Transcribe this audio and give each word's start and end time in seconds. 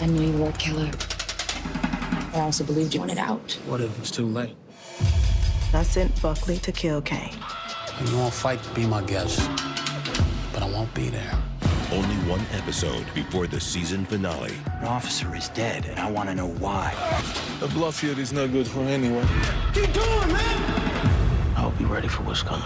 I 0.00 0.06
knew 0.06 0.32
you 0.32 0.42
were 0.42 0.48
a 0.48 0.52
killer. 0.52 0.90
I 2.32 2.40
also 2.40 2.64
believed 2.64 2.94
you 2.94 3.00
wanted 3.00 3.18
out. 3.18 3.52
What 3.66 3.82
if 3.82 3.98
it's 3.98 4.10
too 4.10 4.24
late? 4.24 4.56
I 5.74 5.82
sent 5.82 6.20
Buckley 6.22 6.56
to 6.58 6.72
kill 6.72 7.02
Kane. 7.02 7.34
You 8.06 8.16
won't 8.16 8.32
fight 8.32 8.62
to 8.62 8.70
be 8.70 8.86
my 8.86 9.02
guest, 9.02 9.46
but 10.54 10.62
I 10.62 10.70
won't 10.70 10.92
be 10.94 11.10
there. 11.10 11.38
Only 11.92 12.14
one 12.30 12.40
episode 12.52 13.04
before 13.14 13.46
the 13.46 13.60
season 13.60 14.06
finale. 14.06 14.54
An 14.80 14.86
officer 14.86 15.34
is 15.36 15.48
dead, 15.50 15.84
and 15.84 15.98
I 15.98 16.10
want 16.10 16.30
to 16.30 16.34
know 16.34 16.48
why. 16.48 16.94
The 17.58 17.68
bluff 17.68 18.00
here 18.00 18.18
is 18.18 18.32
no 18.32 18.48
good 18.48 18.66
for 18.66 18.80
anyone. 18.80 19.26
Keep 19.74 19.92
going, 19.92 20.32
man! 20.32 21.56
I 21.56 21.60
hope 21.60 21.78
you're 21.78 21.90
ready 21.90 22.08
for 22.08 22.22
what's 22.22 22.42
coming. 22.42 22.64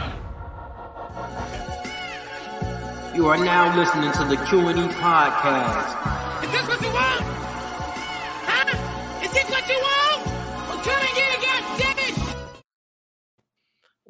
You 3.12 3.26
are 3.26 3.38
now 3.38 3.76
listening 3.76 4.12
to 4.12 4.24
the 4.24 4.36
Q&E 4.46 4.88
podcast. 4.94 6.13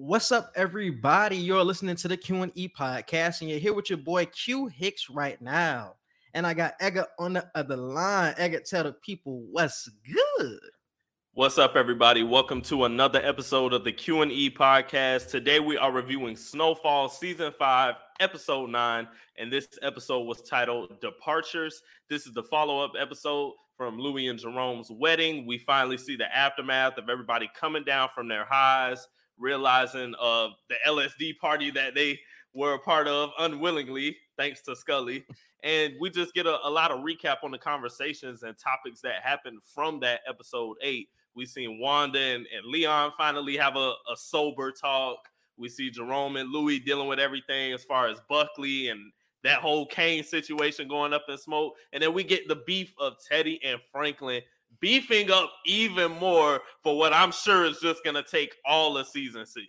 What's 0.07 0.31
up, 0.33 0.53
everybody? 0.55 1.35
You're 1.35 1.65
listening 1.65 1.97
to 1.97 2.09
the 2.09 2.17
Q&E 2.19 2.69
podcast, 2.79 3.41
and 3.41 3.49
you're 3.49 3.59
here 3.59 3.73
with 3.73 3.89
your 3.89 3.97
boy 3.97 4.27
Q 4.27 4.67
Hicks 4.67 5.09
right 5.09 5.41
now. 5.41 5.95
And 6.35 6.47
I 6.47 6.53
got 6.53 6.79
Egga 6.79 7.07
on 7.19 7.33
the 7.33 7.51
other 7.55 7.79
line. 7.79 8.35
Egga, 8.35 8.69
tell 8.69 8.85
the 8.85 8.93
people 8.93 9.47
what's 9.51 9.89
good. 10.13 10.61
What's 11.33 11.57
up, 11.57 11.75
everybody? 11.75 12.23
Welcome 12.23 12.61
to 12.63 12.85
another 12.85 13.19
episode 13.25 13.73
of 13.73 13.83
the 13.83 13.93
Q 13.93 14.21
and 14.21 14.31
E 14.31 14.51
podcast. 14.51 15.31
Today 15.31 15.59
we 15.59 15.79
are 15.79 15.91
reviewing 15.91 16.37
Snowfall 16.37 17.09
season 17.09 17.51
five, 17.59 17.95
episode 18.21 18.69
nine, 18.69 19.09
and 19.39 19.51
this 19.51 19.69
episode 19.81 20.25
was 20.25 20.43
titled 20.43 21.01
"Departures." 21.01 21.81
This 22.11 22.27
is 22.27 22.35
the 22.35 22.43
follow-up 22.43 22.93
episode 23.01 23.55
from 23.75 23.99
Louis 23.99 24.29
and 24.29 24.39
Jerome's 24.39 24.91
wedding. 24.91 25.47
We 25.47 25.57
finally 25.57 25.97
see 25.97 26.15
the 26.15 26.31
aftermath 26.37 26.99
of 26.99 27.09
everybody 27.09 27.51
coming 27.59 27.85
down 27.85 28.11
from 28.15 28.29
their 28.29 28.45
highs, 28.45 29.09
realizing 29.39 30.15
of 30.21 30.53
the 30.69 30.77
LSD 30.87 31.39
party 31.39 31.71
that 31.73 31.95
they 31.95 32.19
were 32.55 32.75
a 32.75 32.79
part 32.79 33.09
of 33.09 33.31
unwillingly, 33.39 34.17
thanks 34.37 34.63
to 34.63 34.77
Scully. 34.77 35.25
And 35.63 35.95
we 35.99 36.11
just 36.11 36.35
get 36.35 36.47
a, 36.47 36.59
a 36.67 36.71
lot 36.71 36.91
of 36.91 37.01
recap 37.01 37.37
on 37.43 37.51
the 37.51 37.59
conversations 37.59 38.43
and 38.43 38.57
topics 38.57 39.01
that 39.01 39.23
happened 39.23 39.61
from 39.75 40.01
that 40.01 40.21
episode 40.29 40.77
eight. 40.83 41.09
We 41.35 41.47
seen 41.47 41.81
Wanda 41.81 42.19
and, 42.19 42.47
and 42.55 42.67
Leon 42.67 43.13
finally 43.19 43.57
have 43.57 43.77
a, 43.77 43.95
a 44.13 44.17
sober 44.17 44.71
talk. 44.71 45.19
We 45.57 45.69
see 45.69 45.91
Jerome 45.91 46.37
and 46.37 46.51
Louis 46.51 46.79
dealing 46.79 47.09
with 47.09 47.19
everything 47.19 47.73
as 47.73 47.83
far 47.83 48.09
as 48.09 48.21
Buckley 48.29 48.89
and 48.89 49.11
that 49.43 49.59
whole 49.59 49.87
Kane 49.87 50.25
situation 50.25 50.89
going 50.89 51.13
up 51.13 51.25
in 51.29 51.39
smoke. 51.39 51.75
And 51.93 52.03
then 52.03 52.13
we 52.13 52.25
get 52.25 52.49
the 52.49 52.63
beef 52.67 52.93
of 52.99 53.15
Teddy 53.27 53.61
and 53.65 53.81
Franklin 53.93 54.43
beefing 54.81 55.31
up 55.31 55.51
even 55.67 56.13
more 56.13 56.61
for 56.83 56.97
what 56.97 57.13
I'm 57.13 57.33
sure 57.33 57.65
is 57.65 57.79
just 57.81 58.05
going 58.05 58.17
to 58.17 58.23
take 58.23 58.55
all 58.65 58.97
of 58.97 59.07
season 59.07 59.47
six. 59.47 59.67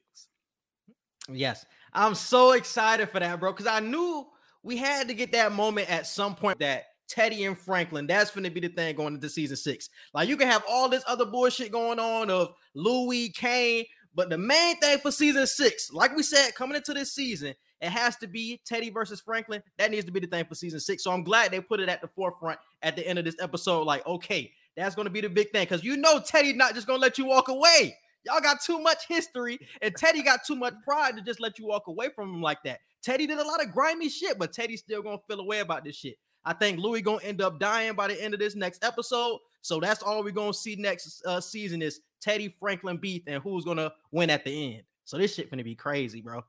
Yes, 1.29 1.65
I'm 1.93 2.15
so 2.15 2.51
excited 2.51 3.09
for 3.09 3.19
that, 3.19 3.39
bro, 3.39 3.51
because 3.51 3.67
I 3.67 3.79
knew 3.79 4.27
we 4.63 4.77
had 4.77 5.07
to 5.07 5.13
get 5.13 5.31
that 5.31 5.51
moment 5.51 5.89
at 5.89 6.07
some 6.07 6.35
point 6.35 6.59
that 6.59 6.85
Teddy 7.07 7.45
and 7.45 7.57
Franklin, 7.57 8.07
that's 8.07 8.31
going 8.31 8.43
to 8.43 8.49
be 8.49 8.59
the 8.59 8.69
thing 8.69 8.95
going 8.95 9.15
into 9.15 9.29
season 9.29 9.57
six. 9.57 9.89
Like 10.13 10.27
you 10.27 10.37
can 10.37 10.47
have 10.47 10.63
all 10.69 10.89
this 10.89 11.03
other 11.07 11.25
bullshit 11.25 11.71
going 11.71 11.99
on 11.99 12.29
of 12.29 12.53
Louis, 12.73 13.29
Kane, 13.29 13.85
but 14.15 14.29
the 14.29 14.37
main 14.37 14.79
thing 14.79 14.97
for 14.99 15.11
season 15.11 15.45
six, 15.45 15.91
like 15.91 16.15
we 16.15 16.23
said, 16.23 16.55
coming 16.55 16.75
into 16.75 16.93
this 16.93 17.13
season, 17.13 17.53
it 17.81 17.89
has 17.89 18.15
to 18.17 18.27
be 18.27 18.61
Teddy 18.65 18.89
versus 18.89 19.19
Franklin. 19.21 19.61
That 19.77 19.91
needs 19.91 20.05
to 20.05 20.11
be 20.11 20.21
the 20.21 20.27
thing 20.27 20.45
for 20.45 20.55
season 20.55 20.79
six. 20.79 21.03
So 21.03 21.11
I'm 21.11 21.23
glad 21.23 21.51
they 21.51 21.59
put 21.59 21.79
it 21.79 21.89
at 21.89 22.01
the 22.01 22.07
forefront 22.07 22.59
at 22.81 22.95
the 22.95 23.05
end 23.05 23.19
of 23.19 23.25
this 23.25 23.35
episode. 23.41 23.83
Like, 23.85 24.05
okay, 24.07 24.51
that's 24.75 24.95
going 24.95 25.05
to 25.05 25.11
be 25.11 25.21
the 25.21 25.29
big 25.29 25.51
thing 25.51 25.63
because 25.63 25.83
you 25.83 25.97
know 25.97 26.19
Teddy's 26.19 26.55
not 26.55 26.73
just 26.73 26.87
going 26.87 26.99
to 26.99 27.01
let 27.01 27.17
you 27.17 27.25
walk 27.25 27.47
away. 27.47 27.97
Y'all 28.25 28.41
got 28.41 28.61
too 28.61 28.79
much 28.79 29.07
history, 29.07 29.59
and 29.81 29.95
Teddy 29.95 30.23
got 30.23 30.43
too 30.45 30.55
much 30.55 30.73
pride 30.83 31.15
to 31.15 31.21
just 31.21 31.39
let 31.39 31.59
you 31.59 31.67
walk 31.67 31.87
away 31.87 32.09
from 32.15 32.29
him 32.33 32.41
like 32.41 32.57
that. 32.63 32.79
Teddy 33.03 33.27
did 33.27 33.37
a 33.37 33.47
lot 33.47 33.63
of 33.63 33.71
grimy 33.71 34.09
shit, 34.09 34.39
but 34.39 34.51
Teddy's 34.51 34.79
still 34.79 35.03
gonna 35.03 35.19
feel 35.27 35.39
away 35.39 35.59
about 35.59 35.83
this 35.83 35.95
shit. 35.95 36.15
I 36.43 36.53
think 36.53 36.79
Louis 36.79 37.01
gonna 37.01 37.23
end 37.23 37.39
up 37.39 37.59
dying 37.59 37.93
by 37.93 38.07
the 38.07 38.21
end 38.21 38.33
of 38.33 38.39
this 38.39 38.55
next 38.55 38.83
episode. 38.83 39.39
So 39.61 39.79
that's 39.79 40.01
all 40.01 40.23
we're 40.23 40.31
gonna 40.31 40.53
see 40.53 40.75
next 40.75 41.23
uh, 41.25 41.39
season 41.39 41.83
is 41.83 42.01
Teddy 42.19 42.49
Franklin 42.59 42.97
beef 42.97 43.21
and 43.27 43.43
who's 43.43 43.63
gonna 43.63 43.91
win 44.11 44.31
at 44.31 44.43
the 44.43 44.75
end. 44.75 44.83
So 45.05 45.17
this 45.17 45.35
shit 45.35 45.51
gonna 45.51 45.63
be 45.63 45.75
crazy, 45.75 46.21
bro. 46.21 46.43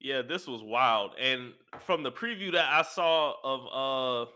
Yeah, 0.00 0.22
this 0.22 0.48
was 0.48 0.62
wild. 0.64 1.12
And 1.20 1.52
from 1.86 2.02
the 2.02 2.10
preview 2.10 2.50
that 2.52 2.72
I 2.72 2.82
saw 2.82 3.34
of 3.44 4.26
uh 4.26 4.30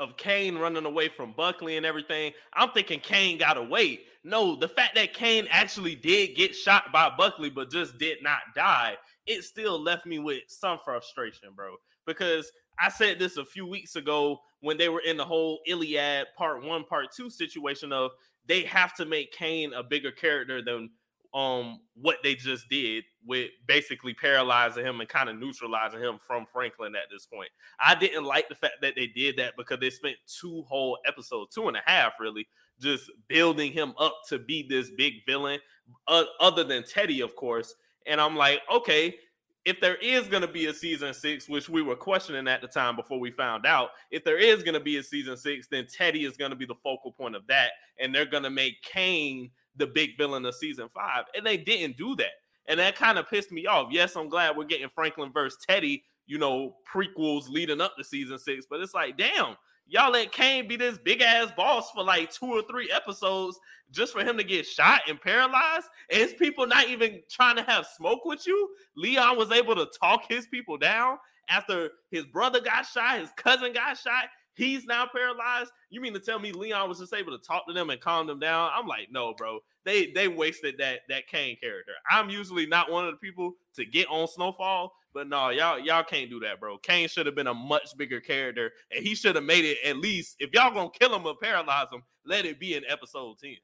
of 0.00 0.16
Kane 0.16 0.56
running 0.56 0.84
away 0.84 1.08
from 1.08 1.32
Buckley 1.32 1.76
and 1.76 1.86
everything, 1.86 2.32
I'm 2.54 2.70
thinking 2.70 3.00
Kane 3.00 3.38
got 3.38 3.56
away. 3.56 4.00
No, 4.24 4.56
the 4.56 4.68
fact 4.68 4.94
that 4.94 5.14
Kane 5.14 5.46
actually 5.50 5.94
did 5.94 6.34
get 6.34 6.54
shot 6.54 6.92
by 6.92 7.10
Buckley 7.16 7.50
but 7.50 7.70
just 7.70 7.98
did 7.98 8.22
not 8.22 8.40
die, 8.54 8.96
it 9.26 9.44
still 9.44 9.80
left 9.80 10.06
me 10.06 10.18
with 10.18 10.42
some 10.48 10.78
frustration, 10.84 11.50
bro. 11.54 11.76
Because 12.06 12.50
I 12.78 12.88
said 12.88 13.18
this 13.18 13.36
a 13.36 13.44
few 13.44 13.66
weeks 13.66 13.96
ago 13.96 14.40
when 14.60 14.76
they 14.76 14.88
were 14.88 15.00
in 15.00 15.16
the 15.16 15.24
whole 15.24 15.60
Iliad 15.66 16.26
part 16.36 16.64
one, 16.64 16.84
part 16.84 17.06
two 17.14 17.30
situation 17.30 17.92
of 17.92 18.10
they 18.46 18.62
have 18.62 18.94
to 18.96 19.04
make 19.04 19.32
Kane 19.32 19.72
a 19.72 19.82
bigger 19.82 20.10
character 20.10 20.62
than 20.62 20.90
um 21.34 21.80
what 21.94 22.18
they 22.22 22.34
just 22.34 22.68
did 22.68 23.04
with 23.26 23.50
basically 23.66 24.14
paralyzing 24.14 24.86
him 24.86 25.00
and 25.00 25.08
kind 25.08 25.28
of 25.28 25.36
neutralizing 25.36 26.00
him 26.00 26.18
from 26.24 26.46
Franklin 26.52 26.94
at 26.94 27.10
this 27.10 27.26
point. 27.26 27.48
I 27.84 27.94
didn't 27.94 28.24
like 28.24 28.48
the 28.48 28.54
fact 28.54 28.74
that 28.82 28.94
they 28.96 29.08
did 29.08 29.36
that 29.38 29.54
because 29.56 29.80
they 29.80 29.90
spent 29.90 30.16
two 30.26 30.64
whole 30.68 30.98
episodes, 31.06 31.54
two 31.54 31.66
and 31.68 31.76
a 31.76 31.82
half 31.84 32.12
really, 32.20 32.46
just 32.80 33.10
building 33.28 33.72
him 33.72 33.94
up 33.98 34.14
to 34.28 34.38
be 34.38 34.66
this 34.68 34.90
big 34.96 35.14
villain, 35.26 35.58
uh, 36.06 36.24
other 36.40 36.64
than 36.64 36.84
Teddy, 36.84 37.20
of 37.20 37.34
course. 37.34 37.74
And 38.06 38.20
I'm 38.20 38.36
like, 38.36 38.60
okay, 38.72 39.16
if 39.64 39.80
there 39.80 39.96
is 39.96 40.28
going 40.28 40.42
to 40.42 40.48
be 40.48 40.66
a 40.66 40.74
season 40.74 41.14
six, 41.14 41.48
which 41.48 41.68
we 41.68 41.80
were 41.82 41.96
questioning 41.96 42.46
at 42.48 42.60
the 42.60 42.68
time 42.68 42.96
before 42.96 43.18
we 43.18 43.30
found 43.30 43.64
out, 43.64 43.90
if 44.10 44.22
there 44.22 44.38
is 44.38 44.62
going 44.62 44.74
to 44.74 44.80
be 44.80 44.98
a 44.98 45.02
season 45.02 45.36
six, 45.36 45.66
then 45.70 45.86
Teddy 45.86 46.24
is 46.24 46.36
going 46.36 46.50
to 46.50 46.56
be 46.56 46.66
the 46.66 46.74
focal 46.82 47.12
point 47.12 47.34
of 47.34 47.46
that. 47.46 47.70
And 47.98 48.14
they're 48.14 48.26
going 48.26 48.42
to 48.42 48.50
make 48.50 48.82
Kane 48.82 49.50
the 49.76 49.86
big 49.86 50.16
villain 50.16 50.44
of 50.46 50.54
season 50.54 50.88
five. 50.94 51.24
And 51.36 51.46
they 51.46 51.56
didn't 51.56 51.96
do 51.96 52.14
that. 52.16 52.32
And 52.66 52.80
that 52.80 52.96
kind 52.96 53.18
of 53.18 53.28
pissed 53.28 53.52
me 53.52 53.66
off. 53.66 53.88
Yes, 53.90 54.16
I'm 54.16 54.28
glad 54.28 54.56
we're 54.56 54.64
getting 54.64 54.88
Franklin 54.94 55.32
versus 55.32 55.58
Teddy, 55.66 56.04
you 56.26 56.38
know, 56.38 56.76
prequels 56.92 57.48
leading 57.48 57.80
up 57.80 57.96
to 57.96 58.04
season 58.04 58.38
six. 58.38 58.66
But 58.68 58.80
it's 58.80 58.94
like, 58.94 59.18
damn, 59.18 59.56
y'all 59.86 60.12
let 60.12 60.32
Kane 60.32 60.66
be 60.66 60.76
this 60.76 60.98
big 60.98 61.20
ass 61.20 61.52
boss 61.56 61.90
for 61.90 62.02
like 62.02 62.32
two 62.32 62.46
or 62.46 62.62
three 62.62 62.90
episodes 62.90 63.58
just 63.90 64.12
for 64.12 64.24
him 64.24 64.36
to 64.38 64.44
get 64.44 64.66
shot 64.66 65.02
and 65.08 65.20
paralyzed. 65.20 65.86
And 66.10 66.20
his 66.20 66.32
people 66.34 66.66
not 66.66 66.88
even 66.88 67.20
trying 67.30 67.56
to 67.56 67.62
have 67.64 67.86
smoke 67.86 68.24
with 68.24 68.46
you. 68.46 68.70
Leon 68.96 69.36
was 69.36 69.50
able 69.50 69.74
to 69.74 69.86
talk 70.00 70.24
his 70.28 70.46
people 70.46 70.78
down 70.78 71.18
after 71.50 71.90
his 72.10 72.24
brother 72.24 72.60
got 72.60 72.86
shot, 72.86 73.18
his 73.18 73.30
cousin 73.36 73.72
got 73.72 73.98
shot. 73.98 74.24
He's 74.54 74.84
now 74.84 75.08
paralyzed. 75.14 75.70
You 75.90 76.00
mean 76.00 76.14
to 76.14 76.20
tell 76.20 76.38
me 76.38 76.52
Leon 76.52 76.88
was 76.88 76.98
just 76.98 77.12
able 77.12 77.36
to 77.36 77.44
talk 77.44 77.66
to 77.66 77.72
them 77.72 77.90
and 77.90 78.00
calm 78.00 78.26
them 78.26 78.38
down? 78.38 78.70
I'm 78.74 78.86
like, 78.86 79.08
no, 79.10 79.34
bro. 79.34 79.58
They 79.84 80.12
they 80.12 80.28
wasted 80.28 80.76
that 80.78 81.00
that 81.08 81.26
Kane 81.26 81.56
character. 81.60 81.92
I'm 82.10 82.30
usually 82.30 82.66
not 82.66 82.90
one 82.90 83.04
of 83.04 83.12
the 83.12 83.18
people 83.18 83.52
to 83.74 83.84
get 83.84 84.08
on 84.08 84.26
Snowfall, 84.28 84.92
but 85.12 85.28
no, 85.28 85.50
y'all 85.50 85.78
y'all 85.78 86.04
can't 86.04 86.30
do 86.30 86.40
that, 86.40 86.60
bro. 86.60 86.78
Kane 86.78 87.08
should 87.08 87.26
have 87.26 87.34
been 87.34 87.48
a 87.48 87.54
much 87.54 87.96
bigger 87.96 88.20
character, 88.20 88.72
and 88.90 89.04
he 89.04 89.14
should 89.14 89.34
have 89.34 89.44
made 89.44 89.64
it 89.64 89.78
at 89.84 89.98
least. 89.98 90.36
If 90.38 90.50
y'all 90.54 90.72
gonna 90.72 90.90
kill 90.98 91.14
him 91.14 91.26
or 91.26 91.36
paralyze 91.36 91.88
him, 91.92 92.02
let 92.24 92.46
it 92.46 92.58
be 92.58 92.74
in 92.74 92.84
episode 92.88 93.38
ten. 93.38 93.56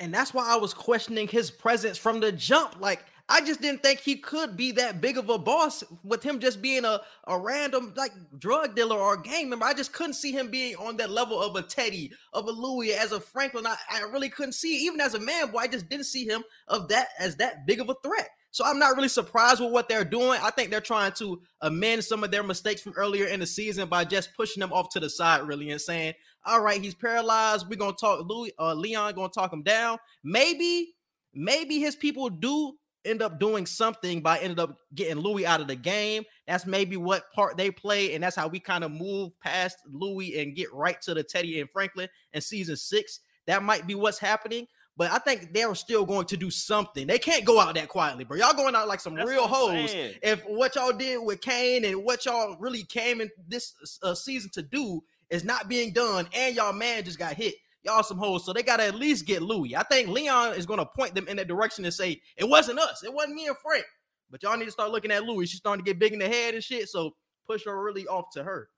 And 0.00 0.14
that's 0.14 0.32
why 0.32 0.48
I 0.48 0.56
was 0.56 0.74
questioning 0.74 1.28
his 1.28 1.50
presence 1.50 1.98
from 1.98 2.20
the 2.20 2.30
jump. 2.30 2.80
Like, 2.80 3.04
I 3.30 3.42
just 3.42 3.60
didn't 3.60 3.82
think 3.82 4.00
he 4.00 4.16
could 4.16 4.56
be 4.56 4.72
that 4.72 5.02
big 5.02 5.18
of 5.18 5.28
a 5.28 5.38
boss 5.38 5.84
with 6.02 6.22
him 6.22 6.38
just 6.38 6.62
being 6.62 6.86
a, 6.86 7.00
a 7.26 7.38
random 7.38 7.92
like 7.94 8.12
drug 8.38 8.74
dealer 8.74 8.96
or 8.96 9.14
a 9.14 9.22
gang 9.22 9.50
member. 9.50 9.66
I 9.66 9.74
just 9.74 9.92
couldn't 9.92 10.14
see 10.14 10.32
him 10.32 10.50
being 10.50 10.76
on 10.76 10.96
that 10.96 11.10
level 11.10 11.40
of 11.40 11.54
a 11.54 11.62
Teddy, 11.62 12.10
of 12.32 12.46
a 12.46 12.50
Louis, 12.50 12.94
as 12.94 13.12
a 13.12 13.20
Franklin. 13.20 13.66
I, 13.66 13.76
I 13.92 14.00
really 14.10 14.30
couldn't 14.30 14.52
see, 14.52 14.86
even 14.86 15.00
as 15.00 15.14
a 15.14 15.20
man 15.20 15.50
boy, 15.50 15.58
I 15.58 15.68
just 15.68 15.90
didn't 15.90 16.06
see 16.06 16.24
him 16.24 16.42
of 16.68 16.88
that 16.88 17.08
as 17.18 17.36
that 17.36 17.66
big 17.66 17.80
of 17.80 17.90
a 17.90 17.96
threat. 18.02 18.30
So 18.50 18.64
I'm 18.64 18.78
not 18.78 18.96
really 18.96 19.08
surprised 19.08 19.60
with 19.60 19.72
what 19.72 19.90
they're 19.90 20.06
doing. 20.06 20.40
I 20.42 20.50
think 20.50 20.70
they're 20.70 20.80
trying 20.80 21.12
to 21.12 21.42
amend 21.60 22.04
some 22.04 22.24
of 22.24 22.30
their 22.30 22.42
mistakes 22.42 22.80
from 22.80 22.94
earlier 22.96 23.26
in 23.26 23.40
the 23.40 23.46
season 23.46 23.90
by 23.90 24.06
just 24.06 24.34
pushing 24.34 24.62
them 24.62 24.72
off 24.72 24.88
to 24.90 25.00
the 25.00 25.10
side, 25.10 25.46
really, 25.46 25.70
and 25.70 25.80
saying, 25.80 26.14
"All 26.46 26.62
right, 26.62 26.82
he's 26.82 26.94
paralyzed. 26.94 27.66
We're 27.68 27.76
gonna 27.76 27.92
talk 27.92 28.26
Louis, 28.26 28.52
uh, 28.58 28.72
Leon, 28.72 29.14
gonna 29.14 29.28
talk 29.28 29.52
him 29.52 29.62
down. 29.62 29.98
Maybe, 30.24 30.94
maybe 31.34 31.78
his 31.78 31.94
people 31.94 32.30
do 32.30 32.78
end 33.04 33.22
up 33.22 33.38
doing 33.38 33.66
something 33.66 34.20
by 34.20 34.38
ended 34.38 34.58
up 34.58 34.76
getting 34.94 35.18
Louis 35.18 35.46
out 35.46 35.60
of 35.60 35.68
the 35.68 35.76
game. 35.76 36.24
That's 36.46 36.66
maybe 36.66 36.96
what 36.96 37.32
part 37.32 37.56
they 37.56 37.70
play, 37.70 38.14
and 38.14 38.22
that's 38.22 38.36
how 38.36 38.48
we 38.48 38.60
kind 38.60 38.84
of 38.84 38.90
move 38.90 39.32
past 39.40 39.78
Louis 39.90 40.40
and 40.40 40.54
get 40.54 40.72
right 40.72 41.00
to 41.02 41.14
the 41.14 41.22
Teddy 41.22 41.60
and 41.60 41.70
Franklin 41.70 42.08
in 42.32 42.40
season 42.40 42.76
six. 42.76 43.20
That 43.46 43.62
might 43.62 43.86
be 43.86 43.94
what's 43.94 44.18
happening. 44.18 44.66
But 44.98 45.12
I 45.12 45.18
think 45.18 45.54
they're 45.54 45.76
still 45.76 46.04
going 46.04 46.26
to 46.26 46.36
do 46.36 46.50
something. 46.50 47.06
They 47.06 47.20
can't 47.20 47.44
go 47.44 47.60
out 47.60 47.76
that 47.76 47.88
quietly, 47.88 48.24
bro. 48.24 48.36
Y'all 48.36 48.52
going 48.52 48.74
out 48.74 48.88
like 48.88 48.98
some 48.98 49.14
That's 49.14 49.30
real 49.30 49.46
hoes. 49.46 49.92
saying. 49.92 50.16
If 50.24 50.42
what 50.42 50.74
y'all 50.74 50.92
did 50.92 51.18
with 51.18 51.40
Kane 51.40 51.84
and 51.84 52.02
what 52.04 52.26
y'all 52.26 52.56
really 52.58 52.82
came 52.82 53.20
in 53.20 53.30
this 53.46 53.74
uh, 54.02 54.16
season 54.16 54.50
to 54.54 54.62
do 54.62 55.00
is 55.30 55.44
not 55.44 55.68
being 55.68 55.92
done, 55.92 56.28
and 56.34 56.56
y'all 56.56 56.72
man 56.72 57.04
just 57.04 57.18
got 57.18 57.34
hit. 57.34 57.54
Y'all 57.84 58.02
some 58.02 58.18
hoes, 58.18 58.44
so 58.44 58.52
they 58.52 58.62
gotta 58.62 58.84
at 58.84 58.96
least 58.96 59.26
get 59.26 59.42
Louis. 59.42 59.76
I 59.76 59.82
think 59.84 60.08
Leon 60.08 60.54
is 60.54 60.66
gonna 60.66 60.86
point 60.86 61.14
them 61.14 61.28
in 61.28 61.36
that 61.36 61.48
direction 61.48 61.84
and 61.84 61.94
say 61.94 62.20
it 62.36 62.48
wasn't 62.48 62.78
us, 62.78 63.02
it 63.04 63.12
wasn't 63.12 63.34
me 63.34 63.46
and 63.46 63.56
Frank. 63.58 63.84
But 64.30 64.42
y'all 64.42 64.56
need 64.56 64.66
to 64.66 64.70
start 64.70 64.90
looking 64.90 65.10
at 65.10 65.24
Louis. 65.24 65.46
She's 65.46 65.58
starting 65.58 65.84
to 65.84 65.88
get 65.88 65.98
big 65.98 66.12
in 66.12 66.18
the 66.18 66.28
head 66.28 66.54
and 66.54 66.62
shit. 66.62 66.88
So 66.88 67.12
push 67.46 67.64
her 67.64 67.82
really 67.82 68.06
off 68.06 68.26
to 68.34 68.44
her. 68.44 68.68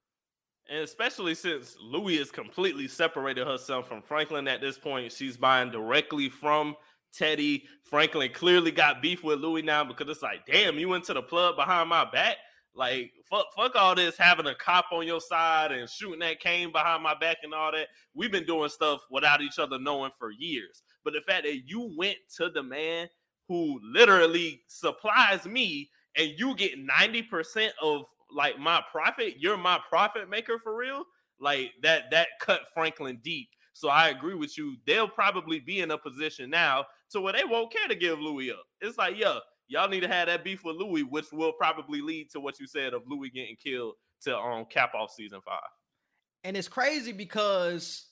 And 0.68 0.80
especially 0.80 1.34
since 1.34 1.76
Louis 1.80 2.18
has 2.18 2.30
completely 2.30 2.86
separated 2.86 3.46
herself 3.46 3.88
from 3.88 4.02
Franklin 4.02 4.46
at 4.46 4.60
this 4.60 4.78
point, 4.78 5.10
she's 5.10 5.36
buying 5.36 5.70
directly 5.70 6.28
from 6.28 6.76
Teddy. 7.12 7.64
Franklin 7.84 8.30
clearly 8.32 8.70
got 8.70 9.02
beef 9.02 9.24
with 9.24 9.40
Louis 9.40 9.62
now 9.62 9.82
because 9.82 10.08
it's 10.08 10.22
like, 10.22 10.46
damn, 10.46 10.78
you 10.78 10.88
went 10.88 11.04
to 11.04 11.14
the 11.14 11.22
plug 11.22 11.56
behind 11.56 11.88
my 11.88 12.08
back. 12.08 12.36
Like, 12.74 13.12
fuck, 13.28 13.46
fuck 13.56 13.74
all 13.74 13.94
this 13.94 14.16
having 14.16 14.46
a 14.46 14.54
cop 14.54 14.86
on 14.92 15.06
your 15.06 15.20
side 15.20 15.72
and 15.72 15.88
shooting 15.88 16.20
that 16.20 16.40
Kane 16.40 16.72
behind 16.72 17.02
my 17.02 17.14
back 17.14 17.38
and 17.42 17.52
all 17.52 17.72
that. 17.72 17.88
We've 18.14 18.30
been 18.30 18.46
doing 18.46 18.68
stuff 18.68 19.00
without 19.10 19.42
each 19.42 19.58
other 19.58 19.78
knowing 19.78 20.12
for 20.18 20.30
years. 20.30 20.82
But 21.04 21.14
the 21.14 21.20
fact 21.20 21.44
that 21.44 21.62
you 21.66 21.92
went 21.96 22.18
to 22.36 22.48
the 22.50 22.62
man 22.62 23.08
who 23.48 23.80
literally 23.82 24.62
supplies 24.68 25.46
me 25.46 25.90
and 26.16 26.30
you 26.36 26.54
get 26.54 26.78
90% 26.78 27.70
of 27.82 28.02
like 28.32 28.58
my 28.58 28.82
profit, 28.90 29.34
you're 29.38 29.56
my 29.56 29.80
profit 29.88 30.30
maker 30.30 30.58
for 30.62 30.76
real. 30.76 31.02
Like 31.40 31.72
that 31.82 32.10
that 32.10 32.28
cut 32.40 32.60
Franklin 32.74 33.18
deep. 33.24 33.48
So 33.72 33.88
I 33.88 34.08
agree 34.08 34.34
with 34.34 34.56
you. 34.58 34.76
They'll 34.86 35.08
probably 35.08 35.58
be 35.58 35.80
in 35.80 35.90
a 35.90 35.98
position 35.98 36.50
now 36.50 36.84
to 37.10 37.20
where 37.20 37.32
they 37.32 37.44
won't 37.44 37.72
care 37.72 37.88
to 37.88 37.94
give 37.94 38.20
Louis 38.20 38.50
up. 38.50 38.64
It's 38.80 38.98
like, 38.98 39.16
yeah, 39.16 39.38
y'all 39.70 39.88
need 39.88 40.00
to 40.00 40.08
have 40.08 40.26
that 40.26 40.44
beef 40.44 40.64
with 40.64 40.76
Louis, 40.76 41.04
which 41.04 41.32
will 41.32 41.52
probably 41.52 42.02
lead 42.02 42.28
to 42.30 42.40
what 42.40 42.60
you 42.60 42.66
said 42.66 42.92
of 42.92 43.02
Louis 43.06 43.30
getting 43.30 43.56
killed 43.56 43.94
to 44.22 44.36
um 44.36 44.66
cap 44.66 44.94
off 44.94 45.12
season 45.12 45.40
five. 45.42 45.60
And 46.44 46.56
it's 46.56 46.68
crazy 46.68 47.12
because 47.12 48.06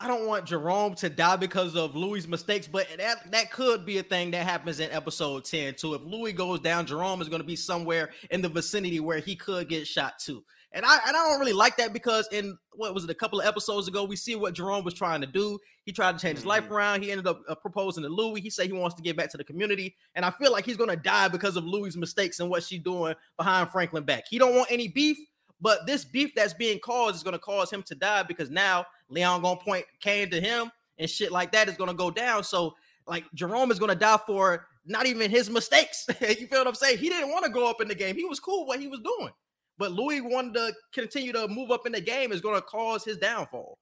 I 0.00 0.08
don't 0.08 0.26
want 0.26 0.46
Jerome 0.46 0.94
to 0.96 1.10
die 1.10 1.36
because 1.36 1.76
of 1.76 1.94
Louis' 1.94 2.26
mistakes, 2.26 2.66
but 2.66 2.86
that 2.96 3.30
that 3.30 3.50
could 3.50 3.84
be 3.84 3.98
a 3.98 4.02
thing 4.02 4.30
that 4.30 4.46
happens 4.46 4.80
in 4.80 4.90
episode 4.90 5.44
10 5.44 5.74
too. 5.74 5.94
If 5.94 6.02
Louis 6.04 6.32
goes 6.32 6.60
down, 6.60 6.86
Jerome 6.86 7.20
is 7.20 7.28
going 7.28 7.42
to 7.42 7.46
be 7.46 7.56
somewhere 7.56 8.10
in 8.30 8.40
the 8.40 8.48
vicinity 8.48 9.00
where 9.00 9.18
he 9.18 9.36
could 9.36 9.68
get 9.68 9.86
shot 9.86 10.18
too. 10.18 10.42
And 10.72 10.84
I 10.84 10.98
and 11.06 11.16
I 11.16 11.28
don't 11.28 11.40
really 11.40 11.54
like 11.54 11.76
that 11.78 11.92
because 11.94 12.28
in 12.30 12.58
what 12.74 12.94
was 12.94 13.04
it 13.04 13.10
a 13.10 13.14
couple 13.14 13.40
of 13.40 13.46
episodes 13.46 13.88
ago, 13.88 14.04
we 14.04 14.16
see 14.16 14.34
what 14.36 14.52
Jerome 14.52 14.84
was 14.84 14.92
trying 14.94 15.20
to 15.22 15.26
do. 15.26 15.58
He 15.84 15.92
tried 15.92 16.18
to 16.18 16.22
change 16.22 16.36
his 16.36 16.46
life 16.46 16.64
Mhm. 16.64 16.70
around. 16.72 17.02
He 17.02 17.10
ended 17.10 17.26
up 17.26 17.40
uh, 17.48 17.54
proposing 17.54 18.02
to 18.02 18.08
Louis. 18.10 18.40
He 18.42 18.50
said 18.50 18.66
he 18.66 18.72
wants 18.74 18.94
to 18.96 19.02
get 19.02 19.16
back 19.16 19.30
to 19.30 19.38
the 19.38 19.44
community, 19.44 19.96
and 20.14 20.24
I 20.24 20.30
feel 20.30 20.52
like 20.52 20.66
he's 20.66 20.76
going 20.76 20.90
to 20.90 20.96
die 20.96 21.28
because 21.28 21.56
of 21.56 21.64
Louis' 21.64 21.96
mistakes 21.96 22.40
and 22.40 22.50
what 22.50 22.62
she's 22.62 22.80
doing 22.82 23.14
behind 23.38 23.70
Franklin 23.70 24.04
back. 24.04 24.24
He 24.28 24.38
don't 24.38 24.54
want 24.54 24.70
any 24.70 24.88
beef, 24.88 25.16
but 25.60 25.86
this 25.86 26.04
beef 26.04 26.32
that's 26.36 26.52
being 26.52 26.78
caused 26.80 27.16
is 27.16 27.22
going 27.22 27.32
to 27.32 27.38
cause 27.38 27.70
him 27.70 27.82
to 27.84 27.94
die 27.94 28.22
because 28.24 28.50
now 28.50 28.84
Leon 29.08 29.40
gonna 29.40 29.58
point 29.60 29.86
Kane 30.00 30.28
to 30.30 30.40
him 30.40 30.70
and 30.98 31.08
shit 31.08 31.32
like 31.32 31.50
that 31.52 31.68
is 31.68 31.76
gonna 31.76 31.94
go 31.94 32.10
down. 32.10 32.44
So 32.44 32.74
like 33.06 33.24
Jerome 33.32 33.70
is 33.70 33.78
gonna 33.78 33.94
die 33.94 34.18
for 34.26 34.66
not 34.84 35.06
even 35.06 35.30
his 35.30 35.48
mistakes. 35.48 36.06
you 36.20 36.46
feel 36.46 36.58
what 36.60 36.66
I'm 36.66 36.74
saying? 36.74 36.98
He 36.98 37.08
didn't 37.08 37.30
want 37.30 37.46
to 37.46 37.50
go 37.50 37.68
up 37.70 37.80
in 37.80 37.88
the 37.88 37.94
game. 37.94 38.16
He 38.16 38.26
was 38.26 38.38
cool 38.38 38.66
what 38.66 38.80
he 38.80 38.86
was 38.86 39.00
doing, 39.00 39.32
but 39.78 39.92
Louis 39.92 40.20
wanted 40.20 40.54
to 40.54 40.74
continue 40.92 41.32
to 41.32 41.48
move 41.48 41.70
up 41.70 41.86
in 41.86 41.92
the 41.92 42.00
game 42.00 42.32
is 42.32 42.40
gonna 42.40 42.60
cause 42.60 43.04
his 43.04 43.16
downfall. 43.16 43.78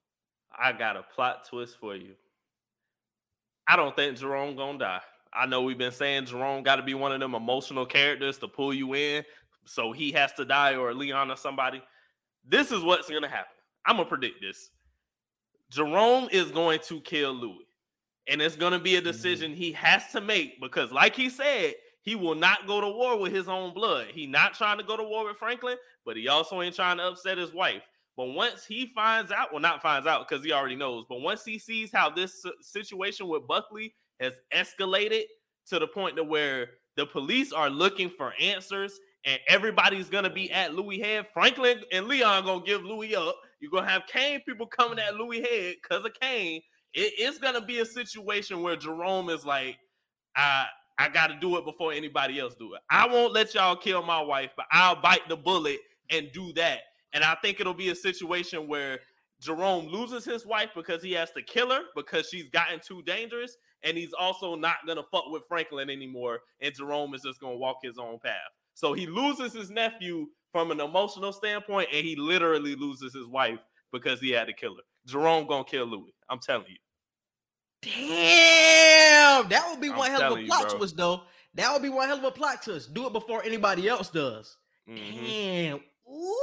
I 0.56 0.72
got 0.72 0.96
a 0.96 1.02
plot 1.02 1.46
twist 1.48 1.78
for 1.78 1.96
you. 1.96 2.14
I 3.66 3.76
don't 3.76 3.96
think 3.96 4.18
Jerome 4.18 4.56
gonna 4.56 4.78
die. 4.78 5.00
I 5.32 5.46
know 5.46 5.62
we've 5.62 5.78
been 5.78 5.92
saying 5.92 6.26
Jerome 6.26 6.62
got 6.62 6.76
to 6.76 6.82
be 6.82 6.94
one 6.94 7.12
of 7.12 7.20
them 7.20 7.34
emotional 7.34 7.84
characters 7.84 8.38
to 8.38 8.48
pull 8.48 8.72
you 8.72 8.94
in, 8.94 9.24
so 9.64 9.92
he 9.92 10.12
has 10.12 10.32
to 10.34 10.44
die 10.44 10.76
or 10.76 10.94
Leon 10.94 11.30
or 11.30 11.36
somebody. 11.36 11.82
This 12.46 12.70
is 12.70 12.82
what's 12.82 13.10
gonna 13.10 13.28
happen. 13.28 13.52
I'm 13.86 13.96
gonna 13.96 14.08
predict 14.08 14.40
this. 14.40 14.70
Jerome 15.70 16.28
is 16.30 16.50
going 16.50 16.80
to 16.86 17.00
kill 17.00 17.32
Louis, 17.32 17.66
and 18.28 18.40
it's 18.40 18.56
gonna 18.56 18.78
be 18.78 18.96
a 18.96 18.98
mm-hmm. 18.98 19.08
decision 19.08 19.52
he 19.52 19.72
has 19.72 20.10
to 20.12 20.20
make 20.20 20.60
because, 20.60 20.92
like 20.92 21.16
he 21.16 21.28
said, 21.28 21.74
he 22.06 22.14
will 22.14 22.36
not 22.36 22.68
go 22.68 22.80
to 22.80 22.88
war 22.88 23.18
with 23.18 23.32
his 23.32 23.48
own 23.48 23.74
blood. 23.74 24.06
He 24.14 24.26
not 24.26 24.54
trying 24.54 24.78
to 24.78 24.84
go 24.84 24.96
to 24.96 25.02
war 25.02 25.26
with 25.26 25.36
Franklin, 25.38 25.76
but 26.06 26.16
he 26.16 26.28
also 26.28 26.62
ain't 26.62 26.76
trying 26.76 26.98
to 26.98 27.08
upset 27.08 27.36
his 27.36 27.52
wife. 27.52 27.82
But 28.16 28.26
once 28.26 28.64
he 28.64 28.92
finds 28.94 29.32
out, 29.32 29.52
well, 29.52 29.60
not 29.60 29.82
finds 29.82 30.06
out 30.06 30.26
because 30.26 30.44
he 30.44 30.52
already 30.52 30.76
knows, 30.76 31.04
but 31.08 31.20
once 31.20 31.44
he 31.44 31.58
sees 31.58 31.90
how 31.92 32.08
this 32.08 32.42
situation 32.62 33.26
with 33.26 33.46
Buckley 33.48 33.92
has 34.20 34.34
escalated 34.54 35.24
to 35.66 35.80
the 35.80 35.88
point 35.88 36.16
to 36.16 36.22
where 36.22 36.68
the 36.96 37.04
police 37.04 37.52
are 37.52 37.68
looking 37.68 38.08
for 38.08 38.32
answers 38.40 38.98
and 39.24 39.40
everybody's 39.48 40.08
gonna 40.08 40.30
be 40.30 40.50
at 40.52 40.74
Louis 40.74 41.00
head, 41.00 41.26
Franklin 41.34 41.80
and 41.92 42.06
Leon 42.06 42.44
gonna 42.44 42.64
give 42.64 42.84
Louis 42.84 43.16
up. 43.16 43.36
You're 43.58 43.72
gonna 43.72 43.90
have 43.90 44.06
Kane 44.06 44.40
people 44.46 44.68
coming 44.68 45.00
at 45.00 45.16
Louis 45.16 45.40
head 45.40 45.74
because 45.82 46.04
of 46.04 46.14
Kane. 46.20 46.62
It's 46.94 47.38
gonna 47.38 47.60
be 47.60 47.80
a 47.80 47.84
situation 47.84 48.62
where 48.62 48.76
Jerome 48.76 49.28
is 49.28 49.44
like, 49.44 49.76
I 50.36 50.66
I 50.98 51.08
gotta 51.08 51.36
do 51.40 51.56
it 51.58 51.64
before 51.64 51.92
anybody 51.92 52.38
else 52.38 52.54
do 52.54 52.74
it. 52.74 52.80
I 52.90 53.06
won't 53.06 53.32
let 53.32 53.54
y'all 53.54 53.76
kill 53.76 54.02
my 54.02 54.20
wife, 54.20 54.50
but 54.56 54.66
I'll 54.72 55.00
bite 55.00 55.28
the 55.28 55.36
bullet 55.36 55.80
and 56.10 56.30
do 56.32 56.52
that. 56.54 56.80
And 57.12 57.22
I 57.24 57.36
think 57.42 57.60
it'll 57.60 57.74
be 57.74 57.90
a 57.90 57.94
situation 57.94 58.66
where 58.68 59.00
Jerome 59.40 59.86
loses 59.88 60.24
his 60.24 60.46
wife 60.46 60.70
because 60.74 61.02
he 61.02 61.12
has 61.12 61.30
to 61.32 61.42
kill 61.42 61.70
her 61.70 61.82
because 61.94 62.28
she's 62.28 62.48
gotten 62.48 62.80
too 62.80 63.02
dangerous. 63.02 63.56
And 63.82 63.96
he's 63.96 64.12
also 64.12 64.54
not 64.54 64.76
to 64.86 65.02
fuck 65.12 65.24
with 65.28 65.42
Franklin 65.48 65.90
anymore. 65.90 66.40
And 66.60 66.74
Jerome 66.74 67.14
is 67.14 67.22
just 67.22 67.40
to 67.40 67.48
walk 67.48 67.78
his 67.82 67.98
own 67.98 68.18
path. 68.18 68.50
So 68.74 68.92
he 68.92 69.06
loses 69.06 69.52
his 69.52 69.70
nephew 69.70 70.26
from 70.52 70.70
an 70.70 70.80
emotional 70.80 71.32
standpoint, 71.32 71.88
and 71.92 72.04
he 72.04 72.16
literally 72.16 72.74
loses 72.74 73.14
his 73.14 73.26
wife 73.26 73.58
because 73.92 74.20
he 74.20 74.30
had 74.30 74.46
to 74.46 74.52
kill 74.52 74.74
her. 74.76 74.82
Jerome 75.06 75.46
to 75.46 75.64
kill 75.64 75.86
Louis. 75.86 76.12
I'm 76.28 76.38
telling 76.38 76.66
you. 76.68 76.76
Damn, 77.82 79.48
that 79.48 79.66
would 79.70 79.80
be 79.80 79.90
I'm 79.90 79.96
one 79.96 80.10
hell 80.10 80.32
of 80.34 80.38
a 80.38 80.46
plot 80.46 80.68
bro. 80.68 80.78
twist, 80.78 80.96
though. 80.96 81.22
That 81.54 81.72
would 81.72 81.82
be 81.82 81.88
one 81.88 82.08
hell 82.08 82.18
of 82.18 82.24
a 82.24 82.30
plot 82.30 82.62
twist. 82.62 82.92
Do 82.94 83.06
it 83.06 83.12
before 83.12 83.42
anybody 83.44 83.88
else 83.88 84.10
does. 84.10 84.56
Mhm. 84.88 85.26
Damn. 85.26 85.80
Ooh. 86.10 86.36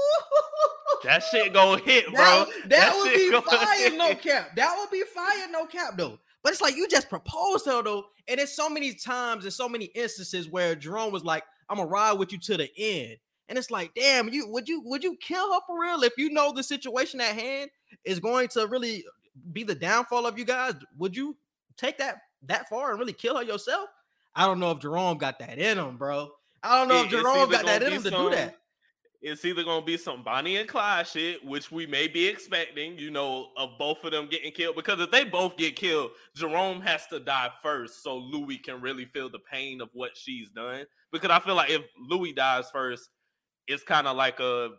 That 1.04 1.24
shit 1.24 1.54
gonna 1.54 1.82
hit, 1.82 2.06
bro. 2.08 2.16
That, 2.16 2.48
that, 2.68 2.70
That 2.70 2.96
would 2.96 3.14
be 3.14 3.50
fire, 3.56 3.98
no 3.98 4.16
cap. 4.16 4.56
That 4.56 4.76
would 4.80 4.90
be 4.90 5.04
fire, 5.14 5.48
no 5.52 5.66
cap, 5.66 5.96
though. 5.98 6.20
But 6.44 6.54
it's 6.54 6.62
like 6.62 6.76
you 6.76 6.88
just 6.88 7.10
proposed 7.10 7.66
her 7.66 7.82
though, 7.82 8.06
and 8.28 8.40
it's 8.40 8.54
so 8.56 8.70
many 8.70 8.94
times 8.94 9.44
and 9.46 9.54
so 9.54 9.68
many 9.70 9.86
instances 9.86 10.48
where 10.50 10.76
Jerome 10.76 11.12
was 11.12 11.24
like, 11.24 11.44
"I'm 11.70 11.78
gonna 11.78 11.90
ride 11.90 12.14
with 12.14 12.32
you 12.34 12.38
to 12.40 12.58
the 12.58 12.70
end," 12.78 13.18
and 13.48 13.58
it's 13.58 13.72
like, 13.72 13.94
damn, 13.96 14.30
you 14.30 14.48
would 14.50 14.68
you 14.68 14.82
would 14.86 15.04
you 15.04 15.18
kill 15.22 15.54
her 15.54 15.60
for 15.68 15.80
real 15.80 16.04
if 16.04 16.14
you 16.18 16.30
know 16.30 16.52
the 16.52 16.64
situation 16.64 17.22
at 17.22 17.36
hand 17.36 17.70
is 18.04 18.20
going 18.20 18.48
to 18.50 18.68
really 18.68 19.06
be 19.52 19.64
the 19.64 19.76
downfall 19.76 20.26
of 20.26 20.38
you 20.38 20.46
guys? 20.46 20.74
Would 20.98 21.16
you 21.16 21.36
take 21.78 21.98
that 21.98 22.18
that 22.44 22.70
far 22.70 22.92
and 22.92 23.00
really 23.00 23.14
kill 23.14 23.38
her 23.38 23.44
yourself? 23.44 23.90
I 24.36 24.46
don't 24.46 24.60
know 24.60 24.72
if 24.72 24.80
Jerome 24.80 25.18
got 25.18 25.40
that 25.40 25.60
in 25.60 25.78
him, 25.78 25.98
bro. 25.98 26.32
I 26.62 26.78
don't 26.80 26.88
know 26.88 27.02
It- 27.02 27.06
if 27.06 27.12
Jerome 27.12 27.50
got 27.50 27.66
that 27.66 27.84
in 27.84 27.94
him 27.94 28.04
to 28.04 28.12
do 28.12 28.30
that. 28.32 28.60
It's 29.26 29.46
either 29.46 29.64
gonna 29.64 29.86
be 29.86 29.96
some 29.96 30.22
Bonnie 30.22 30.58
and 30.58 30.68
Clyde 30.68 31.08
shit, 31.08 31.46
which 31.46 31.72
we 31.72 31.86
may 31.88 32.08
be 32.08 32.28
expecting, 32.28 33.00
you 33.00 33.10
know, 33.10 33.54
of 33.56 33.78
both 33.80 34.04
of 34.04 34.12
them 34.12 34.28
getting 34.28 34.52
killed. 34.52 34.76
Because 34.76 35.00
if 35.00 35.12
they 35.12 35.24
both 35.24 35.56
get 35.56 35.78
killed, 35.78 36.12
Jerome 36.36 36.82
has 36.82 37.08
to 37.08 37.22
die 37.22 37.50
first, 37.62 38.04
so 38.04 38.18
Louis 38.18 38.58
can 38.58 38.82
really 38.82 39.06
feel 39.06 39.30
the 39.30 39.40
pain 39.40 39.80
of 39.80 39.90
what 39.94 40.18
she's 40.18 40.50
done. 40.50 40.86
Because 41.14 41.32
I 41.32 41.40
feel 41.40 41.56
like 41.56 41.70
if 41.70 41.84
Louis 41.98 42.34
dies 42.34 42.70
first, 42.70 43.10
it's 43.66 43.84
kind 43.84 44.08
of 44.08 44.18
like 44.18 44.42
a 44.42 44.72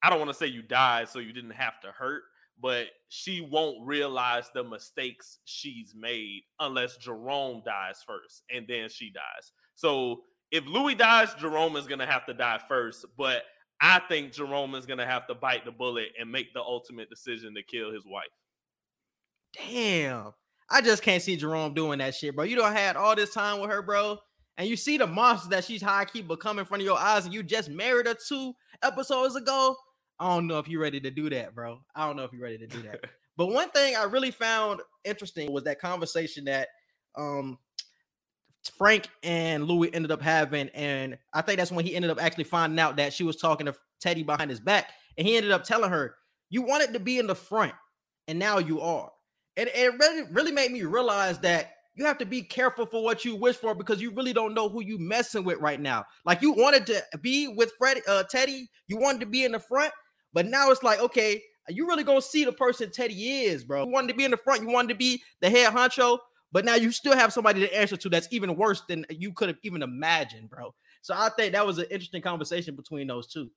I 0.00 0.10
don't 0.10 0.20
want 0.20 0.30
to 0.30 0.34
say 0.34 0.46
you 0.46 0.62
died 0.62 1.08
so 1.08 1.18
you 1.18 1.32
didn't 1.32 1.50
have 1.50 1.80
to 1.80 1.90
hurt, 1.90 2.22
but 2.60 2.86
she 3.08 3.40
won't 3.40 3.86
realize 3.86 4.50
the 4.54 4.64
mistakes 4.64 5.38
she's 5.44 5.94
made 5.94 6.42
unless 6.58 6.96
Jerome 6.96 7.62
dies 7.64 8.02
first 8.06 8.42
and 8.54 8.66
then 8.68 8.88
she 8.88 9.10
dies. 9.10 9.52
So 9.74 10.22
if 10.50 10.66
Louis 10.66 10.94
dies, 10.94 11.34
Jerome 11.34 11.76
is 11.76 11.86
going 11.86 11.98
to 11.98 12.06
have 12.06 12.26
to 12.26 12.34
die 12.34 12.60
first, 12.68 13.04
but 13.16 13.42
I 13.80 14.00
think 14.08 14.32
Jerome 14.32 14.74
is 14.74 14.86
going 14.86 14.98
to 14.98 15.06
have 15.06 15.26
to 15.26 15.34
bite 15.34 15.64
the 15.64 15.72
bullet 15.72 16.08
and 16.18 16.30
make 16.30 16.54
the 16.54 16.60
ultimate 16.60 17.10
decision 17.10 17.54
to 17.54 17.62
kill 17.62 17.92
his 17.92 18.04
wife. 18.06 18.24
Damn. 19.54 20.32
I 20.70 20.80
just 20.80 21.02
can't 21.02 21.22
see 21.22 21.36
Jerome 21.36 21.74
doing 21.74 21.98
that 21.98 22.14
shit, 22.14 22.34
bro. 22.34 22.44
You 22.44 22.56
don't 22.56 22.72
had 22.72 22.96
all 22.96 23.14
this 23.14 23.32
time 23.32 23.60
with 23.60 23.70
her, 23.70 23.82
bro. 23.82 24.18
And 24.58 24.68
you 24.68 24.76
see 24.76 24.96
the 24.96 25.06
monster 25.06 25.50
that 25.50 25.64
she's 25.64 25.82
high 25.82 26.06
key 26.06 26.22
become 26.22 26.58
in 26.58 26.64
front 26.64 26.82
of 26.82 26.86
your 26.86 26.98
eyes, 26.98 27.24
and 27.24 27.34
you 27.34 27.42
just 27.42 27.68
married 27.68 28.06
her 28.06 28.14
two 28.14 28.54
episodes 28.82 29.36
ago. 29.36 29.76
I 30.18 30.34
don't 30.34 30.46
know 30.46 30.58
if 30.58 30.68
you're 30.68 30.80
ready 30.80 31.00
to 31.00 31.10
do 31.10 31.28
that, 31.30 31.54
bro. 31.54 31.80
I 31.94 32.06
don't 32.06 32.16
know 32.16 32.24
if 32.24 32.32
you're 32.32 32.42
ready 32.42 32.58
to 32.58 32.66
do 32.66 32.82
that. 32.82 33.04
but 33.36 33.46
one 33.46 33.70
thing 33.70 33.96
I 33.96 34.04
really 34.04 34.30
found 34.30 34.80
interesting 35.04 35.52
was 35.52 35.64
that 35.64 35.80
conversation 35.80 36.44
that 36.44 36.68
um 37.16 37.58
Frank 38.76 39.08
and 39.22 39.64
Louis 39.64 39.94
ended 39.94 40.10
up 40.10 40.20
having, 40.20 40.68
and 40.70 41.18
I 41.32 41.42
think 41.42 41.58
that's 41.58 41.70
when 41.70 41.84
he 41.84 41.94
ended 41.94 42.10
up 42.10 42.20
actually 42.20 42.44
finding 42.44 42.80
out 42.80 42.96
that 42.96 43.12
she 43.12 43.22
was 43.22 43.36
talking 43.36 43.66
to 43.66 43.74
Teddy 44.00 44.22
behind 44.22 44.50
his 44.50 44.60
back, 44.60 44.90
and 45.16 45.26
he 45.26 45.36
ended 45.36 45.52
up 45.52 45.64
telling 45.64 45.90
her, 45.90 46.16
"You 46.50 46.62
wanted 46.62 46.92
to 46.94 47.00
be 47.00 47.18
in 47.18 47.26
the 47.26 47.34
front, 47.34 47.74
and 48.26 48.38
now 48.38 48.58
you 48.58 48.80
are." 48.80 49.12
And 49.56 49.70
it 49.72 49.98
really, 49.98 50.22
really 50.32 50.52
made 50.52 50.72
me 50.72 50.82
realize 50.82 51.38
that 51.40 51.76
you 51.94 52.04
have 52.04 52.18
to 52.18 52.26
be 52.26 52.42
careful 52.42 52.84
for 52.84 53.02
what 53.02 53.24
you 53.24 53.34
wish 53.34 53.56
for 53.56 53.74
because 53.74 54.02
you 54.02 54.10
really 54.10 54.34
don't 54.34 54.54
know 54.54 54.68
who 54.68 54.82
you 54.82 54.98
messing 54.98 55.44
with 55.44 55.58
right 55.58 55.80
now. 55.80 56.04
Like 56.24 56.42
you 56.42 56.52
wanted 56.52 56.86
to 56.86 57.02
be 57.22 57.48
with 57.48 57.72
Freddie, 57.78 58.02
uh, 58.06 58.24
Teddy, 58.24 58.68
you 58.86 58.98
wanted 58.98 59.20
to 59.20 59.26
be 59.26 59.44
in 59.44 59.52
the 59.52 59.58
front, 59.58 59.92
but 60.32 60.46
now 60.46 60.70
it's 60.70 60.82
like, 60.82 61.00
okay, 61.00 61.42
you 61.68 61.86
really 61.86 62.04
gonna 62.04 62.22
see 62.22 62.44
the 62.44 62.52
person 62.52 62.90
Teddy 62.90 63.42
is, 63.44 63.64
bro. 63.64 63.84
You 63.84 63.90
wanted 63.90 64.08
to 64.08 64.14
be 64.14 64.24
in 64.24 64.30
the 64.30 64.36
front, 64.36 64.62
you 64.62 64.68
wanted 64.68 64.88
to 64.88 64.94
be 64.94 65.22
the 65.40 65.50
head 65.50 65.72
honcho, 65.72 66.18
but 66.52 66.64
now 66.64 66.74
you 66.74 66.90
still 66.90 67.16
have 67.16 67.32
somebody 67.32 67.60
to 67.60 67.76
answer 67.76 67.96
to 67.96 68.08
that's 68.08 68.28
even 68.30 68.56
worse 68.56 68.82
than 68.88 69.04
you 69.10 69.32
could 69.32 69.48
have 69.48 69.58
even 69.62 69.82
imagined, 69.82 70.48
bro. 70.48 70.74
So 71.02 71.14
I 71.16 71.28
think 71.36 71.52
that 71.52 71.66
was 71.66 71.78
an 71.78 71.86
interesting 71.90 72.22
conversation 72.22 72.76
between 72.76 73.06
those 73.06 73.26
two. 73.26 73.50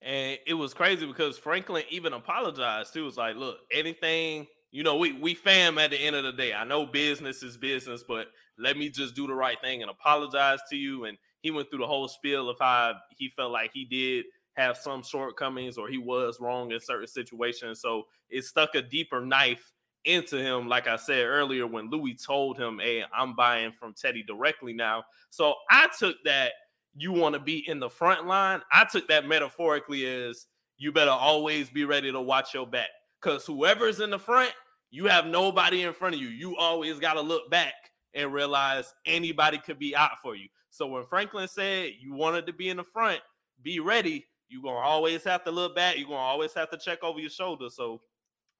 And 0.00 0.38
it 0.46 0.54
was 0.54 0.74
crazy 0.74 1.06
because 1.06 1.38
Franklin 1.38 1.84
even 1.90 2.12
apologized. 2.12 2.96
It 2.96 3.00
was 3.00 3.16
like, 3.16 3.36
look, 3.36 3.58
anything, 3.72 4.46
you 4.70 4.84
know, 4.84 4.96
we 4.96 5.12
we 5.12 5.34
fam 5.34 5.78
at 5.78 5.90
the 5.90 5.98
end 5.98 6.14
of 6.14 6.24
the 6.24 6.32
day. 6.32 6.54
I 6.54 6.64
know 6.64 6.86
business 6.86 7.42
is 7.42 7.56
business, 7.56 8.04
but 8.06 8.28
let 8.58 8.76
me 8.76 8.90
just 8.90 9.14
do 9.14 9.26
the 9.26 9.34
right 9.34 9.60
thing 9.60 9.82
and 9.82 9.90
apologize 9.90 10.60
to 10.70 10.76
you. 10.76 11.04
And 11.04 11.18
he 11.40 11.50
went 11.50 11.70
through 11.70 11.80
the 11.80 11.86
whole 11.86 12.08
spiel 12.08 12.48
of 12.48 12.58
how 12.60 12.94
he 13.16 13.32
felt 13.36 13.50
like 13.50 13.70
he 13.72 13.84
did 13.84 14.24
have 14.58 14.76
some 14.76 15.02
shortcomings 15.02 15.78
or 15.78 15.88
he 15.88 15.98
was 15.98 16.40
wrong 16.40 16.72
in 16.72 16.80
certain 16.80 17.06
situations. 17.06 17.80
So 17.80 18.04
it 18.28 18.44
stuck 18.44 18.74
a 18.74 18.82
deeper 18.82 19.24
knife 19.24 19.72
into 20.04 20.36
him, 20.36 20.68
like 20.68 20.86
I 20.86 20.96
said 20.96 21.24
earlier, 21.24 21.66
when 21.66 21.90
Louis 21.90 22.14
told 22.14 22.58
him, 22.58 22.78
Hey, 22.78 23.04
I'm 23.16 23.34
buying 23.34 23.72
from 23.72 23.94
Teddy 23.94 24.22
directly 24.22 24.72
now. 24.72 25.04
So 25.30 25.54
I 25.70 25.88
took 25.98 26.16
that 26.24 26.52
you 26.96 27.12
want 27.12 27.34
to 27.34 27.40
be 27.40 27.68
in 27.68 27.78
the 27.78 27.88
front 27.88 28.26
line. 28.26 28.60
I 28.72 28.84
took 28.84 29.06
that 29.08 29.26
metaphorically 29.26 30.06
as 30.06 30.46
you 30.76 30.92
better 30.92 31.10
always 31.10 31.68
be 31.68 31.84
ready 31.84 32.10
to 32.10 32.20
watch 32.20 32.54
your 32.54 32.66
back 32.66 32.88
because 33.20 33.44
whoever's 33.44 34.00
in 34.00 34.10
the 34.10 34.18
front, 34.18 34.52
you 34.90 35.06
have 35.06 35.26
nobody 35.26 35.82
in 35.82 35.92
front 35.92 36.14
of 36.14 36.20
you. 36.20 36.28
You 36.28 36.56
always 36.56 36.98
got 36.98 37.14
to 37.14 37.20
look 37.20 37.50
back 37.50 37.74
and 38.14 38.32
realize 38.32 38.94
anybody 39.06 39.58
could 39.58 39.78
be 39.78 39.94
out 39.94 40.20
for 40.22 40.34
you. 40.34 40.48
So 40.70 40.86
when 40.86 41.04
Franklin 41.04 41.48
said 41.48 41.92
you 42.00 42.14
wanted 42.14 42.46
to 42.46 42.52
be 42.52 42.68
in 42.68 42.78
the 42.78 42.84
front, 42.84 43.20
be 43.62 43.80
ready. 43.80 44.26
You're 44.48 44.62
going 44.62 44.76
to 44.76 44.80
always 44.80 45.24
have 45.24 45.44
to 45.44 45.50
look 45.50 45.74
back. 45.74 45.96
You're 45.96 46.06
going 46.06 46.18
to 46.18 46.22
always 46.22 46.54
have 46.54 46.70
to 46.70 46.78
check 46.78 47.02
over 47.02 47.20
your 47.20 47.30
shoulder. 47.30 47.68
So 47.70 48.00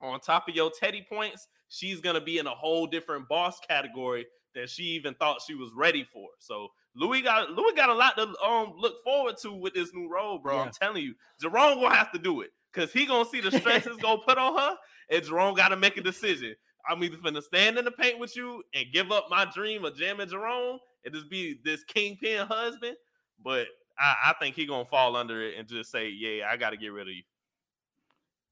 on 0.00 0.20
top 0.20 0.48
of 0.48 0.54
your 0.54 0.70
Teddy 0.70 1.06
points, 1.08 1.48
she's 1.68 2.00
going 2.00 2.14
to 2.14 2.20
be 2.20 2.38
in 2.38 2.46
a 2.46 2.54
whole 2.54 2.86
different 2.86 3.28
boss 3.28 3.58
category 3.66 4.26
that 4.54 4.68
she 4.68 4.82
even 4.82 5.14
thought 5.14 5.42
she 5.46 5.54
was 5.54 5.70
ready 5.74 6.06
for. 6.12 6.28
So 6.38 6.68
Louis 6.94 7.22
got 7.22 7.50
Louis 7.52 7.72
got 7.74 7.88
a 7.88 7.94
lot 7.94 8.16
to 8.16 8.22
um 8.44 8.74
look 8.76 9.02
forward 9.04 9.36
to 9.42 9.52
with 9.52 9.74
this 9.74 9.92
new 9.94 10.08
role, 10.10 10.38
bro. 10.38 10.56
Yeah. 10.56 10.62
I'm 10.62 10.72
telling 10.72 11.02
you, 11.02 11.14
Jerome 11.40 11.80
gonna 11.80 11.94
have 11.94 12.12
to 12.12 12.18
do 12.18 12.40
it 12.40 12.50
because 12.72 12.92
he 12.92 13.06
gonna 13.06 13.28
see 13.28 13.40
the 13.40 13.52
stresses 13.52 13.96
gonna 13.98 14.20
put 14.26 14.38
on 14.38 14.58
her, 14.58 14.76
and 15.10 15.24
Jerome 15.24 15.54
got 15.54 15.68
to 15.68 15.76
make 15.76 15.96
a 15.96 16.02
decision. 16.02 16.54
I'm 16.88 17.02
either 17.04 17.18
gonna 17.22 17.42
stand 17.42 17.78
in 17.78 17.84
the 17.84 17.90
paint 17.90 18.18
with 18.18 18.34
you 18.36 18.62
and 18.74 18.86
give 18.92 19.12
up 19.12 19.26
my 19.30 19.46
dream 19.54 19.84
of 19.84 19.96
jamming 19.96 20.28
Jerome 20.28 20.78
and 21.04 21.14
just 21.14 21.30
be 21.30 21.60
this 21.64 21.84
kingpin 21.84 22.46
husband, 22.46 22.96
but 23.42 23.66
I, 23.98 24.14
I 24.26 24.34
think 24.40 24.56
he 24.56 24.66
gonna 24.66 24.84
fall 24.84 25.16
under 25.16 25.42
it 25.42 25.58
and 25.58 25.68
just 25.68 25.90
say, 25.90 26.08
"Yeah, 26.08 26.48
I 26.50 26.56
got 26.56 26.70
to 26.70 26.76
get 26.76 26.92
rid 26.92 27.08
of 27.08 27.14
you." 27.14 27.22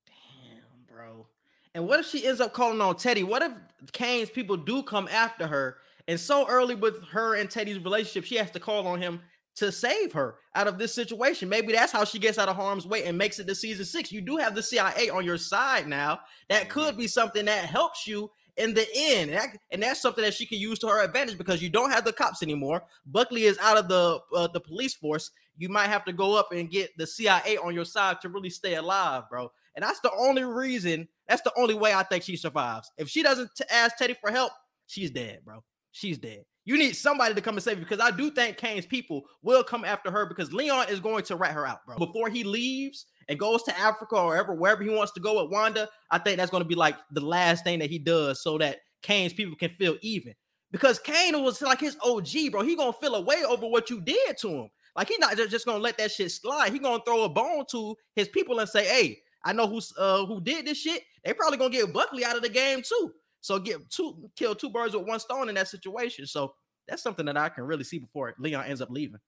Damn, 0.06 0.94
bro. 0.94 1.26
And 1.74 1.86
what 1.86 2.00
if 2.00 2.06
she 2.06 2.26
ends 2.26 2.40
up 2.40 2.52
calling 2.52 2.80
on 2.80 2.96
Teddy? 2.96 3.22
What 3.22 3.42
if 3.42 3.52
Kane's 3.92 4.30
people 4.30 4.56
do 4.56 4.82
come 4.82 5.08
after 5.08 5.46
her 5.46 5.78
and 6.08 6.18
so 6.18 6.48
early 6.48 6.74
with 6.74 7.02
her 7.08 7.34
and 7.34 7.50
Teddy's 7.50 7.78
relationship, 7.78 8.24
she 8.24 8.36
has 8.36 8.50
to 8.52 8.60
call 8.60 8.86
on 8.86 9.00
him 9.00 9.20
to 9.56 9.72
save 9.72 10.12
her 10.12 10.36
out 10.54 10.68
of 10.68 10.78
this 10.78 10.94
situation. 10.94 11.48
Maybe 11.48 11.72
that's 11.72 11.92
how 11.92 12.04
she 12.04 12.18
gets 12.18 12.38
out 12.38 12.48
of 12.48 12.56
harm's 12.56 12.86
way 12.86 13.04
and 13.04 13.16
makes 13.16 13.38
it 13.38 13.46
to 13.46 13.54
season 13.54 13.84
six. 13.84 14.12
You 14.12 14.20
do 14.20 14.36
have 14.36 14.54
the 14.54 14.62
CIA 14.62 15.08
on 15.08 15.24
your 15.24 15.38
side 15.38 15.88
now. 15.88 16.20
That 16.48 16.68
could 16.68 16.90
mm-hmm. 16.90 17.00
be 17.00 17.08
something 17.08 17.46
that 17.46 17.64
helps 17.64 18.06
you 18.06 18.30
in 18.56 18.74
the 18.74 18.86
end. 18.94 19.30
And, 19.30 19.38
that, 19.38 19.58
and 19.70 19.82
that's 19.82 20.00
something 20.00 20.24
that 20.24 20.34
she 20.34 20.46
can 20.46 20.58
use 20.58 20.78
to 20.80 20.88
her 20.88 21.02
advantage 21.02 21.38
because 21.38 21.62
you 21.62 21.68
don't 21.68 21.90
have 21.90 22.04
the 22.04 22.12
cops 22.12 22.42
anymore. 22.42 22.82
Buckley 23.06 23.44
is 23.44 23.58
out 23.58 23.76
of 23.76 23.88
the 23.88 24.20
uh, 24.34 24.48
the 24.48 24.60
police 24.60 24.94
force. 24.94 25.30
You 25.58 25.68
might 25.68 25.88
have 25.88 26.04
to 26.04 26.12
go 26.12 26.38
up 26.38 26.52
and 26.52 26.70
get 26.70 26.90
the 26.98 27.06
CIA 27.06 27.56
on 27.56 27.74
your 27.74 27.84
side 27.84 28.20
to 28.20 28.28
really 28.28 28.50
stay 28.50 28.74
alive, 28.74 29.24
bro. 29.30 29.50
And 29.74 29.82
that's 29.82 30.00
the 30.00 30.12
only 30.16 30.44
reason. 30.44 31.08
That's 31.28 31.42
the 31.42 31.52
only 31.56 31.74
way 31.74 31.92
I 31.92 32.02
think 32.02 32.22
she 32.22 32.36
survives. 32.36 32.90
If 32.98 33.08
she 33.08 33.22
doesn't 33.22 33.50
t- 33.56 33.64
ask 33.70 33.96
Teddy 33.96 34.14
for 34.20 34.30
help, 34.30 34.52
she's 34.86 35.10
dead, 35.10 35.40
bro 35.44 35.62
she's 35.96 36.18
dead. 36.18 36.44
You 36.64 36.76
need 36.76 36.94
somebody 36.94 37.34
to 37.34 37.40
come 37.40 37.54
and 37.54 37.62
save 37.62 37.78
you 37.78 37.84
because 37.84 38.00
I 38.00 38.10
do 38.10 38.30
think 38.30 38.56
Kane's 38.56 38.86
people 38.86 39.24
will 39.42 39.64
come 39.64 39.84
after 39.84 40.10
her 40.10 40.26
because 40.26 40.52
Leon 40.52 40.86
is 40.90 41.00
going 41.00 41.24
to 41.24 41.36
rat 41.36 41.52
her 41.52 41.66
out, 41.66 41.86
bro. 41.86 41.96
Before 41.96 42.28
he 42.28 42.44
leaves 42.44 43.06
and 43.28 43.38
goes 43.38 43.62
to 43.64 43.78
Africa 43.78 44.16
or 44.16 44.28
wherever, 44.28 44.54
wherever 44.54 44.82
he 44.82 44.90
wants 44.90 45.12
to 45.12 45.20
go 45.20 45.42
with 45.42 45.52
Wanda, 45.52 45.88
I 46.10 46.18
think 46.18 46.36
that's 46.36 46.50
going 46.50 46.62
to 46.62 46.68
be 46.68 46.74
like 46.74 46.96
the 47.10 47.24
last 47.24 47.64
thing 47.64 47.80
that 47.80 47.90
he 47.90 47.98
does 47.98 48.42
so 48.42 48.58
that 48.58 48.78
Kane's 49.02 49.32
people 49.32 49.56
can 49.56 49.70
feel 49.70 49.96
even. 50.02 50.34
Because 50.72 50.98
Kane 50.98 51.42
was 51.42 51.62
like 51.62 51.80
his 51.80 51.96
OG, 52.02 52.50
bro. 52.50 52.62
He 52.62 52.76
gonna 52.76 52.92
feel 52.92 53.14
away 53.14 53.44
over 53.48 53.66
what 53.66 53.88
you 53.88 54.00
did 54.00 54.36
to 54.38 54.48
him. 54.48 54.68
Like 54.96 55.08
he's 55.08 55.18
not 55.18 55.36
just 55.36 55.64
gonna 55.64 55.78
let 55.78 55.96
that 55.98 56.10
shit 56.10 56.32
slide. 56.32 56.72
He 56.72 56.78
gonna 56.78 57.02
throw 57.06 57.22
a 57.22 57.28
bone 57.28 57.64
to 57.70 57.96
his 58.14 58.28
people 58.28 58.58
and 58.58 58.68
say, 58.68 58.84
"Hey, 58.84 59.18
I 59.44 59.52
know 59.52 59.66
who's 59.68 59.92
uh 59.96 60.26
who 60.26 60.40
did 60.40 60.66
this 60.66 60.78
shit. 60.78 61.02
They 61.24 61.32
probably 61.34 61.58
gonna 61.58 61.70
get 61.70 61.92
Buckley 61.92 62.24
out 62.24 62.36
of 62.36 62.42
the 62.42 62.48
game 62.48 62.82
too." 62.82 63.12
So 63.40 63.58
get 63.60 63.88
two 63.90 64.28
kill 64.34 64.54
two 64.54 64.70
birds 64.70 64.94
with 64.96 65.06
one 65.06 65.20
stone 65.20 65.48
in 65.48 65.54
that 65.54 65.68
situation. 65.68 66.26
So 66.26 66.54
that's 66.88 67.02
something 67.02 67.26
that 67.26 67.36
I 67.36 67.48
can 67.48 67.64
really 67.64 67.84
see 67.84 67.98
before 67.98 68.34
Leon 68.38 68.66
ends 68.66 68.80
up 68.80 68.90
leaving. 68.90 69.20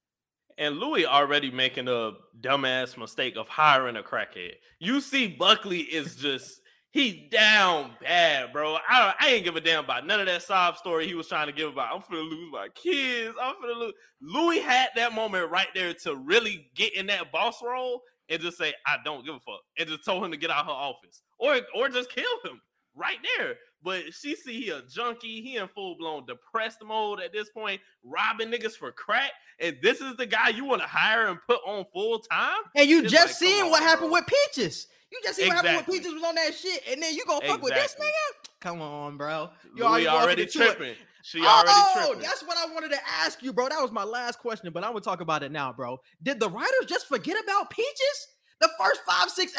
And 0.59 0.79
Louis 0.79 1.07
already 1.07 1.51
making 1.51 1.87
a 1.89 2.13
dumbass 2.41 2.99
mistake 2.99 3.37
of 3.37 3.47
hiring 3.49 3.97
a 3.97 4.03
crackhead. 4.03 4.55
You 4.81 5.01
see, 5.01 5.29
Buckley 5.29 5.81
is 5.81 6.17
just 6.17 6.61
he 6.91 7.29
down 7.31 7.93
bad, 8.01 8.53
bro. 8.53 8.77
I 8.89 9.15
I 9.21 9.29
ain't 9.29 9.45
give 9.45 9.57
a 9.57 9.61
damn 9.61 9.85
about 9.85 10.07
none 10.07 10.21
of 10.21 10.27
that 10.27 10.43
sob 10.43 10.77
story 10.77 11.07
he 11.07 11.15
was 11.15 11.29
trying 11.29 11.47
to 11.47 11.53
give 11.53 11.71
about. 11.73 11.95
I'm 11.95 12.03
gonna 12.11 12.23
lose 12.23 12.51
my 12.51 12.69
kids. 12.75 13.37
I'm 13.41 13.55
gonna 13.61 13.79
lose. 13.79 13.93
Louis 14.21 14.59
had 14.59 14.89
that 14.97 15.13
moment 15.13 15.51
right 15.51 15.69
there 15.75 15.95
to 16.03 16.17
really 16.17 16.71
get 16.75 16.95
in 16.95 17.07
that 17.07 17.31
boss 17.31 17.63
role 17.63 18.03
and 18.29 18.41
just 18.41 18.59
say, 18.59 18.73
I 18.87 18.97
don't 19.05 19.25
give 19.25 19.35
a 19.35 19.41
fuck. 19.41 19.61
And 19.79 19.89
just 19.89 20.05
told 20.05 20.25
him 20.25 20.31
to 20.33 20.37
get 20.37 20.51
out 20.51 20.61
of 20.61 20.67
her 20.67 20.73
office. 20.73 21.23
Or 21.39 21.61
or 21.77 21.89
just 21.89 22.11
kill 22.11 22.25
him 22.45 22.61
right 22.97 23.19
there. 23.37 23.55
But 23.83 24.13
she 24.13 24.35
see 24.35 24.61
he 24.61 24.71
a 24.71 24.83
junkie, 24.83 25.41
he 25.41 25.57
in 25.57 25.69
full 25.69 25.97
blown 25.97 26.27
depressed 26.27 26.83
mode 26.85 27.21
at 27.21 27.33
this 27.33 27.49
point, 27.51 27.81
robbing 28.03 28.49
niggas 28.49 28.73
for 28.73 28.91
crack, 28.91 29.31
and 29.61 29.77
this 29.83 30.01
is 30.01 30.17
the 30.17 30.27
guy 30.27 30.49
you 30.49 30.65
want 30.65 30.83
to 30.83 30.89
hire 30.89 31.29
and 31.29 31.39
put 31.47 31.61
on 31.67 31.85
full 31.93 32.19
time. 32.19 32.59
And 32.75 32.89
you 32.89 33.03
it's 33.03 33.13
just 33.13 33.41
like, 33.41 33.51
seen 33.51 33.71
what 33.71 33.83
happened 33.83 34.11
with 34.11 34.25
Peaches. 34.27 34.89
You 35.13 35.21
just 35.23 35.37
see 35.37 35.47
exactly. 35.47 35.69
what 35.69 35.77
happened 35.77 35.87
with 35.87 35.97
Peaches 35.97 36.15
was 36.15 36.25
on 36.25 36.35
that 36.35 36.55
shit, 36.55 36.83
and 36.91 37.03
then 37.03 37.15
you 37.15 37.25
gonna 37.25 37.47
fuck 37.47 37.59
exactly. 37.59 37.71
with 37.71 37.75
this 37.75 37.97
nigga? 38.01 38.49
Come 38.61 38.83
on, 38.83 39.17
bro. 39.17 39.51
You 39.77 39.85
already, 39.85 40.09
already 40.09 40.47
tripping. 40.47 40.95
She 41.23 41.41
already 41.41 41.69
oh, 41.71 42.07
tripping. 42.07 42.23
That's 42.23 42.43
what 42.43 42.57
I 42.59 42.73
wanted 42.73 42.91
to 42.91 42.99
ask 43.21 43.43
you, 43.43 43.53
bro. 43.53 43.69
That 43.69 43.81
was 43.81 43.93
my 43.93 44.05
last 44.05 44.41
question, 44.41 44.73
but 44.73 44.83
I'm 44.83 44.91
gonna 44.91 45.01
talk 45.01 45.21
about 45.21 45.43
it 45.43 45.53
now, 45.53 45.73
bro. 45.73 46.01
Did 46.23 46.41
the 46.41 46.51
writers 46.51 46.87
just 46.89 47.07
forget 47.07 47.37
about 47.43 47.71
Peaches? 47.71 48.29
The 48.61 48.71
first 48.81 49.03
five, 49.07 49.31
six 49.31 49.53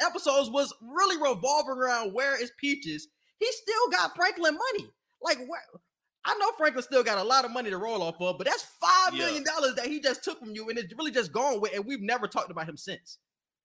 episodes 0.00 0.50
was 0.50 0.74
really 0.82 1.16
revolving 1.16 1.76
around 1.76 2.12
where 2.12 2.40
is 2.40 2.52
Peaches 2.58 3.08
he 3.42 3.52
still 3.52 3.88
got 3.90 4.14
Franklin 4.14 4.54
money. 4.54 4.90
Like 5.20 5.38
I 6.24 6.38
know 6.38 6.52
Franklin 6.56 6.82
still 6.82 7.02
got 7.02 7.18
a 7.18 7.22
lot 7.24 7.44
of 7.44 7.50
money 7.50 7.70
to 7.70 7.78
roll 7.78 8.02
off 8.02 8.20
of, 8.20 8.38
but 8.38 8.46
that's 8.46 8.64
five 8.80 9.12
million 9.14 9.44
dollars 9.44 9.74
that 9.74 9.86
he 9.86 10.00
just 10.00 10.22
took 10.22 10.38
from 10.38 10.54
you, 10.54 10.68
and 10.68 10.78
it's 10.78 10.94
really 10.96 11.10
just 11.10 11.32
gone 11.32 11.60
with, 11.60 11.74
and 11.74 11.84
we've 11.84 12.00
never 12.00 12.28
talked 12.28 12.50
about 12.50 12.68
him 12.68 12.76
since. 12.76 13.18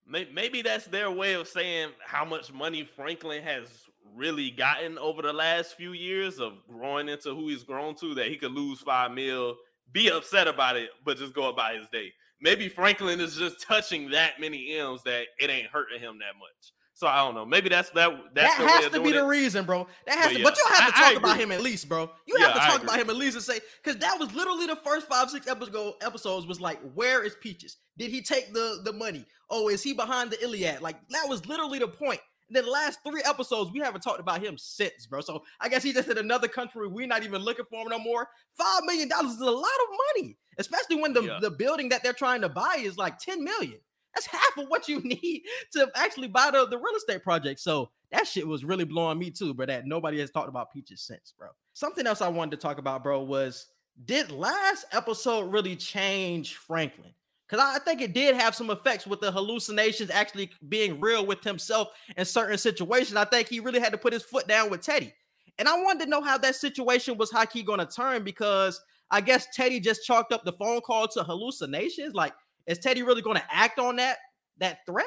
Maybe 0.10 0.62
that's 0.62 0.86
their 0.86 1.12
way 1.12 1.34
of 1.34 1.48
saying 1.50 1.89
how 2.00 2.24
much 2.24 2.53
money 2.53 2.88
Franklin 2.96 3.43
has 3.43 3.67
really 4.15 4.50
gotten 4.50 4.98
over 4.98 5.22
the 5.22 5.34
last 5.34 5.75
few 5.75 5.91
years 5.91 6.39
of 6.39 6.53
growing 6.69 7.10
into 7.10 7.36
who 7.36 7.50
he's 7.50 7.63
grown 7.63 7.93
to. 7.96 8.15
That 8.15 8.27
he 8.27 8.38
could 8.38 8.53
lose 8.53 8.79
five 8.79 9.12
mil, 9.12 9.57
be 9.91 10.10
upset 10.10 10.48
about 10.48 10.77
it, 10.77 10.89
but 11.05 11.17
just 11.17 11.34
go 11.34 11.50
about 11.50 11.75
his 11.75 11.88
day. 11.89 12.13
Maybe 12.39 12.69
Franklin 12.69 13.19
is 13.19 13.36
just 13.36 13.62
touching 13.62 14.10
that 14.12 14.39
many 14.39 14.77
M's 14.77 15.03
that 15.03 15.25
it 15.39 15.50
ain't 15.50 15.67
hurting 15.67 16.00
him 16.00 16.19
that 16.19 16.38
much. 16.39 16.72
So 16.98 17.06
I 17.06 17.18
don't 17.18 17.36
know. 17.36 17.46
Maybe 17.46 17.70
that's 17.70 17.92
that. 17.92 18.12
That's 18.34 18.58
that 18.58 18.82
has 18.82 18.92
to 18.92 19.00
be 19.00 19.10
it. 19.10 19.13
the 19.13 19.24
reason, 19.24 19.66
bro. 19.66 19.86
That 20.08 20.18
has 20.18 20.25
but 20.25 20.34
to. 20.34 20.39
Yeah, 20.39 20.44
but 20.44 20.58
you 20.58 20.66
have 20.68 20.77
to 20.77 20.98
I, 20.98 21.01
talk 21.04 21.13
I 21.13 21.13
about 21.13 21.39
him 21.39 21.51
at 21.51 21.62
least, 21.62 21.88
bro. 21.88 22.10
You 22.25 22.38
yeah, 22.39 22.48
have 22.48 22.54
to 22.56 22.60
talk 22.60 22.84
about 22.84 23.00
him 23.00 23.12
at 23.12 23.16
least 23.16 23.36
and 23.36 23.46
say 23.46 23.60
because 23.84 24.00
that 24.01 24.18
was 24.20 24.34
literally 24.34 24.66
the 24.66 24.77
first 24.77 25.08
five, 25.08 25.30
six 25.30 25.48
episode 25.48 25.94
episodes 26.01 26.48
was 26.48 26.60
like, 26.60 26.80
where 26.96 27.24
is 27.24 27.36
Peaches? 27.39 27.77
Did 28.00 28.10
he 28.10 28.24
take 28.24 28.51
the 28.51 28.82
the 28.84 28.94
money? 28.94 29.27
Oh, 29.48 29.70
is 29.70 29.84
he 29.84 29.94
behind 29.94 30.32
the 30.32 30.44
Iliad? 30.44 30.82
Like 30.82 30.96
that 31.10 31.30
was 31.30 31.46
literally 31.46 31.77
the 31.77 31.88
point. 31.88 32.20
And 32.50 32.56
then 32.56 32.66
the 32.66 32.72
last 32.72 32.98
three 33.06 33.22
episodes, 33.25 33.72
we 33.72 33.80
haven't 33.80 34.01
talked 34.01 34.20
about 34.20 34.42
him 34.42 34.58
since, 34.58 35.06
bro. 35.06 35.22
So 35.22 35.44
I 35.62 35.70
guess 35.70 35.84
he's 35.84 35.94
just 35.94 36.10
in 36.10 36.18
another 36.18 36.48
country. 36.48 36.88
We're 36.88 37.06
not 37.06 37.24
even 37.24 37.44
looking 37.44 37.66
for 37.70 37.84
him 37.84 37.89
no 37.89 38.00
more. 38.00 38.27
Five 38.58 38.82
million 38.86 39.08
dollars 39.08 39.34
is 39.34 39.42
a 39.42 39.46
lot 39.46 39.62
of 39.62 39.98
money, 40.16 40.36
especially 40.58 41.00
when 41.00 41.13
the, 41.13 41.22
yeah. 41.22 41.38
the 41.42 41.51
building 41.51 41.89
that 41.89 42.01
they're 42.01 42.13
trying 42.13 42.42
to 42.42 42.50
buy 42.50 42.77
is 42.80 42.98
like 42.98 43.20
10 43.20 43.44
million. 43.44 43.77
That's 44.18 44.26
half 44.26 44.58
of 44.58 44.70
what 44.70 44.90
you 44.90 45.00
need 45.04 45.44
to 45.74 45.90
actually 45.96 46.28
buy 46.28 46.50
the, 46.52 46.66
the 46.66 46.78
real 46.78 46.96
estate 46.96 47.24
project. 47.24 47.60
So 47.60 47.92
that 48.12 48.26
shit 48.26 48.48
was 48.48 48.66
really 48.66 48.84
blowing 48.84 49.20
me 49.20 49.30
too, 49.30 49.54
bro. 49.54 49.68
That 49.68 49.86
nobody 49.86 50.20
has 50.20 50.32
talked 50.32 50.50
about 50.50 50.74
peaches 50.74 51.02
since, 51.02 51.34
bro. 51.38 51.50
Something 51.74 52.08
else 52.08 52.22
I 52.22 52.28
wanted 52.28 52.52
to 52.52 52.58
talk 52.58 52.80
about, 52.80 53.04
bro, 53.04 53.22
was 53.22 53.68
did 54.06 54.32
last 54.32 54.86
episode 54.92 55.52
really 55.52 55.76
change 55.76 56.56
Franklin? 56.56 57.12
Because 57.48 57.64
I 57.64 57.80
think 57.80 58.02
it 58.02 58.14
did 58.14 58.36
have 58.36 58.56
some 58.56 58.72
effects 58.72 59.08
with 59.08 59.22
the 59.22 59.32
hallucinations 59.32 60.10
actually 60.10 60.52
being 60.68 61.00
real 61.00 61.26
with 61.26 61.44
himself 61.44 61.90
in 62.18 62.26
certain 62.26 62.58
situations. 62.58 63.16
I 63.16 63.24
think 63.26 63.48
he 63.48 63.60
really 63.60 63.80
had 63.80 63.92
to 63.94 63.98
put 63.98 64.14
his 64.14 64.24
foot 64.24 64.48
down 64.48 64.70
with 64.70 64.82
Teddy. 64.82 65.14
And 65.58 65.68
I 65.68 65.82
wanted 65.82 66.06
to 66.06 66.10
know 66.10 66.22
how 66.22 66.38
that 66.40 66.56
situation 66.56 67.18
was 67.18 67.32
how 67.32 67.46
he 67.46 67.64
going 67.64 67.80
to 67.80 67.86
turn 67.86 68.24
because 68.24 68.82
I 69.10 69.22
guess 69.22 69.48
Teddy 69.54 69.80
just 69.80 70.06
chalked 70.06 70.34
up 70.34 70.44
the 70.44 70.52
phone 70.52 70.82
call 70.82 71.08
to 71.10 71.24
hallucinations. 71.24 72.14
Like 72.14 72.34
is 72.68 72.80
Teddy 72.80 73.04
really 73.04 73.22
going 73.22 73.38
to 73.38 73.44
act 73.50 73.80
on 73.80 73.96
that 73.96 74.18
that 74.60 74.80
threat? 74.86 75.06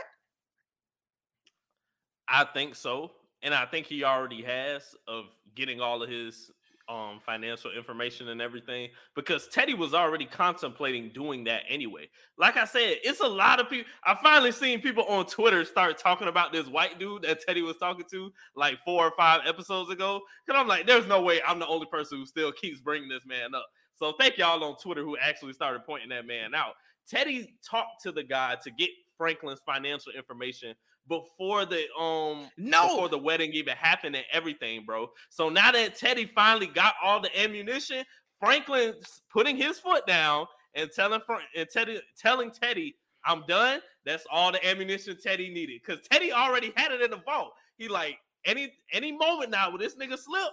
I 2.29 2.45
think 2.45 2.75
so, 2.75 3.13
and 3.43 3.55
I 3.55 3.67
think 3.67 3.87
he 3.87 4.05
already 4.05 4.43
has 4.43 4.95
of 5.07 5.27
getting 5.55 5.81
all 5.81 6.03
of 6.03 6.09
his 6.09 6.51
um 6.89 7.21
financial 7.25 7.71
information 7.71 8.31
and 8.31 8.43
everything 8.43 8.89
because 9.15 9.47
Teddy 9.49 9.75
was 9.75 9.95
already 9.95 10.27
contemplating 10.27 11.11
doing 11.15 11.45
that 11.45 11.63
anyway. 11.69 12.09
Like 12.37 12.57
I 12.57 12.65
said, 12.65 12.97
it's 13.05 13.21
a 13.21 13.29
lot 13.29 13.61
of 13.61 13.71
people. 13.71 13.91
I 14.05 14.17
finally 14.21 14.51
seen 14.51 14.81
people 14.81 15.05
on 15.05 15.27
Twitter 15.27 15.65
start 15.65 15.99
talking 15.99 16.29
about 16.29 16.53
this 16.53 16.67
white 16.67 16.99
dude 16.99 17.23
that 17.23 17.43
Teddy 17.47 17.63
was 17.63 17.77
talking 17.77 18.07
to 18.11 18.33
like 18.57 18.79
four 18.85 19.07
or 19.07 19.13
five 19.17 19.43
episodes 19.47 19.91
ago. 19.91 20.21
Cause 20.49 20.57
I'm 20.59 20.67
like, 20.67 20.87
there's 20.87 21.07
no 21.07 21.23
way 21.23 21.41
I'm 21.47 21.61
the 21.61 21.67
only 21.69 21.87
person 21.87 22.19
who 22.19 22.27
still 22.27 22.51
keeps 22.51 22.81
bringing 22.81 23.09
this 23.09 23.25
man 23.25 23.55
up. 23.55 23.67
So 23.95 24.15
thank 24.19 24.39
y'all 24.39 24.65
on 24.65 24.77
Twitter 24.79 25.03
who 25.03 25.17
actually 25.19 25.53
started 25.53 25.85
pointing 25.85 26.09
that 26.09 26.27
man 26.27 26.55
out. 26.55 26.75
Teddy 27.09 27.55
talked 27.69 28.03
to 28.03 28.13
the 28.13 28.23
guy 28.23 28.57
to 28.63 28.71
get 28.71 28.91
Franklin's 29.17 29.61
financial 29.67 30.13
information 30.13 30.75
before 31.09 31.67
the 31.67 31.85
um 31.99 32.49
no 32.57 32.89
before 32.89 33.09
the 33.09 33.19
wedding 33.19 33.53
even 33.53 33.77
happened 33.77 34.17
and 34.17 34.25
everything, 34.33 34.85
bro. 34.87 35.09
So 35.29 35.49
now 35.49 35.73
that 35.73 35.97
Teddy 35.97 36.31
finally 36.35 36.67
got 36.67 36.95
all 37.03 37.21
the 37.21 37.41
ammunition, 37.41 38.05
Franklin's 38.39 39.23
putting 39.31 39.57
his 39.57 39.79
foot 39.79 40.07
down 40.07 40.47
and 40.75 40.91
telling 40.95 41.21
Frank 41.27 41.43
and 41.57 41.69
Teddy 41.69 42.01
telling 42.19 42.51
Teddy, 42.51 42.97
I'm 43.25 43.45
done. 43.47 43.81
That's 44.07 44.25
all 44.31 44.53
the 44.53 44.67
ammunition 44.67 45.17
Teddy 45.23 45.51
needed. 45.53 45.81
Because 45.85 46.07
Teddy 46.09 46.33
already 46.33 46.73
had 46.77 46.93
it 46.93 47.03
in 47.03 47.11
the 47.11 47.21
vault. 47.27 47.53
He 47.77 47.89
like 47.89 48.19
any 48.45 48.73
any 48.93 49.13
moment 49.13 49.51
now 49.51 49.71
with 49.71 49.81
this 49.81 49.97
nigga 49.97 50.19
slip, 50.19 50.53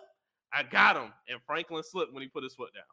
I 0.52 0.64
got 0.64 0.98
him. 0.98 1.14
And 1.30 1.40
Franklin 1.46 1.84
slipped 1.84 2.14
when 2.14 2.24
he 2.24 2.30
put 2.30 2.44
his 2.44 2.56
foot 2.56 2.74
down. 2.74 2.84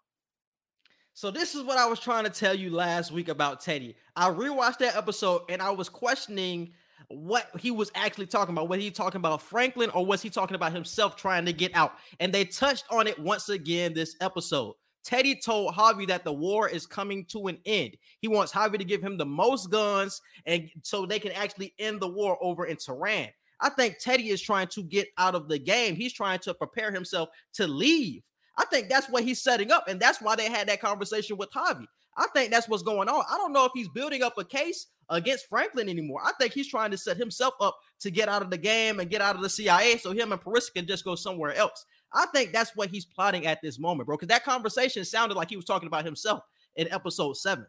So 1.16 1.30
this 1.30 1.54
is 1.54 1.62
what 1.62 1.78
I 1.78 1.86
was 1.86 2.00
trying 2.00 2.24
to 2.24 2.30
tell 2.30 2.56
you 2.56 2.70
last 2.70 3.12
week 3.12 3.28
about 3.28 3.60
Teddy. 3.60 3.94
I 4.16 4.30
rewatched 4.30 4.78
that 4.78 4.96
episode 4.96 5.42
and 5.48 5.62
I 5.62 5.70
was 5.70 5.88
questioning 5.88 6.72
what 7.06 7.48
he 7.60 7.70
was 7.70 7.92
actually 7.94 8.26
talking 8.26 8.52
about. 8.52 8.68
Was 8.68 8.80
he 8.80 8.90
talking 8.90 9.20
about 9.20 9.40
Franklin 9.40 9.90
or 9.90 10.04
was 10.04 10.22
he 10.22 10.28
talking 10.28 10.56
about 10.56 10.72
himself 10.72 11.14
trying 11.14 11.46
to 11.46 11.52
get 11.52 11.70
out? 11.76 11.92
And 12.18 12.32
they 12.32 12.44
touched 12.44 12.86
on 12.90 13.06
it 13.06 13.16
once 13.16 13.48
again 13.48 13.94
this 13.94 14.16
episode. 14.20 14.74
Teddy 15.04 15.36
told 15.36 15.74
Javi 15.74 16.08
that 16.08 16.24
the 16.24 16.32
war 16.32 16.68
is 16.68 16.84
coming 16.84 17.24
to 17.26 17.46
an 17.46 17.58
end. 17.64 17.96
He 18.18 18.26
wants 18.26 18.52
Javi 18.52 18.78
to 18.78 18.84
give 18.84 19.00
him 19.00 19.16
the 19.16 19.24
most 19.24 19.70
guns 19.70 20.20
and 20.46 20.68
so 20.82 21.06
they 21.06 21.20
can 21.20 21.30
actually 21.30 21.74
end 21.78 22.00
the 22.00 22.08
war 22.08 22.36
over 22.40 22.66
in 22.66 22.76
Tehran. 22.76 23.28
I 23.60 23.68
think 23.68 23.98
Teddy 24.00 24.30
is 24.30 24.42
trying 24.42 24.66
to 24.68 24.82
get 24.82 25.06
out 25.16 25.36
of 25.36 25.48
the 25.48 25.60
game. 25.60 25.94
He's 25.94 26.12
trying 26.12 26.40
to 26.40 26.54
prepare 26.54 26.90
himself 26.90 27.28
to 27.52 27.68
leave. 27.68 28.22
I 28.56 28.64
think 28.66 28.88
that's 28.88 29.08
what 29.08 29.24
he's 29.24 29.42
setting 29.42 29.72
up, 29.72 29.88
and 29.88 29.98
that's 29.98 30.20
why 30.20 30.36
they 30.36 30.48
had 30.48 30.68
that 30.68 30.80
conversation 30.80 31.36
with 31.36 31.50
Javi. 31.50 31.86
I 32.16 32.26
think 32.34 32.50
that's 32.50 32.68
what's 32.68 32.82
going 32.82 33.08
on. 33.08 33.24
I 33.28 33.36
don't 33.36 33.52
know 33.52 33.64
if 33.64 33.72
he's 33.74 33.88
building 33.88 34.22
up 34.22 34.38
a 34.38 34.44
case 34.44 34.86
against 35.08 35.48
Franklin 35.48 35.88
anymore. 35.88 36.20
I 36.24 36.32
think 36.38 36.52
he's 36.52 36.68
trying 36.68 36.92
to 36.92 36.98
set 36.98 37.16
himself 37.16 37.54
up 37.60 37.76
to 38.00 38.10
get 38.10 38.28
out 38.28 38.42
of 38.42 38.50
the 38.50 38.58
game 38.58 39.00
and 39.00 39.10
get 39.10 39.20
out 39.20 39.34
of 39.34 39.42
the 39.42 39.50
CIA 39.50 39.98
so 39.98 40.12
him 40.12 40.32
and 40.32 40.40
Parissa 40.40 40.72
can 40.74 40.86
just 40.86 41.04
go 41.04 41.16
somewhere 41.16 41.54
else. 41.54 41.84
I 42.12 42.26
think 42.26 42.52
that's 42.52 42.76
what 42.76 42.90
he's 42.90 43.04
plotting 43.04 43.46
at 43.46 43.60
this 43.62 43.78
moment, 43.80 44.06
bro. 44.06 44.16
Because 44.16 44.28
that 44.28 44.44
conversation 44.44 45.04
sounded 45.04 45.34
like 45.34 45.50
he 45.50 45.56
was 45.56 45.64
talking 45.64 45.88
about 45.88 46.04
himself 46.04 46.44
in 46.76 46.92
episode 46.92 47.36
seven. 47.36 47.66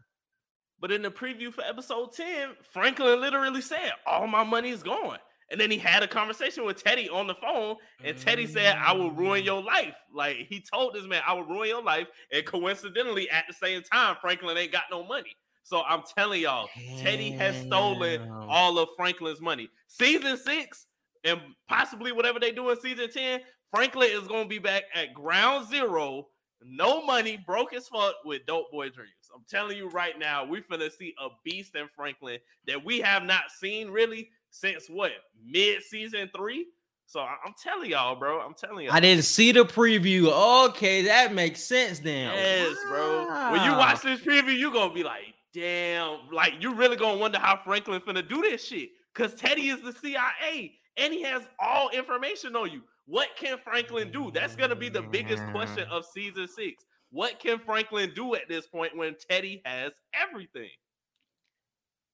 But 0.79 0.91
in 0.91 1.01
the 1.01 1.09
preview 1.09 1.51
for 1.51 1.63
episode 1.63 2.13
10, 2.13 2.49
Franklin 2.71 3.19
literally 3.19 3.61
said, 3.61 3.93
All 4.05 4.27
my 4.27 4.43
money 4.43 4.69
is 4.69 4.83
gone. 4.83 5.17
And 5.51 5.59
then 5.59 5.69
he 5.69 5.77
had 5.77 6.01
a 6.01 6.07
conversation 6.07 6.65
with 6.65 6.83
Teddy 6.83 7.07
on 7.07 7.27
the 7.27 7.35
phone, 7.35 7.75
and 8.03 8.17
Teddy 8.17 8.47
said, 8.47 8.77
I 8.77 8.93
will 8.93 9.11
ruin 9.11 9.43
your 9.43 9.61
life. 9.61 9.93
Like 10.11 10.37
he 10.49 10.59
told 10.59 10.95
this 10.95 11.05
man, 11.05 11.21
I 11.25 11.33
will 11.33 11.43
ruin 11.43 11.69
your 11.69 11.83
life. 11.83 12.07
And 12.31 12.43
coincidentally, 12.45 13.29
at 13.29 13.45
the 13.47 13.53
same 13.53 13.83
time, 13.83 14.15
Franklin 14.19 14.57
ain't 14.57 14.71
got 14.71 14.85
no 14.89 15.03
money. 15.03 15.35
So 15.63 15.81
I'm 15.81 16.03
telling 16.15 16.41
y'all, 16.41 16.69
Damn. 16.75 16.99
Teddy 16.99 17.31
has 17.31 17.59
stolen 17.65 18.29
all 18.31 18.77
of 18.79 18.89
Franklin's 18.95 19.41
money. 19.41 19.69
Season 19.87 20.37
six, 20.37 20.85
and 21.23 21.39
possibly 21.67 22.11
whatever 22.11 22.39
they 22.39 22.51
do 22.51 22.69
in 22.69 22.79
season 22.79 23.09
10, 23.11 23.41
Franklin 23.71 24.09
is 24.11 24.27
gonna 24.27 24.47
be 24.47 24.59
back 24.59 24.83
at 24.93 25.13
ground 25.13 25.67
zero, 25.67 26.27
no 26.63 27.03
money, 27.03 27.43
broke 27.45 27.73
as 27.73 27.87
fuck 27.87 28.15
with 28.23 28.45
dope 28.45 28.71
boy 28.71 28.89
dreams. 28.89 29.11
I'm 29.33 29.43
telling 29.49 29.75
you 29.75 29.89
right 29.89 30.17
now, 30.17 30.45
we're 30.45 30.63
gonna 30.69 30.89
see 30.89 31.13
a 31.19 31.29
beast 31.43 31.75
in 31.75 31.87
Franklin 31.95 32.39
that 32.67 32.85
we 32.85 32.99
have 32.99 33.23
not 33.23 33.51
seen 33.51 33.89
really 33.89 34.29
since 34.55 34.87
what 34.87 35.11
mid 35.45 35.83
season 35.83 36.29
three. 36.35 36.67
So 37.07 37.19
I'm 37.19 37.53
telling 37.61 37.91
y'all, 37.91 38.15
bro. 38.15 38.39
I'm 38.39 38.55
telling 38.55 38.85
you. 38.85 38.91
I 38.91 38.99
didn't 38.99 39.25
see 39.25 39.51
the 39.51 39.63
preview. 39.63 40.31
Okay, 40.69 41.03
that 41.03 41.33
makes 41.33 41.61
sense 41.61 41.99
then. 41.99 42.33
Yes, 42.33 42.75
wow. 42.85 42.89
bro. 42.89 43.51
When 43.51 43.63
you 43.63 43.77
watch 43.77 44.01
this 44.01 44.21
preview, 44.21 44.57
you're 44.57 44.71
gonna 44.71 44.93
be 44.93 45.03
like, 45.03 45.35
damn, 45.53 46.19
like 46.31 46.53
you 46.59 46.73
really 46.73 46.95
gonna 46.95 47.19
wonder 47.19 47.37
how 47.37 47.59
Franklin 47.63 48.01
finna 48.01 48.27
do 48.27 48.41
this 48.41 48.65
shit. 48.65 48.89
Cause 49.13 49.35
Teddy 49.35 49.69
is 49.69 49.81
the 49.81 49.93
CIA 49.93 50.73
and 50.97 51.13
he 51.13 51.21
has 51.21 51.43
all 51.59 51.89
information 51.89 52.55
on 52.55 52.71
you. 52.71 52.81
What 53.05 53.29
can 53.37 53.57
Franklin 53.63 54.11
do? 54.11 54.31
That's 54.31 54.55
gonna 54.55 54.75
be 54.75 54.89
the 54.89 55.03
biggest 55.03 55.43
question 55.51 55.87
of 55.89 56.05
season 56.05 56.47
six. 56.47 56.85
What 57.11 57.39
can 57.39 57.59
Franklin 57.59 58.11
do 58.15 58.35
at 58.35 58.49
this 58.49 58.67
point 58.67 58.97
when 58.97 59.15
Teddy 59.29 59.61
has 59.63 59.93
everything? 60.13 60.71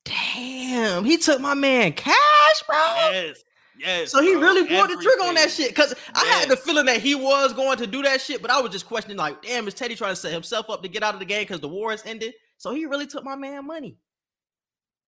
Damn, 0.06 1.06
he 1.06 1.18
took 1.18 1.40
my 1.40 1.54
man 1.54 1.94
cash, 1.94 2.64
bro. 2.68 2.78
Yes. 2.78 3.44
Yes. 3.78 4.12
So 4.12 4.22
he 4.22 4.34
bro, 4.34 4.42
really 4.42 4.68
pulled 4.68 4.90
the 4.90 5.02
trigger 5.02 5.24
on 5.24 5.36
that 5.36 5.50
shit. 5.50 5.74
Cause 5.76 5.96
I 6.14 6.26
had 6.26 6.50
the 6.50 6.58
feeling 6.58 6.86
that 6.86 7.02
he 7.02 7.16
was 7.16 7.54
going 7.54 7.78
to 7.78 7.88
do 7.88 8.04
that 8.04 8.22
shit, 8.22 8.42
but 8.42 8.52
I 8.52 8.62
was 8.62 8.72
just 8.72 8.86
questioning, 8.86 9.18
like, 9.18 9.42
damn, 9.42 9.68
is 9.68 9.74
Teddy 9.74 9.96
trying 9.96 10.12
to 10.12 10.16
set 10.16 10.32
himself 10.32 10.70
up 10.70 10.84
to 10.84 10.90
get 10.90 11.04
out 11.04 11.14
of 11.14 11.20
the 11.20 11.26
game 11.26 11.44
because 11.44 11.60
the 11.60 11.68
war 11.68 11.92
has 11.92 12.06
ended? 12.06 12.34
So 12.58 12.74
he 12.74 12.86
really 12.86 13.08
took 13.08 13.24
my 13.24 13.36
man 13.36 13.66
money. 13.66 13.98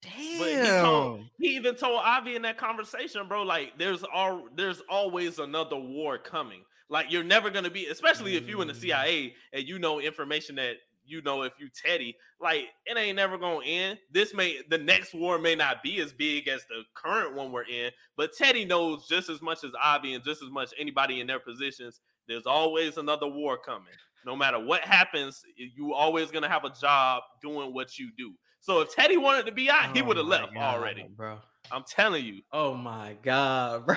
Damn. 0.02 0.40
But 0.40 0.50
he, 0.50 0.82
told, 0.82 1.22
he 1.38 1.48
even 1.56 1.76
told 1.76 2.02
Avi 2.04 2.36
in 2.36 2.42
that 2.42 2.58
conversation, 2.58 3.28
bro, 3.28 3.44
like 3.44 3.78
there's 3.78 4.04
all 4.04 4.48
there's 4.56 4.82
always 4.90 5.40
another 5.40 5.78
war 5.78 6.18
coming. 6.18 6.62
Like 6.90 7.12
you're 7.12 7.24
never 7.24 7.50
gonna 7.50 7.70
be, 7.70 7.86
especially 7.88 8.36
if 8.36 8.48
you 8.48 8.62
in 8.62 8.68
the 8.68 8.74
mm. 8.74 8.82
CIA 8.82 9.36
and 9.54 9.68
you 9.68 9.80
know 9.80 10.00
information 10.00 10.56
that 10.56 10.76
you 11.06 11.22
know, 11.22 11.44
if 11.44 11.54
you 11.60 11.70
Teddy, 11.70 12.16
like 12.40 12.66
it 12.86 12.98
ain't 12.98 13.16
never 13.16 13.38
gonna 13.38 13.66
end. 13.66 14.00
This 14.12 14.34
may 14.34 14.60
the 14.70 14.78
next 14.78 15.14
war 15.14 15.38
may 15.40 15.56
not 15.56 15.84
be 15.84 16.00
as 16.02 16.14
big 16.14 16.48
as 16.48 16.64
the 16.70 16.84
current 16.96 17.36
one 17.36 17.52
we're 17.52 17.64
in, 17.64 17.92
but 18.18 18.36
Teddy 18.36 18.66
knows 18.66 19.08
just 19.08 19.30
as 19.30 19.42
much 19.42 19.64
as 19.64 19.72
Avi 19.82 20.14
and 20.14 20.24
just 20.24 20.42
as 20.44 20.50
much 20.50 20.72
anybody 20.80 21.22
in 21.22 21.28
their 21.28 21.40
positions. 21.40 22.02
There's 22.28 22.46
always 22.46 22.98
another 22.98 23.28
war 23.28 23.58
coming. 23.58 23.94
No 24.26 24.36
matter 24.36 24.60
what 24.60 24.82
happens, 24.82 25.44
you 25.58 25.94
always 25.94 26.32
gonna 26.32 26.50
have 26.50 26.64
a 26.64 26.70
job 26.70 27.24
doing 27.42 27.74
what 27.74 28.00
you 28.00 28.10
do. 28.18 28.34
So 28.62 28.80
if 28.80 28.96
Teddy 28.96 29.18
wanted 29.18 29.46
to 29.48 29.52
be 29.52 29.70
out, 29.70 29.90
oh 29.90 29.94
he 29.94 30.02
would 30.02 30.16
have 30.18 30.26
left 30.26 30.54
God, 30.54 30.76
already, 30.76 31.06
bro. 31.16 31.40
I'm 31.72 31.84
telling 31.84 32.26
you. 32.26 32.42
Oh 32.52 32.74
my 32.76 33.18
God, 33.22 33.86
bro. 33.86 33.96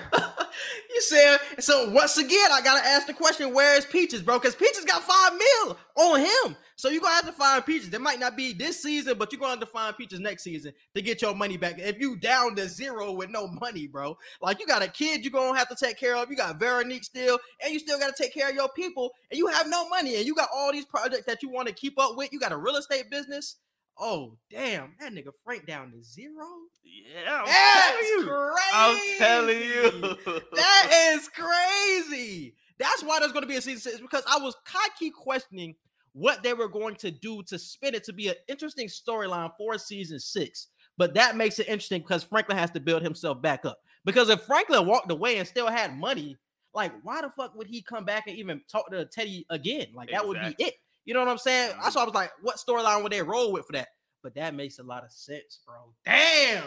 You 0.95 1.01
said 1.01 1.39
so. 1.59 1.91
Once 1.91 2.19
again, 2.19 2.49
I 2.53 2.61
gotta 2.63 2.87
ask 2.87 3.07
the 3.07 3.15
question: 3.15 3.53
Where 3.55 3.77
is 3.77 3.85
Peaches, 3.85 4.23
bro? 4.23 4.39
Because 4.39 4.55
Peaches 4.55 4.85
got 4.85 5.03
five 5.03 5.33
mil 5.33 5.79
on 5.97 6.21
him. 6.21 6.57
So 6.77 6.91
you're 6.91 7.01
gonna 7.01 7.15
have 7.15 7.27
to 7.27 7.33
find 7.33 7.65
Peaches. 7.65 7.93
It 7.93 8.01
might 8.01 8.21
not 8.21 8.37
be 8.37 8.53
this 8.53 8.83
season, 8.83 9.17
but 9.17 9.33
you're 9.33 9.41
gonna 9.41 9.53
have 9.53 9.61
to 9.61 9.67
find 9.67 9.97
Peaches 9.97 10.21
next 10.21 10.43
season 10.45 10.73
to 10.95 11.03
get 11.03 11.23
your 11.23 11.35
money 11.35 11.57
back. 11.57 11.79
If 11.79 11.99
you 11.99 12.17
down 12.17 12.55
to 12.57 12.69
zero 12.69 13.13
with 13.13 13.31
no 13.31 13.49
money, 13.49 13.87
bro, 13.87 14.17
like 14.43 14.61
you 14.61 14.67
got 14.67 14.83
a 14.83 14.89
kid 14.89 15.25
you're 15.25 15.33
gonna 15.33 15.59
have 15.59 15.69
to 15.69 15.77
take 15.77 15.99
care 15.99 16.17
of. 16.17 16.31
You 16.31 16.37
got 16.37 16.59
Veronique 16.59 17.05
still, 17.05 17.39
and 17.63 17.73
you 17.73 17.79
still 17.79 17.99
gotta 17.99 18.15
take 18.17 18.35
care 18.35 18.49
of 18.49 18.55
your 18.55 18.69
people, 18.69 19.13
and 19.31 19.39
you 19.39 19.47
have 19.47 19.69
no 19.69 19.89
money, 19.89 20.17
and 20.17 20.27
you 20.27 20.35
got 20.35 20.51
all 20.55 20.73
these 20.73 20.85
projects 20.85 21.25
that 21.27 21.43
you 21.43 21.49
want 21.51 21.69
to 21.69 21.75
keep 21.75 21.99
up 21.99 22.17
with. 22.17 22.33
You 22.33 22.41
got 22.41 22.53
a 22.53 22.59
real 22.59 22.77
estate 22.77 23.11
business. 23.11 23.57
Oh 23.99 24.37
damn, 24.51 24.95
that 25.01 25.13
nigga 25.13 25.31
Frank 25.45 25.67
down 25.67 25.93
to 25.93 26.03
zero. 26.03 26.47
Yeah, 26.85 27.41
I'm 27.41 27.47
That's 27.47 27.89
telling 27.89 28.19
you. 28.19 28.27
crazy. 28.27 28.73
I'm 28.75 29.19
telling 29.19 29.61
you. 29.61 30.45
that 30.55 31.13
is 31.15 31.29
crazy. 31.29 32.55
That's 32.79 33.03
why 33.03 33.21
there's 33.21 33.33
going 33.33 33.43
to 33.43 33.49
be 33.49 33.57
a 33.57 33.61
season 33.63 33.81
six 33.81 34.01
because 34.01 34.23
I 34.31 34.39
was 34.39 34.55
key 34.99 35.11
questioning 35.11 35.75
what 36.13 36.43
they 36.43 36.55
were 36.55 36.69
going 36.69 36.95
to 36.97 37.11
do 37.11 37.43
to 37.45 37.59
spin 37.59 37.95
it 37.95 38.05
to 38.05 38.13
be 38.13 38.29
an 38.29 38.35
interesting 38.49 38.89
storyline 38.89 39.51
for 39.57 39.79
season 39.79 40.19
six. 40.19 40.69
But 40.99 41.15
that 41.15 41.37
makes 41.37 41.59
it 41.59 41.69
interesting 41.69 42.01
because 42.01 42.25
Franklin 42.25 42.59
has 42.59 42.71
to 42.73 42.81
build 42.81 43.03
himself 43.03 43.41
back 43.43 43.65
up. 43.65 43.79
Because 44.05 44.29
if 44.31 44.43
Franklin 44.43 44.87
walked 44.87 45.11
away 45.11 45.39
and 45.39 45.47
still 45.47 45.69
had 45.69 45.99
money, 45.99 46.37
like 46.75 46.93
why 47.03 47.23
the 47.23 47.31
fuck 47.37 47.55
would 47.57 47.67
he 47.67 47.83
come 47.83 48.05
back 48.05 48.25
and 48.27 48.37
even 48.37 48.61
talk 48.71 48.91
to 48.91 49.05
Teddy 49.07 49.47
again? 49.51 49.87
Like 49.95 50.11
that 50.11 50.25
exactly. 50.25 50.29
would 50.29 50.57
be 50.57 50.65
it. 50.65 50.75
You 51.07 51.15
know 51.15 51.21
what 51.21 51.29
I'm 51.29 51.39
saying? 51.39 51.73
That's 51.81 51.89
mm-hmm. 51.91 51.97
why 51.97 52.03
I 52.03 52.05
was 52.05 52.15
like, 52.15 52.31
what 52.43 52.57
storyline 52.57 53.03
would 53.03 53.13
they 53.13 53.23
roll 53.23 53.53
with 53.53 53.67
for 53.67 53.73
that? 53.73 53.89
But 54.23 54.35
that 54.35 54.55
makes 54.55 54.79
a 54.79 54.83
lot 54.83 55.05
of 55.05 55.13
sense, 55.13 55.61
bro. 55.65 55.77
Damn, 56.05 56.65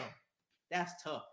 that's 0.72 1.04
tough. 1.04 1.24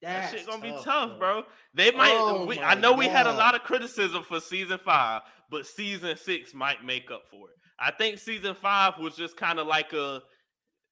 That's 0.00 0.32
that 0.32 0.38
shit 0.38 0.46
gonna 0.48 0.70
tough, 0.70 0.78
be 0.78 0.84
tough, 0.84 1.18
bro. 1.18 1.42
bro. 1.42 1.44
They 1.74 1.90
might. 1.92 2.10
Oh 2.12 2.46
we, 2.46 2.58
I 2.58 2.74
know 2.74 2.90
God. 2.90 2.98
we 2.98 3.06
had 3.06 3.26
a 3.26 3.32
lot 3.32 3.54
of 3.54 3.62
criticism 3.62 4.24
for 4.24 4.40
season 4.40 4.80
five, 4.84 5.22
but 5.50 5.66
season 5.66 6.16
six 6.16 6.54
might 6.54 6.84
make 6.84 7.10
up 7.10 7.22
for 7.30 7.50
it. 7.50 7.56
I 7.78 7.90
think 7.90 8.18
season 8.18 8.54
five 8.54 8.94
was 8.98 9.14
just 9.14 9.36
kind 9.36 9.58
of 9.58 9.66
like 9.66 9.92
a 9.92 10.22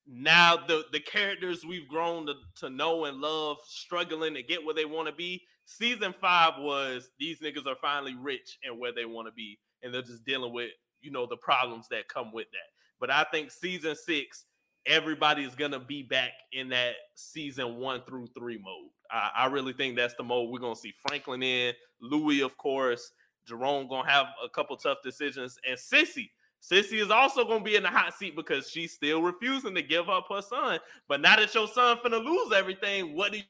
now 0.06 0.56
the 0.56 0.84
the 0.92 1.00
characters 1.00 1.64
we've 1.64 1.88
grown 1.88 2.26
to, 2.26 2.34
to 2.58 2.68
know 2.68 3.06
and 3.06 3.18
love 3.18 3.56
struggling 3.66 4.34
to 4.34 4.42
get 4.42 4.64
where 4.64 4.74
they 4.74 4.84
want 4.84 5.08
to 5.08 5.14
be. 5.14 5.42
Season 5.64 6.14
five 6.20 6.54
was 6.58 7.10
these 7.18 7.40
niggas 7.40 7.66
are 7.66 7.76
finally 7.80 8.14
rich 8.14 8.58
and 8.62 8.78
where 8.78 8.92
they 8.92 9.06
want 9.06 9.28
to 9.28 9.32
be, 9.32 9.58
and 9.82 9.94
they're 9.94 10.02
just 10.02 10.24
dealing 10.24 10.52
with 10.52 10.70
you 11.02 11.10
know 11.10 11.26
the 11.26 11.36
problems 11.36 11.88
that 11.90 12.08
come 12.08 12.32
with 12.32 12.50
that. 12.52 12.58
But 12.98 13.10
I 13.10 13.24
think 13.32 13.50
season 13.50 13.96
six, 13.96 14.44
everybody's 14.86 15.54
gonna 15.54 15.80
be 15.80 16.02
back 16.02 16.32
in 16.52 16.68
that 16.70 16.94
season 17.14 17.76
one 17.76 18.02
through 18.06 18.28
three 18.38 18.58
mode. 18.58 18.90
I, 19.10 19.30
I 19.36 19.46
really 19.46 19.72
think 19.72 19.96
that's 19.96 20.14
the 20.14 20.22
mode 20.22 20.50
we're 20.50 20.60
gonna 20.60 20.76
see 20.76 20.94
Franklin 21.06 21.42
in, 21.42 21.74
Louis, 22.00 22.40
of 22.40 22.56
course. 22.56 23.12
Jerome 23.46 23.88
gonna 23.88 24.08
have 24.08 24.26
a 24.44 24.48
couple 24.48 24.76
tough 24.76 24.98
decisions, 25.02 25.58
and 25.68 25.78
Cissy. 25.78 26.30
Cissy 26.60 27.00
is 27.00 27.10
also 27.10 27.44
gonna 27.44 27.64
be 27.64 27.76
in 27.76 27.82
the 27.82 27.88
hot 27.88 28.14
seat 28.14 28.36
because 28.36 28.68
she's 28.70 28.92
still 28.92 29.22
refusing 29.22 29.74
to 29.74 29.82
give 29.82 30.10
up 30.10 30.26
her 30.30 30.42
son. 30.42 30.78
But 31.08 31.20
now 31.20 31.36
that 31.36 31.54
your 31.54 31.66
son 31.66 31.98
finna 32.04 32.22
lose 32.22 32.52
everything, 32.52 33.16
what 33.16 33.32
do 33.32 33.38
you 33.38 33.44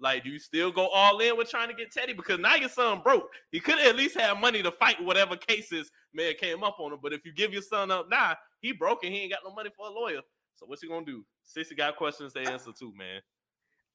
like? 0.00 0.24
Do 0.24 0.30
you 0.30 0.38
still 0.38 0.70
go 0.70 0.88
all 0.88 1.18
in 1.20 1.36
with 1.36 1.50
trying 1.50 1.68
to 1.68 1.74
get 1.74 1.92
Teddy? 1.92 2.12
Because 2.12 2.38
now 2.38 2.54
your 2.56 2.68
son 2.68 3.00
broke. 3.02 3.28
He 3.52 3.60
could 3.60 3.78
at 3.78 3.96
least 3.96 4.18
have 4.18 4.38
money 4.38 4.62
to 4.62 4.70
fight 4.72 5.02
whatever 5.02 5.36
cases 5.36 5.90
may 6.14 6.28
have 6.28 6.38
came 6.38 6.62
up 6.64 6.76
on 6.80 6.92
him. 6.92 6.98
But 7.02 7.12
if 7.12 7.24
you 7.24 7.32
give 7.32 7.52
your 7.52 7.62
son 7.62 7.90
up 7.90 8.08
now, 8.10 8.34
he 8.60 8.72
broke 8.72 9.04
and 9.04 9.12
he 9.12 9.20
ain't 9.20 9.32
got 9.32 9.40
no 9.46 9.54
money 9.54 9.70
for 9.76 9.86
a 9.88 9.90
lawyer. 9.90 10.20
So 10.56 10.66
what's 10.66 10.82
he 10.82 10.88
gonna 10.88 11.06
do? 11.06 11.24
Cissy 11.44 11.74
got 11.74 11.96
questions 11.96 12.32
to 12.34 12.40
answer 12.40 12.70
too, 12.78 12.92
man. 12.96 13.20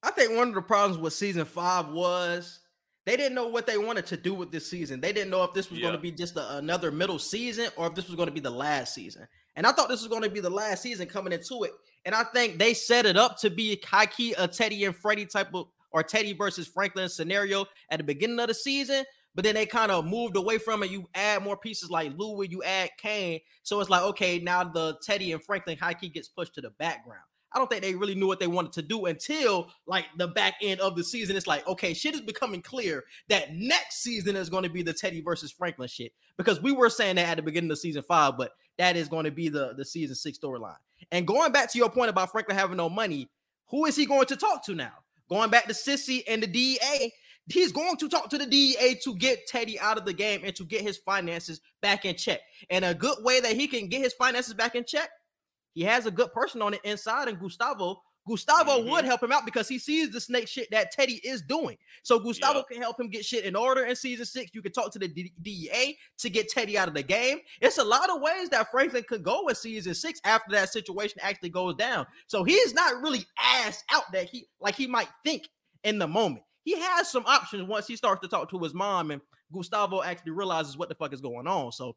I 0.04 0.12
think 0.12 0.36
one 0.36 0.50
of 0.50 0.56
the 0.56 0.62
problems 0.62 0.98
with 1.00 1.13
season 1.13 1.46
five 1.46 1.89
was 1.89 2.60
they 3.06 3.15
didn't 3.15 3.36
know 3.36 3.48
what 3.48 3.68
they 3.68 3.78
wanted 3.78 4.06
to 4.08 4.18
do 4.18 4.34
with 4.34 4.52
this 4.52 4.70
season. 4.70 5.00
They 5.00 5.13
didn't 5.13 5.30
know 5.30 5.44
if 5.44 5.54
this 5.54 5.70
was 5.70 5.80
Yeah. 5.80 5.86
going 5.86 5.96
to 5.96 6.02
be 6.02 6.12
just 6.12 6.36
a- 6.36 6.58
another 6.58 6.91
middle 6.91 7.20
season 7.20 7.70
or 7.76 7.88
if 7.88 7.94
this 7.96 8.08
was 8.08 8.15
going 8.15 8.28
to 8.28 8.34
be 8.34 8.39
the 8.39 8.50
last 8.50 8.94
season. 8.96 9.28
And 9.56 9.65
I 9.65 9.72
thought 9.72 9.89
this 9.89 10.02
was 10.02 10.10
going 10.10 10.24
to 10.24 10.30
be 10.30 10.39
the 10.39 10.50
last 10.50 10.82
season 10.82 11.08
coming 11.08 11.32
into 11.32 11.63
it. 11.63 11.72
And 12.04 12.13
I 12.15 12.24
think 12.24 12.58
they 12.58 12.74
set 12.74 13.06
it 13.06 13.15
up 13.15 13.38
to 13.39 13.50
be 13.50 13.82
key 14.15 14.34
a 14.38 14.48
Teddy 14.48 14.86
and 14.86 14.96
Freddie 14.96 15.26
type 15.28 15.54
of 15.54 15.68
or 15.95 16.03
Teddy 16.03 16.34
versus 16.34 16.67
Franklin 16.67 17.08
scenario 17.08 17.65
at 17.89 17.99
the 17.99 18.03
beginning 18.03 18.38
of 18.38 18.49
the 18.49 18.53
season. 18.53 19.05
But 19.34 19.45
then 19.45 19.55
they 19.55 19.65
kind 19.65 19.91
of 19.91 20.05
moved 20.05 20.36
away 20.36 20.58
from 20.58 20.84
it. 20.84 20.91
You 20.91 21.08
add 21.15 21.41
more 21.41 21.55
pieces 21.55 21.89
like 21.89 22.12
Louis, 22.17 22.49
you 22.49 22.62
add 22.63 22.89
Kane. 22.97 23.39
So 23.63 23.79
it's 23.79 23.89
like, 23.89 24.03
okay, 24.03 24.39
now 24.39 24.65
the 24.65 24.97
Teddy 25.01 25.31
and 25.31 25.41
Franklin 25.41 25.77
high 25.77 25.93
key 25.93 26.10
gets 26.10 26.27
pushed 26.27 26.53
to 26.55 26.62
the 26.62 26.71
background. 26.71 27.23
I 27.53 27.60
don't 27.60 27.69
think 27.69 27.81
they 27.81 27.95
really 27.95 28.15
knew 28.15 28.27
what 28.27 28.41
they 28.41 28.47
wanted 28.47 28.73
to 28.73 28.81
do 28.81 29.05
until 29.05 29.71
like 29.88 30.03
the 30.17 30.27
back 30.27 30.55
end 30.62 30.81
of 30.81 30.97
the 30.97 31.03
season. 31.05 31.38
It's 31.38 31.47
like, 31.47 31.65
okay, 31.65 31.93
shit 31.93 32.13
is 32.13 32.19
becoming 32.19 32.62
clear 32.62 33.05
that 33.29 33.53
next 33.53 34.03
season 34.03 34.36
is 34.36 34.49
going 34.49 34.63
to 34.63 34.69
be 34.69 34.84
the 34.84 34.91
Teddy 34.91 35.21
versus 35.21 35.49
Franklin 35.49 35.88
shit. 35.88 36.12
Because 36.38 36.62
we 36.62 36.73
were 36.73 36.89
saying 36.89 37.15
that 37.15 37.29
at 37.29 37.38
the 37.38 37.43
beginning 37.43 37.71
of 37.71 37.79
season 37.79 38.03
five, 38.03 38.38
but 38.38 38.51
that 38.77 38.97
is 38.97 39.08
going 39.08 39.23
to 39.23 39.31
be 39.31 39.47
the, 39.47 39.73
the 39.77 39.86
season 39.86 40.17
six 40.17 40.38
storyline. 40.38 40.75
And 41.13 41.25
going 41.25 41.53
back 41.53 41.71
to 41.71 41.77
your 41.77 41.89
point 41.89 42.10
about 42.10 42.34
Franklin 42.34 42.58
having 42.58 42.75
no 42.75 42.89
money, 42.89 43.29
who 43.69 43.86
is 43.86 43.95
he 43.95 44.05
going 44.05 44.25
to 44.25 44.36
talk 44.36 44.65
to 44.65 44.75
now? 44.75 44.91
Going 45.30 45.50
back 45.50 45.68
to 45.68 45.74
Cissy 45.74 46.28
and 46.28 46.44
the 46.44 46.48
DEA, 46.48 47.12
he's 47.48 47.72
going 47.72 47.98
to 47.98 48.10
talk 48.10 48.30
to 48.30 48.38
the 48.38 48.46
DEA 48.46 49.00
to 49.04 49.16
get 49.16 49.48
Teddy 49.48 49.80
out 49.80 49.98
of 49.98 50.06
the 50.06 50.14
game 50.14 50.42
and 50.44 50.56
to 50.56 50.64
get 50.66 50.82
his 50.82 50.98
finances 50.98 51.62
back 51.82 52.06
in 52.06 52.16
check. 52.16 52.42
And 52.70 52.86
a 52.86 52.94
good 52.94 53.18
way 53.24 53.40
that 53.40 53.56
he 53.56 53.68
can 53.68 53.88
get 53.88 54.02
his 54.02 54.14
finances 54.14 54.54
back 54.54 54.76
in 54.76 54.86
check 54.86 55.10
he 55.76 55.84
has 55.84 56.06
a 56.06 56.12
good 56.12 56.34
person 56.34 56.62
on 56.62 56.72
the 56.72 56.90
inside, 56.90 57.28
and 57.28 57.40
Gustavo. 57.40 58.02
Gustavo 58.28 58.82
Mhm. 58.82 58.90
would 58.90 59.06
help 59.06 59.22
him 59.22 59.32
out 59.32 59.46
because 59.46 59.68
he 59.68 59.78
sees 59.78 60.10
the 60.12 60.20
snake 60.20 60.48
shit 60.48 60.70
that 60.72 60.92
Teddy 60.92 61.16
is 61.24 61.42
doing. 61.42 61.78
So 62.04 62.18
Gustavo 62.20 62.60
Yeah. 62.60 62.64
can 62.76 62.82
help 62.82 63.00
him 63.00 63.10
get 63.10 63.24
shit 63.24 63.46
in 63.46 63.56
order 63.56 63.86
in 63.86 63.96
season 63.96 64.26
six. 64.26 64.52
You 64.54 64.62
can 64.62 64.72
talk 64.72 64.92
to 64.94 65.00
the 65.00 65.08
D- 65.08 65.34
DEA 65.42 65.98
to 66.18 66.30
get 66.30 66.50
Teddy 66.50 66.78
out 66.78 66.88
of 66.88 66.94
the 66.96 67.04
game. 67.04 67.40
It's 67.62 67.78
a 67.78 67.84
lot 67.84 68.10
of 68.10 68.22
ways 68.22 68.50
that 68.50 68.72
Franklin 68.72 69.04
could 69.08 69.24
go 69.24 69.48
in 69.48 69.56
season 69.56 69.94
six 69.94 70.20
after 70.24 70.52
that 70.54 70.72
situation 70.74 71.20
actually 71.22 71.50
goes 71.50 71.76
down. 71.76 72.08
So 72.28 72.44
he's 72.44 72.74
not 72.74 73.02
really 73.02 73.26
ass 73.38 73.84
out 73.92 74.12
that 74.14 74.30
he 74.30 74.48
like 74.60 74.76
he 74.76 74.88
might 74.88 75.10
think 75.24 75.48
in 75.84 76.00
the 76.00 76.08
moment. 76.08 76.44
He 76.64 76.80
has 76.80 77.12
some 77.12 77.26
options 77.28 77.68
once 77.68 77.86
he 77.86 77.96
starts 77.96 78.22
to 78.22 78.28
talk 78.28 78.50
to 78.50 78.60
his 78.60 78.74
mom 78.74 79.12
and 79.12 79.22
Gustavo 79.54 80.02
actually 80.02 80.32
realizes 80.32 80.76
what 80.76 80.90
the 80.90 80.96
fuck 80.96 81.14
is 81.14 81.22
going 81.22 81.46
on. 81.46 81.72
So 81.72 81.96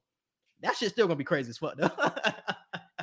that 0.61 0.77
shit's 0.77 0.93
still 0.93 1.07
gonna 1.07 1.17
be 1.17 1.25
crazy 1.25 1.49
as 1.49 1.57
fuck. 1.59 1.77
though. 1.79 1.89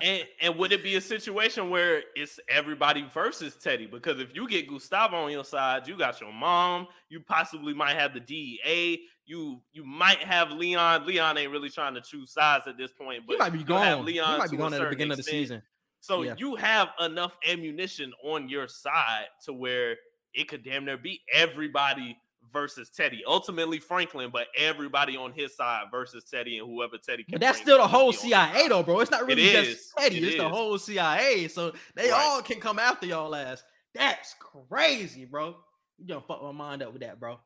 And 0.06 0.24
and 0.39 0.56
would 0.58 0.72
it 0.72 0.84
be 0.84 0.96
a 0.98 1.02
situation 1.02 1.72
where 1.72 2.04
it's 2.15 2.39
everybody 2.48 3.10
versus 3.12 3.56
Teddy? 3.56 3.88
Because 3.88 4.20
if 4.20 4.36
you 4.36 4.48
get 4.48 4.68
Gustavo 4.68 5.15
on 5.18 5.32
your 5.32 5.44
side, 5.44 5.88
you 5.88 5.98
got 5.98 6.22
your 6.22 6.32
mom, 6.32 6.88
you 7.10 7.20
possibly 7.20 7.74
might 7.74 7.96
have 7.96 8.13
the 8.13 8.20
DEA, 8.20 9.02
you 9.26 9.60
you 9.74 9.84
might 9.84 10.20
have 10.20 10.52
Leon. 10.52 11.08
Leon 11.08 11.39
ain't 11.39 11.52
really 11.52 11.72
trying 11.72 11.96
to 11.96 12.02
choose 12.02 12.32
sides 12.32 12.68
at 12.68 12.78
this 12.78 12.91
point, 12.91 13.24
but 13.26 13.34
he 13.34 13.39
might 13.39 13.54
be 13.54 13.63
gone. 13.63 14.06
Leon 14.06 14.38
might 14.38 14.52
be 14.52 14.58
gone 14.58 14.76
at 14.76 14.80
the 14.80 14.89
beginning 14.89 15.13
of 15.13 15.18
the 15.18 15.24
season. 15.24 15.63
So 16.02 16.22
Yeah. 16.22 16.36
you 16.38 16.56
have 16.56 16.89
enough 17.00 17.36
ammunition 17.48 18.13
on 18.24 18.48
your 18.48 18.68
side 18.68 19.26
to 19.46 19.54
where 19.54 19.98
it 20.36 20.48
could 20.48 20.63
damn 20.63 20.86
near 20.86 20.98
be 20.98 21.24
everybody 21.34 22.15
versus 22.56 22.89
Teddy. 22.89 23.22
Ultimately 23.28 23.80
Franklin, 23.80 24.30
but 24.32 24.48
everybody 24.58 25.18
on 25.18 25.34
his 25.34 25.56
side 25.56 25.84
versus 25.91 26.24
Teddy 26.24 26.58
and 26.58 26.68
whoever 26.68 26.98
Teddy 26.98 27.24
can 27.24 27.34
But 27.34 27.41
that's 27.41 27.60
still 27.60 27.78
the 27.78 27.88
whole 27.88 28.12
be 28.13 28.34
on 28.34 28.48
his 28.48 28.56
CIA 28.56 28.68
though, 28.70 28.82
bro. 28.82 29.02
It's 29.02 29.12
not 29.12 29.28
really 29.28 29.44
is. 29.50 29.68
just 29.76 29.94
Teddy. 29.98 30.18
It 30.18 30.24
it's 30.24 30.38
the 30.38 30.48
whole 30.50 30.78
CIA. 30.78 31.48
So 31.50 31.74
they 31.96 32.10
Right. 32.10 32.13
all 32.26 32.41
can 32.41 32.60
come 32.62 32.80
after 32.80 33.06
y'all 33.06 33.36
ass. 33.36 33.62
That's 33.94 34.34
crazy, 34.39 35.26
bro. 35.26 35.56
You 36.00 36.08
gonna 36.08 36.22
fuck 36.22 36.41
my 36.41 36.52
mind 36.54 36.82
up 36.82 36.94
with 36.94 37.02
that, 37.02 37.20
bro. 37.20 37.39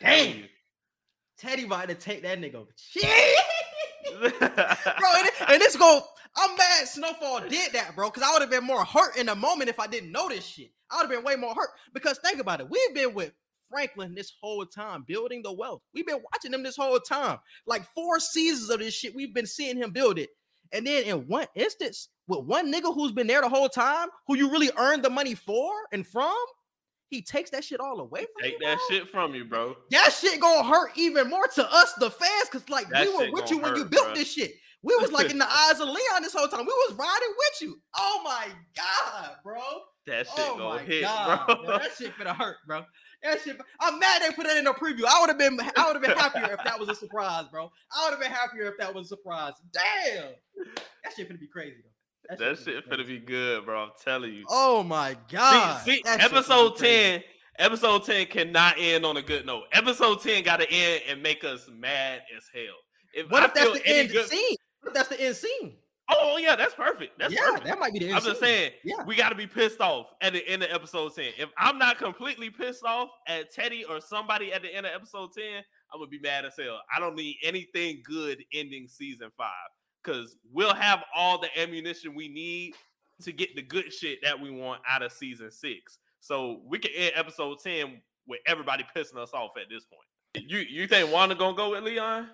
Telling 0.00 0.32
Damn. 0.32 0.48
Teddy 1.38 1.64
about 1.64 1.88
to 1.90 1.94
take 1.94 2.22
that 2.22 2.40
nigga. 2.40 2.66
Shit. 2.76 3.36
bro, 4.18 4.28
and, 4.28 4.40
it- 4.40 5.34
and 5.48 5.62
it's 5.62 5.76
go. 5.76 6.02
I'm 6.36 6.56
mad 6.56 6.86
Snowfall 6.86 7.48
did 7.48 7.72
that, 7.72 7.94
bro, 7.96 8.08
because 8.08 8.22
I 8.22 8.32
would 8.32 8.40
have 8.40 8.50
been 8.50 8.64
more 8.64 8.84
hurt 8.84 9.16
in 9.16 9.26
the 9.26 9.34
moment 9.34 9.68
if 9.68 9.80
I 9.80 9.86
didn't 9.86 10.12
know 10.12 10.28
this 10.28 10.46
shit. 10.46 10.70
I 10.90 10.96
would 10.96 11.02
have 11.02 11.10
been 11.10 11.24
way 11.24 11.36
more 11.36 11.54
hurt 11.54 11.70
because 11.92 12.18
think 12.18 12.40
about 12.40 12.60
it. 12.60 12.70
We've 12.70 12.94
been 12.94 13.14
with 13.14 13.32
Franklin 13.70 14.14
this 14.14 14.32
whole 14.42 14.66
time, 14.66 15.04
building 15.06 15.42
the 15.42 15.52
wealth. 15.52 15.82
We've 15.94 16.06
been 16.06 16.22
watching 16.32 16.52
him 16.52 16.62
this 16.62 16.76
whole 16.76 16.98
time. 16.98 17.38
Like 17.66 17.84
four 17.94 18.18
seasons 18.20 18.70
of 18.70 18.80
this 18.80 18.94
shit, 18.94 19.14
we've 19.14 19.34
been 19.34 19.46
seeing 19.46 19.76
him 19.76 19.90
build 19.90 20.18
it. 20.18 20.30
And 20.72 20.86
then 20.86 21.04
in 21.04 21.26
one 21.26 21.46
instance, 21.54 22.08
with 22.28 22.44
one 22.44 22.72
nigga 22.72 22.94
who's 22.94 23.12
been 23.12 23.26
there 23.26 23.40
the 23.40 23.48
whole 23.48 23.68
time, 23.68 24.08
who 24.26 24.36
you 24.36 24.50
really 24.50 24.70
earned 24.76 25.04
the 25.04 25.10
money 25.10 25.34
for 25.34 25.72
and 25.92 26.06
from, 26.06 26.36
he 27.08 27.22
takes 27.22 27.50
that 27.50 27.64
shit 27.64 27.80
all 27.80 27.98
away 28.00 28.20
from 28.20 28.42
Take 28.42 28.52
you, 28.52 28.58
Take 28.60 28.68
that 28.68 28.78
shit 28.88 29.08
from 29.08 29.34
you, 29.34 29.44
bro. 29.44 29.74
That 29.90 30.12
shit 30.12 30.40
gonna 30.40 30.68
hurt 30.68 30.92
even 30.96 31.28
more 31.28 31.46
to 31.56 31.72
us, 31.72 31.92
the 31.94 32.10
fans, 32.10 32.48
because 32.50 32.68
like 32.68 32.88
That 32.90 33.06
we 33.06 33.12
were 33.16 33.32
with 33.32 33.50
you 33.50 33.58
when 33.58 33.74
you 33.74 33.84
built 33.84 34.08
bruh. 34.08 34.14
this 34.14 34.32
shit. 34.32 34.52
We 34.82 34.96
was 34.96 35.10
like 35.12 35.30
in 35.30 35.38
the 35.38 35.50
eyes 35.50 35.80
of 35.80 35.88
Leon 35.88 36.22
this 36.22 36.32
whole 36.32 36.46
time. 36.48 36.60
We 36.60 36.66
was 36.66 36.94
riding 36.94 37.34
with 37.36 37.62
you. 37.62 37.80
Oh 37.96 38.20
my 38.24 38.46
god, 38.76 39.36
bro. 39.42 39.60
That 40.06 40.26
shit 40.26 40.34
Oh 40.38 40.56
gonna 40.56 40.82
hit, 40.82 41.02
god, 41.02 41.46
bro. 41.46 41.56
bro. 41.64 41.78
That 41.78 41.90
shit 41.98 42.16
gonna 42.16 42.32
hurt, 42.34 42.56
bro. 42.66 42.84
That 43.22 43.40
shit. 43.42 43.60
I'm 43.80 43.98
mad 43.98 44.22
they 44.22 44.32
put 44.34 44.46
it 44.46 44.56
in 44.56 44.64
the 44.64 44.72
preview. 44.72 45.04
I 45.08 45.20
would 45.20 45.28
have 45.28 45.38
been. 45.38 45.58
I 45.76 45.86
would 45.86 45.94
have 45.96 46.02
been 46.02 46.16
happier 46.16 46.54
if 46.54 46.64
that 46.64 46.78
was 46.78 46.88
a 46.88 46.94
surprise, 46.94 47.44
bro. 47.50 47.70
I 47.94 48.04
would 48.04 48.12
have 48.12 48.20
been 48.20 48.30
happier 48.32 48.66
if 48.68 48.78
that 48.78 48.94
was 48.94 49.06
a 49.06 49.08
surprise. 49.08 49.52
Damn. 49.72 50.32
That 51.04 51.12
shit 51.16 51.28
finna 51.30 51.38
be 51.40 51.46
crazy 51.48 51.76
though. 51.82 52.36
that 52.36 52.58
shit 52.58 52.84
finna 52.88 52.94
crazy. 52.96 53.18
be 53.18 53.26
good, 53.26 53.64
bro. 53.66 53.82
I'm 53.84 53.90
telling 54.02 54.32
you. 54.32 54.44
Oh 54.48 54.82
my 54.82 55.16
god. 55.30 55.82
see, 55.84 55.96
see 55.96 56.02
That 56.04 56.20
shit 56.20 56.30
finna 56.30 56.32
be 56.32 56.36
episode 56.38 56.76
10, 56.78 57.22
episode 57.58 58.04
10 58.04 58.26
cannot 58.26 58.74
end 58.78 59.04
on 59.04 59.16
a 59.18 59.22
good 59.22 59.44
note. 59.44 59.64
Episode 59.72 60.20
10 60.22 60.42
gotta 60.44 60.70
end 60.70 61.02
and 61.08 61.22
make 61.22 61.44
us 61.44 61.68
mad 61.72 62.22
as 62.36 62.44
hell. 62.54 62.64
If 63.12 63.30
What 63.30 63.42
I 63.42 63.46
if 63.46 63.54
that's 63.54 63.72
the 63.80 63.86
end 63.86 64.10
good- 64.12 64.28
scene? 64.28 64.56
What 64.80 64.88
if 64.88 64.94
that's 64.94 65.08
the 65.08 65.20
end 65.20 65.36
scene? 65.36 65.76
Oh 66.12 66.36
yeah, 66.38 66.56
that's 66.56 66.74
perfect. 66.74 67.18
That's 67.18 67.32
yeah, 67.32 67.40
perfect. 67.46 67.64
that 67.66 67.78
might 67.78 67.92
be 67.92 68.00
the 68.00 68.12
I'm 68.12 68.22
just 68.22 68.40
saying, 68.40 68.72
Yeah. 68.84 69.04
we 69.04 69.14
got 69.16 69.28
to 69.30 69.34
be 69.34 69.46
pissed 69.46 69.80
off 69.80 70.06
at 70.20 70.32
the 70.32 70.46
end 70.48 70.62
of 70.62 70.70
episode 70.72 71.14
10. 71.14 71.26
If 71.38 71.48
I'm 71.58 71.78
not 71.78 71.98
completely 71.98 72.50
pissed 72.50 72.84
off 72.84 73.08
at 73.28 73.52
Teddy 73.52 73.84
or 73.84 74.00
somebody 74.00 74.52
at 74.52 74.62
the 74.62 74.74
end 74.74 74.86
of 74.86 74.92
episode 74.94 75.30
10, 75.36 75.44
I'm 75.92 76.00
gonna 76.00 76.08
be 76.08 76.18
mad 76.20 76.44
as 76.44 76.54
hell. 76.58 76.80
I 76.94 77.00
don't 77.00 77.14
need 77.16 77.36
anything 77.42 78.02
good 78.04 78.42
ending 78.52 78.86
season 78.88 79.30
five 79.36 79.50
because 80.02 80.36
we'll 80.52 80.74
have 80.74 81.02
all 81.14 81.38
the 81.38 81.48
ammunition 81.60 82.14
we 82.14 82.28
need 82.28 82.74
to 83.22 83.32
get 83.32 83.54
the 83.54 83.62
good 83.62 83.92
shit 83.92 84.18
that 84.22 84.40
we 84.40 84.50
want 84.50 84.80
out 84.88 85.02
of 85.02 85.12
season 85.12 85.50
six. 85.50 85.98
So 86.20 86.60
we 86.66 86.78
can 86.78 86.90
end 86.96 87.12
episode 87.16 87.58
10 87.62 88.00
with 88.26 88.40
everybody 88.46 88.84
pissing 88.96 89.16
us 89.18 89.30
off 89.34 89.50
at 89.60 89.68
this 89.68 89.84
point. 89.84 90.48
You 90.48 90.58
you 90.58 90.86
think 90.86 91.12
Wanda 91.12 91.34
gonna 91.34 91.56
go 91.56 91.70
with 91.70 91.82
Leon? 91.82 92.28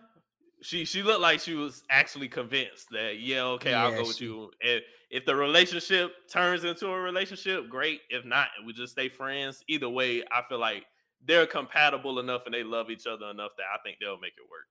She 0.66 0.84
she 0.84 1.02
looked 1.02 1.20
like 1.20 1.40
she 1.40 1.54
was 1.54 1.84
actually 1.90 2.28
convinced 2.28 2.88
that 2.90 3.18
yeah 3.20 3.44
okay 3.56 3.72
I'll 3.72 3.92
Yeah, 3.92 3.96
go 3.96 4.06
with 4.06 4.20
you. 4.20 4.50
And 4.62 4.82
if 5.10 5.24
the 5.24 5.36
relationship 5.36 6.12
turns 6.28 6.64
into 6.64 6.88
a 6.88 7.00
relationship, 7.00 7.68
great. 7.68 8.00
If 8.10 8.24
not, 8.24 8.48
we 8.64 8.72
just 8.72 8.92
stay 8.92 9.08
friends. 9.08 9.62
Either 9.68 9.88
way, 9.88 10.24
I 10.30 10.42
feel 10.48 10.58
like 10.58 10.84
they're 11.20 11.46
compatible 11.46 12.18
enough 12.18 12.42
and 12.46 12.54
they 12.54 12.64
love 12.64 12.90
each 12.90 13.06
other 13.06 13.30
enough 13.30 13.52
that 13.58 13.66
I 13.72 13.78
think 13.84 13.98
they'll 14.00 14.18
make 14.18 14.34
it 14.36 14.50
work. 14.50 14.66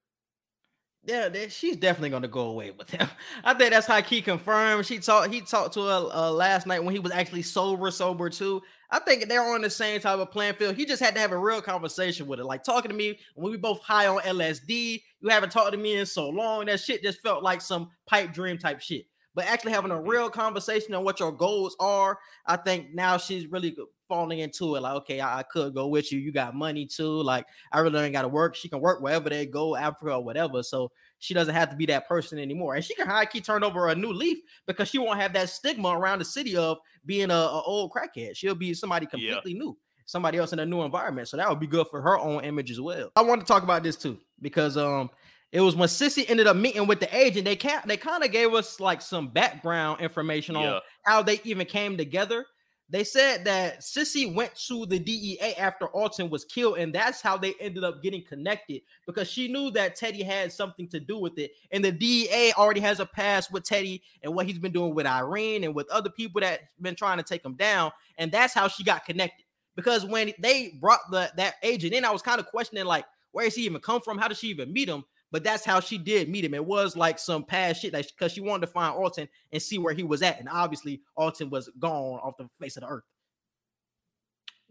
Yeah, 1.08 1.30
that- 1.30 1.52
she's 1.52 1.78
definitely 1.78 2.10
gonna 2.10 2.28
go 2.28 2.42
away 2.48 2.72
with 2.72 2.90
him. 2.90 3.08
I 3.44 3.54
think 3.54 3.72
that's 3.72 3.86
how 3.86 4.02
he 4.02 4.22
confirmed. 4.22 4.86
She 4.86 4.98
talked. 4.98 5.32
He 5.32 5.42
talked 5.42 5.74
to 5.76 5.82
her 5.84 6.10
uh, 6.12 6.32
last 6.32 6.66
night 6.66 6.84
when 6.84 6.94
he 6.96 7.00
was 7.00 7.12
actually 7.12 7.44
sober, 7.44 7.92
sober 7.92 8.30
too. 8.30 8.62
I 8.90 9.00
think 9.00 9.28
they're 9.28 9.44
on 9.44 9.62
the 9.62 9.70
same 9.70 10.00
type 10.00 10.18
of 10.20 10.32
playing 10.32 10.56
field. 10.56 10.76
He 10.76 10.86
just 10.86 11.02
had 11.04 11.14
to 11.16 11.22
have 11.22 11.32
a 11.32 11.38
real 11.38 11.62
conversation 11.62 12.28
with 12.28 12.40
her, 12.40 12.46
like 12.46 12.64
talking 12.64 12.90
to 12.90 12.98
me 12.98 13.20
when 13.36 13.52
we 13.52 13.58
both 13.58 13.82
high 13.82 14.08
on 14.08 14.22
LSD. 14.22 15.04
You 15.22 15.30
haven't 15.30 15.52
talked 15.52 15.74
to 15.74 15.78
me 15.78 15.98
in 15.98 16.06
so 16.06 16.30
long. 16.30 16.66
That 16.66 16.80
shit 16.80 17.04
just 17.04 17.22
felt 17.22 17.44
like 17.44 17.62
some 17.62 17.90
pipe 18.08 18.34
dream 18.34 18.58
type 18.58 18.80
shit. 18.82 19.06
But 19.36 19.46
actually 19.46 19.74
having 19.74 19.92
a 19.92 20.02
real 20.02 20.30
conversation 20.30 20.94
on 20.96 21.04
what 21.04 21.20
your 21.20 21.32
goals 21.32 21.76
are, 21.80 22.18
I 22.48 22.56
think 22.58 22.94
now 22.94 23.18
she's 23.18 23.48
really 23.48 23.72
falling 24.08 24.40
into 24.40 24.76
it. 24.76 24.82
Like, 24.82 24.96
okay, 24.98 25.20
I, 25.20 25.40
I 25.40 25.44
could 25.44 25.74
go 25.74 25.88
with 25.88 26.12
you. 26.12 26.20
You 26.20 26.32
got 26.32 26.56
money 26.56 26.86
too. 26.86 27.22
Like, 27.22 27.46
I 27.72 27.80
really 27.80 28.00
ain't 28.04 28.14
got 28.14 28.24
to 28.24 28.28
work. 28.28 28.56
She 28.56 28.70
can 28.70 28.80
work 28.82 29.02
wherever 29.02 29.30
they 29.30 29.46
go, 29.46 29.76
Africa 29.76 30.16
or 30.16 30.24
whatever. 30.24 30.64
So 30.64 30.92
she 31.20 31.34
doesn't 31.34 31.54
have 31.56 31.70
to 31.70 31.76
be 31.76 31.86
that 31.88 32.08
person 32.08 32.38
anymore. 32.40 32.76
And 32.76 32.84
she 32.84 32.96
can 32.96 33.08
high 33.08 33.26
key 33.26 33.42
turn 33.42 33.64
over 33.64 33.88
a 33.90 33.96
new 33.96 34.12
leaf 34.14 34.38
because 34.68 34.90
she 34.90 34.98
won't 34.98 35.20
have 35.20 35.34
that 35.34 35.50
stigma 35.50 35.90
around 35.90 36.20
the 36.20 36.26
city 36.26 36.56
of 36.56 36.78
being 37.06 37.32
a, 37.32 37.34
a 37.34 37.62
old 37.62 37.92
crackhead. 37.92 38.36
She'll 38.36 38.56
be 38.56 38.74
somebody 38.74 39.06
Yeah. 39.14 39.36
completely 39.36 39.54
new. 39.60 39.78
somebody 40.08 40.38
else 40.38 40.54
in 40.54 40.60
a 40.60 40.66
new 40.66 40.84
environment. 40.84 41.28
So 41.28 41.38
that 41.38 41.50
would 41.50 41.60
be 41.60 41.66
good 41.68 41.88
for 41.88 42.00
her 42.02 42.20
own 42.20 42.44
image 42.44 42.70
as 42.70 42.80
well. 42.80 43.12
I 43.16 43.22
want 43.24 43.42
to 43.42 43.48
talk 43.48 43.64
about 43.64 43.82
this 43.82 43.96
too 43.96 44.20
because 44.42 44.78
um 44.78 45.10
it 45.52 45.62
was 45.62 45.76
when 45.76 45.88
Cissy 45.88 46.28
ended 46.30 46.46
up 46.48 46.58
meeting 46.58 46.86
with 46.86 47.00
the 47.00 47.16
agent. 47.16 47.46
They 47.46 47.56
can't 47.56 47.88
they 47.88 47.98
kind 47.98 48.24
of 48.24 48.32
gave 48.32 48.54
us 48.54 48.80
like 48.80 49.02
some 49.02 49.30
background 49.30 50.02
information 50.02 50.56
on 50.56 50.64
Yeah. 50.64 50.80
how 51.06 51.24
they 51.24 51.40
even 51.44 51.66
came 51.66 51.98
together. 51.98 52.46
They 52.88 53.04
said 53.04 53.46
that 53.46 53.84
Cissy 53.84 54.28
went 54.28 54.54
to 54.68 54.86
the 54.86 55.00
DEA 55.00 55.56
after 55.58 55.88
Alton 55.88 56.30
was 56.30 56.46
killed, 56.46 56.78
and 56.78 56.94
that's 56.94 57.20
how 57.20 57.36
they 57.36 57.56
ended 57.60 57.84
up 57.84 58.04
getting 58.04 58.24
connected 58.24 58.82
because 59.08 59.28
she 59.28 59.48
knew 59.52 59.72
that 59.72 59.96
Teddy 59.96 60.22
had 60.22 60.54
something 60.54 60.88
to 60.90 61.00
do 61.00 61.18
with 61.18 61.38
it. 61.40 61.52
And 61.72 61.84
the 61.84 61.92
DEA 61.92 62.54
already 62.54 62.82
has 62.82 63.00
a 63.00 63.06
past 63.06 63.52
with 63.52 63.64
Teddy 63.64 64.04
and 64.22 64.36
what 64.36 64.46
he's 64.46 64.60
been 64.60 64.72
doing 64.72 64.94
with 64.94 65.08
Irene 65.08 65.64
and 65.64 65.74
with 65.74 65.90
other 65.90 66.12
people 66.12 66.42
that 66.42 66.60
been 66.80 66.96
trying 66.96 67.18
to 67.18 67.24
take 67.24 67.44
him 67.44 67.56
down. 67.56 67.92
And 68.20 68.32
that's 68.32 68.54
how 68.54 68.68
she 68.68 68.84
got 68.84 69.04
connected. 69.04 69.46
Because 69.76 70.06
when 70.06 70.32
they 70.40 70.78
brought 70.80 71.02
the 71.10 71.32
that 71.38 71.56
agent 71.64 71.94
in, 71.94 72.06
I 72.06 72.12
was 72.12 72.22
kind 72.22 72.40
of 72.40 72.46
questioning 72.46 72.86
like, 72.86 73.06
where 73.32 73.46
does 73.46 73.56
he 73.56 73.64
even 73.64 73.82
come 73.82 74.00
from? 74.00 74.20
How 74.20 74.28
did 74.28 74.38
she 74.38 74.48
even 74.48 74.72
meet 74.72 74.88
him? 74.88 75.04
But 75.36 75.44
that's 75.44 75.66
how 75.66 75.82
she 75.82 75.98
did 75.98 76.30
meet 76.30 76.46
him. 76.46 76.54
It 76.54 76.64
was 76.64 76.96
like 76.96 77.20
some 77.20 77.44
past 77.44 77.82
shit, 77.82 77.92
like 77.92 78.08
because 78.08 78.32
she 78.32 78.40
wanted 78.40 78.68
to 78.68 78.72
find 78.72 78.96
Alton 78.96 79.28
and 79.52 79.62
see 79.62 79.78
where 79.78 79.94
he 79.94 80.02
was 80.02 80.22
at. 80.22 80.40
And 80.40 80.48
obviously, 80.48 81.02
Alton 81.18 81.50
was 81.50 81.70
gone 81.78 82.22
off 82.24 82.38
the 82.38 82.48
face 82.58 82.78
of 82.78 82.84
the 82.84 82.88
earth. 82.88 83.04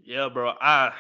Yeah, 0.02 0.30
bro. 0.32 0.54
I 0.58 0.94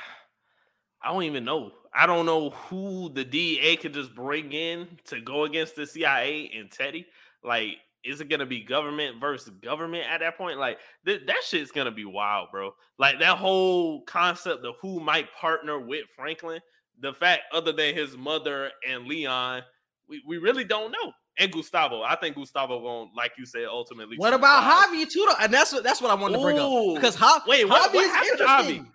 I 1.02 1.10
don't 1.10 1.22
even 1.22 1.46
know. 1.46 1.72
I 1.94 2.04
don't 2.04 2.26
know 2.26 2.50
who 2.50 3.08
the 3.08 3.24
DEA 3.24 3.76
could 3.76 3.94
just 3.94 4.14
bring 4.14 4.52
in 4.52 4.86
to 5.06 5.22
go 5.22 5.44
against 5.44 5.76
the 5.76 5.86
CIA 5.86 6.52
and 6.54 6.70
Teddy. 6.70 7.06
Like, 7.42 7.78
is 8.04 8.20
it 8.20 8.28
gonna 8.28 8.44
be 8.44 8.60
government 8.60 9.18
versus 9.18 9.48
government 9.62 10.04
at 10.10 10.20
that 10.20 10.36
point? 10.36 10.58
Like, 10.58 10.76
th- 11.06 11.22
that 11.26 11.42
shit's 11.42 11.70
gonna 11.70 11.90
be 11.90 12.04
wild, 12.04 12.48
bro. 12.52 12.74
Like 12.98 13.18
that 13.20 13.38
whole 13.38 14.02
concept 14.02 14.62
of 14.66 14.74
who 14.82 15.00
might 15.00 15.32
partner 15.32 15.80
with 15.80 16.04
Franklin. 16.14 16.60
The 17.00 17.12
fact, 17.12 17.42
other 17.52 17.72
than 17.72 17.94
his 17.94 18.16
mother 18.16 18.70
and 18.88 19.06
Leon, 19.06 19.62
we, 20.08 20.22
we 20.26 20.38
really 20.38 20.64
don't 20.64 20.90
know. 20.92 21.12
And 21.38 21.50
Gustavo, 21.50 22.02
I 22.02 22.14
think 22.14 22.36
Gustavo 22.36 22.78
won't, 22.78 23.10
like 23.16 23.32
you 23.36 23.44
said, 23.44 23.64
ultimately. 23.64 24.16
What 24.16 24.32
about. 24.32 24.62
Javi 24.62 25.08
too? 25.10 25.26
And 25.40 25.52
that's 25.52 25.72
what 25.72 25.82
that's 25.82 26.00
what 26.00 26.12
I 26.12 26.14
wanted 26.14 26.36
to 26.36 26.42
bring 26.42 26.58
up 26.58 26.94
because 26.94 27.16
Javi, 27.16 27.46
Wait, 27.48 27.68
what- 27.68 27.90
Javi 27.90 27.94
what 27.94 28.04
is 28.04 28.10
happened 28.12 28.38
to 28.38 28.44
Javi? 28.44 28.58
interesting. 28.60 28.92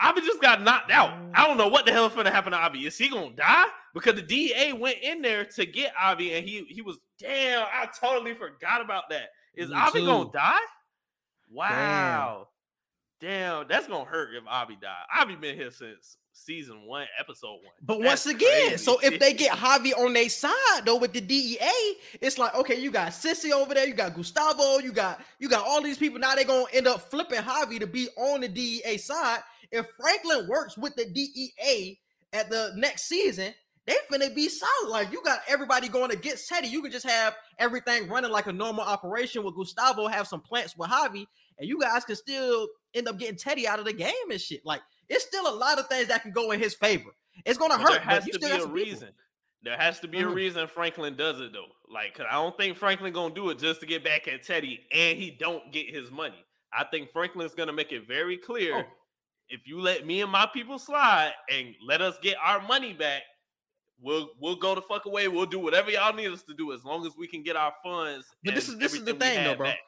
Avi 0.00 0.20
just 0.20 0.40
got 0.40 0.62
knocked 0.62 0.92
out. 0.92 1.12
I 1.34 1.46
don't 1.46 1.56
know 1.56 1.66
what 1.68 1.84
the 1.84 1.90
hell 1.92 2.06
is 2.06 2.12
gonna 2.14 2.30
happen 2.30 2.52
to 2.52 2.58
Avi. 2.58 2.86
Is 2.86 2.96
he 2.96 3.08
gonna 3.08 3.30
die? 3.34 3.64
Because 3.94 4.14
the 4.14 4.22
DA 4.22 4.72
went 4.72 4.98
in 5.02 5.22
there 5.22 5.44
to 5.44 5.66
get 5.66 5.92
Avi, 6.00 6.34
and 6.34 6.46
he 6.46 6.64
he 6.68 6.82
was 6.82 6.98
damn. 7.18 7.66
I 7.66 7.88
totally 7.98 8.34
forgot 8.34 8.80
about 8.80 9.08
that. 9.10 9.30
Is 9.54 9.70
Me 9.70 9.74
Avi 9.76 10.04
gonna 10.04 10.30
die? 10.30 10.58
Wow, 11.50 12.48
damn. 13.20 13.66
that's 13.66 13.86
gonna 13.88 14.04
hurt 14.04 14.34
if 14.34 14.44
Avi 14.46 14.76
die. 14.80 15.02
Avi 15.18 15.34
been 15.34 15.56
here 15.56 15.70
since 15.70 16.16
season 16.38 16.86
one, 16.86 17.06
episode 17.18 17.54
one. 17.54 17.72
But 17.82 17.98
That's 18.00 18.26
once 18.26 18.26
again, 18.26 18.68
crazy. 18.68 18.76
so 18.78 18.98
if 19.02 19.18
they 19.18 19.32
get 19.32 19.52
Javi 19.56 19.92
on 19.98 20.12
their 20.12 20.28
side 20.28 20.84
though 20.84 20.96
with 20.96 21.12
the 21.12 21.20
DEA, 21.20 21.96
it's 22.20 22.38
like 22.38 22.54
okay, 22.54 22.80
you 22.80 22.90
got 22.90 23.12
Cissy 23.12 23.52
over 23.52 23.74
there, 23.74 23.86
you 23.86 23.94
got 23.94 24.14
Gustavo, 24.14 24.78
you 24.78 24.92
got 24.92 25.20
you 25.38 25.48
got 25.48 25.66
all 25.66 25.82
these 25.82 25.98
people. 25.98 26.18
Now 26.18 26.34
they're 26.34 26.44
gonna 26.44 26.64
end 26.72 26.86
up 26.86 27.10
flipping 27.10 27.40
Javi 27.40 27.80
to 27.80 27.86
be 27.86 28.08
on 28.16 28.40
the 28.40 28.48
DEA 28.48 28.98
side. 28.98 29.40
If 29.70 29.86
Franklin 30.00 30.48
works 30.48 30.78
with 30.78 30.94
the 30.96 31.04
DEA 31.06 31.98
at 32.32 32.48
the 32.50 32.72
next 32.76 33.02
season, 33.04 33.52
they 33.86 33.96
finna 34.10 34.34
be 34.34 34.48
solid. 34.48 34.90
Like 34.90 35.12
you 35.12 35.22
got 35.24 35.40
everybody 35.48 35.88
going 35.88 36.10
against 36.10 36.48
Teddy. 36.48 36.68
You 36.68 36.82
can 36.82 36.92
just 36.92 37.06
have 37.08 37.34
everything 37.58 38.08
running 38.08 38.30
like 38.30 38.46
a 38.46 38.52
normal 38.52 38.84
operation 38.84 39.44
with 39.44 39.54
Gustavo, 39.54 40.06
have 40.06 40.26
some 40.28 40.40
plants 40.40 40.76
with 40.76 40.90
Javi, 40.90 41.26
and 41.58 41.68
you 41.68 41.80
guys 41.80 42.04
can 42.04 42.16
still 42.16 42.68
end 42.94 43.08
up 43.08 43.18
getting 43.18 43.36
Teddy 43.36 43.66
out 43.66 43.78
of 43.78 43.84
the 43.84 43.92
game 43.92 44.12
and 44.30 44.40
shit. 44.40 44.64
Like 44.64 44.80
it's 45.08 45.24
still 45.24 45.48
a 45.48 45.54
lot 45.54 45.78
of 45.78 45.86
things 45.88 46.08
that 46.08 46.22
can 46.22 46.32
go 46.32 46.50
in 46.52 46.60
his 46.60 46.74
favor. 46.74 47.10
It's 47.44 47.58
gonna 47.58 47.76
But 47.76 47.82
hurt. 47.82 47.90
there 47.92 48.00
has 48.00 48.24
to 48.26 48.32
still 48.34 48.40
be 48.40 48.46
a 48.46 48.60
some 48.60 48.72
people. 48.72 48.74
reason. 48.74 49.14
There 49.62 49.76
has 49.76 49.98
to 50.00 50.08
be 50.08 50.18
a 50.18 50.22
Mhm. 50.24 50.34
reason 50.34 50.68
Franklin 50.68 51.16
does 51.16 51.40
it 51.40 51.52
though. 51.52 51.72
Like, 51.88 52.14
'cause 52.14 52.26
I 52.28 52.34
don't 52.34 52.56
think 52.56 52.76
Franklin 52.76 53.12
gonna 53.12 53.34
do 53.34 53.50
it 53.50 53.58
just 53.58 53.80
to 53.80 53.86
get 53.86 54.04
back 54.04 54.28
at 54.28 54.42
Teddy, 54.44 54.86
and 54.92 55.18
he 55.18 55.30
don't 55.30 55.72
get 55.72 55.88
his 55.88 56.10
money. 56.10 56.44
I 56.72 56.84
think 56.84 57.10
Franklin's 57.12 57.54
gonna 57.54 57.72
make 57.72 57.90
it 57.92 58.06
very 58.06 58.36
clear: 58.36 58.76
Oh. 58.76 58.92
if 59.48 59.66
you 59.66 59.80
let 59.80 60.04
me 60.06 60.20
and 60.20 60.30
my 60.30 60.46
people 60.46 60.78
slide 60.78 61.34
and 61.48 61.74
let 61.82 62.02
us 62.02 62.18
get 62.20 62.36
our 62.38 62.60
money 62.60 62.92
back, 62.92 63.22
we'll 63.98 64.32
we'll 64.38 64.56
go 64.56 64.74
the 64.74 64.82
fuck 64.82 65.06
away. 65.06 65.26
We'll 65.28 65.46
do 65.46 65.58
whatever 65.58 65.90
y'all 65.90 66.12
need 66.12 66.30
us 66.30 66.42
to 66.44 66.54
do 66.54 66.72
as 66.72 66.84
long 66.84 67.04
as 67.06 67.16
we 67.16 67.26
can 67.26 67.42
get 67.42 67.56
our 67.56 67.74
funds. 67.82 68.26
But 68.44 68.54
this 68.54 68.68
is 68.68 68.76
this 68.78 68.92
is 68.94 69.04
the 69.04 69.14
thing 69.14 69.42
though, 69.44 69.56
bro. 69.56 69.66
back. 69.68 69.80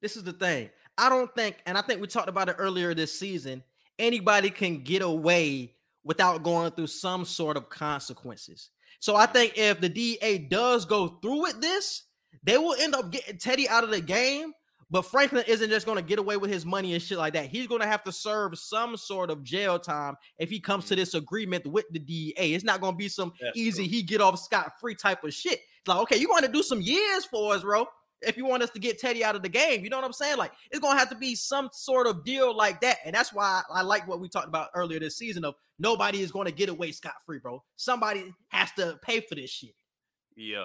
This 0.00 0.16
is 0.16 0.24
the 0.24 0.32
thing. 0.32 0.70
I 0.98 1.08
don't 1.08 1.32
think, 1.34 1.58
and 1.66 1.76
I 1.78 1.82
think 1.82 2.00
we 2.00 2.06
talked 2.06 2.28
about 2.28 2.48
it 2.48 2.56
earlier 2.58 2.94
this 2.94 3.16
season. 3.18 3.62
Anybody 3.98 4.50
can 4.50 4.82
get 4.82 5.02
away 5.02 5.74
without 6.04 6.42
going 6.42 6.70
through 6.70 6.86
some 6.86 7.24
sort 7.24 7.56
of 7.56 7.68
consequences. 7.68 8.70
So 9.00 9.16
I 9.16 9.26
think 9.26 9.56
if 9.56 9.80
the 9.80 9.88
DA 9.88 10.38
does 10.38 10.84
go 10.84 11.08
through 11.20 11.42
with 11.42 11.60
this, 11.60 12.04
they 12.42 12.58
will 12.58 12.76
end 12.78 12.94
up 12.94 13.10
getting 13.10 13.38
Teddy 13.38 13.68
out 13.68 13.84
of 13.84 13.90
the 13.90 14.00
game. 14.00 14.52
But 14.88 15.02
Franklin 15.02 15.42
isn't 15.48 15.68
just 15.68 15.84
going 15.84 15.96
to 15.96 16.04
get 16.04 16.20
away 16.20 16.36
with 16.36 16.48
his 16.48 16.64
money 16.64 16.92
and 16.92 17.02
shit 17.02 17.18
like 17.18 17.32
that. 17.32 17.46
He's 17.46 17.66
going 17.66 17.80
to 17.80 17.88
have 17.88 18.04
to 18.04 18.12
serve 18.12 18.56
some 18.56 18.96
sort 18.96 19.30
of 19.30 19.42
jail 19.42 19.80
time 19.80 20.14
if 20.38 20.48
he 20.48 20.60
comes 20.60 20.84
to 20.86 20.94
mm-hmm. 20.94 21.00
this 21.00 21.14
agreement 21.14 21.66
with 21.66 21.86
the 21.90 21.98
DEA. 21.98 22.54
It's 22.54 22.62
not 22.62 22.80
going 22.80 22.92
to 22.92 22.96
be 22.96 23.08
some 23.08 23.32
That's 23.40 23.56
easy 23.56 23.88
true. 23.88 23.96
he 23.96 24.02
get 24.04 24.20
off 24.20 24.38
scot 24.38 24.74
free 24.80 24.94
type 24.94 25.24
of 25.24 25.34
shit. 25.34 25.58
It's 25.80 25.88
like, 25.88 25.98
okay, 26.02 26.18
you 26.18 26.28
want 26.28 26.44
to 26.44 26.52
do 26.52 26.62
some 26.62 26.80
years 26.80 27.24
for 27.24 27.54
us, 27.54 27.62
bro 27.62 27.88
if 28.22 28.36
you 28.36 28.46
want 28.46 28.62
us 28.62 28.70
to 28.70 28.78
get 28.78 28.98
Teddy 28.98 29.22
out 29.24 29.36
of 29.36 29.42
the 29.42 29.48
game. 29.48 29.84
You 29.84 29.90
know 29.90 29.96
what 29.96 30.04
I'm 30.04 30.12
saying? 30.12 30.36
Like 30.38 30.52
it's 30.70 30.80
gonna 30.80 30.98
have 30.98 31.10
to 31.10 31.16
be 31.16 31.34
some 31.34 31.68
sort 31.72 32.06
of 32.06 32.24
deal 32.24 32.54
like 32.56 32.80
that. 32.80 32.98
And 33.04 33.14
that's 33.14 33.32
why 33.32 33.62
I, 33.70 33.80
I 33.80 33.82
like 33.82 34.06
what 34.08 34.20
we 34.20 34.28
talked 34.28 34.48
about 34.48 34.68
earlier 34.74 34.98
this 35.00 35.16
season 35.16 35.44
of 35.44 35.54
nobody 35.78 36.20
is 36.22 36.32
gonna 36.32 36.50
get 36.50 36.68
away 36.68 36.92
scot-free, 36.92 37.38
bro. 37.38 37.62
Somebody 37.76 38.32
has 38.48 38.70
to 38.72 38.98
pay 39.02 39.20
for 39.20 39.34
this 39.34 39.50
shit. 39.50 39.74
Yeah. 40.36 40.64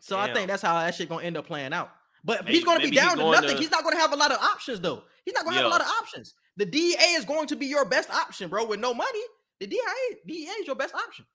So 0.00 0.18
I 0.18 0.32
think 0.32 0.48
that's 0.48 0.62
how 0.62 0.74
that 0.78 0.94
shit 0.94 1.08
gonna 1.08 1.24
end 1.24 1.36
up 1.36 1.46
playing 1.46 1.72
out. 1.72 1.90
But 2.24 2.44
Maybe- 2.44 2.56
he's 2.56 2.64
gonna 2.64 2.80
be 2.80 2.90
down 2.90 3.16
to 3.18 3.30
nothing, 3.30 3.50
to- 3.50 3.56
he's 3.56 3.70
not 3.70 3.84
gonna 3.84 3.96
have 3.98 4.12
a 4.12 4.16
lot 4.16 4.32
of 4.32 4.38
options 4.38 4.80
though. 4.80 5.04
He's 5.24 5.34
not 5.34 5.44
gonna 5.44 5.56
have 5.56 5.66
a 5.66 5.68
lot 5.68 5.80
of 5.82 5.86
options. 6.00 6.34
The 6.56 6.66
DEA 6.66 7.14
is 7.16 7.24
going 7.24 7.46
to 7.48 7.56
be 7.56 7.66
your 7.66 7.84
best 7.84 8.10
option, 8.10 8.50
bro. 8.50 8.64
With 8.66 8.80
no 8.80 8.92
money, 8.92 9.20
the 9.60 9.66
DEA, 9.66 10.16
DEA 10.26 10.48
is 10.60 10.66
your 10.66 10.76
best 10.76 10.94
option. 10.94 11.26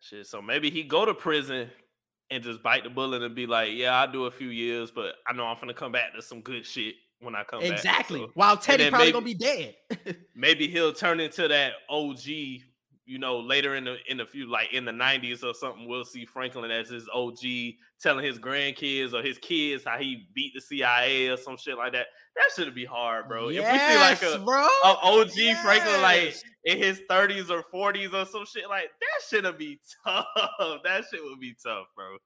Shit. 0.00 0.26
So 0.26 0.40
maybe 0.42 0.70
he 0.70 0.82
go 0.82 1.04
to 1.04 1.14
prison 1.14 1.70
and 2.30 2.42
just 2.42 2.62
bite 2.62 2.84
the 2.84 2.90
bullet 2.90 3.22
and 3.22 3.34
be 3.34 3.46
like, 3.46 3.70
"Yeah, 3.74 4.00
I'll 4.00 4.10
do 4.10 4.24
a 4.26 4.30
few 4.30 4.48
years, 4.48 4.90
but 4.90 5.14
I 5.26 5.32
know 5.32 5.44
I'm 5.46 5.58
gonna 5.60 5.74
come 5.74 5.92
back 5.92 6.14
to 6.14 6.22
some 6.22 6.40
good 6.40 6.66
shit 6.66 6.94
when 7.20 7.34
I 7.34 7.44
come 7.44 7.60
back." 7.60 7.70
Exactly. 7.72 8.20
So 8.20 8.30
While 8.34 8.56
Teddy 8.56 8.88
probably 8.90 9.06
maybe- 9.06 9.12
gonna 9.12 9.24
be 9.24 9.34
dead. 9.34 10.16
maybe 10.34 10.68
he'll 10.68 10.92
turn 10.92 11.20
into 11.20 11.48
that 11.48 11.72
OG. 11.88 12.62
You 13.08 13.20
know, 13.20 13.38
later 13.38 13.76
in 13.76 13.84
the 13.84 13.98
in 14.08 14.16
the 14.16 14.26
few 14.26 14.50
like 14.50 14.72
in 14.72 14.84
the 14.84 14.90
'90s 14.90 15.44
or 15.44 15.54
something, 15.54 15.86
we'll 15.88 16.04
see 16.04 16.26
Franklin 16.26 16.72
as 16.72 16.88
his 16.88 17.08
OG 17.14 17.38
telling 18.00 18.24
his 18.24 18.36
grandkids 18.36 19.14
or 19.14 19.22
his 19.22 19.38
kids 19.38 19.84
how 19.86 19.96
he 19.96 20.26
beat 20.34 20.52
the 20.54 20.60
CIA 20.60 21.28
or 21.28 21.36
some 21.36 21.56
shit 21.56 21.76
like 21.78 21.92
that. 21.92 22.08
That 22.36 22.50
should 22.54 22.74
be 22.74 22.84
hard, 22.84 23.28
bro. 23.28 23.48
if 23.48 23.56
we 23.56 23.78
see 23.78 23.96
like 23.96 24.22
a, 24.22 24.38
bro. 24.38 24.66
a 24.84 24.96
OG 25.02 25.56
Franklin 25.64 26.02
like 26.02 26.36
in 26.64 26.76
his 26.76 27.00
30s 27.08 27.48
or 27.50 27.64
40s 27.72 28.12
or 28.12 28.26
some 28.26 28.44
shit 28.44 28.68
like 28.68 28.90
that, 29.00 29.26
should 29.28 29.58
be 29.58 29.80
tough. 30.04 30.26
That 30.84 31.04
shit 31.10 31.24
would 31.24 31.40
be 31.40 31.54
tough, 31.64 31.86
bro. 31.96 32.16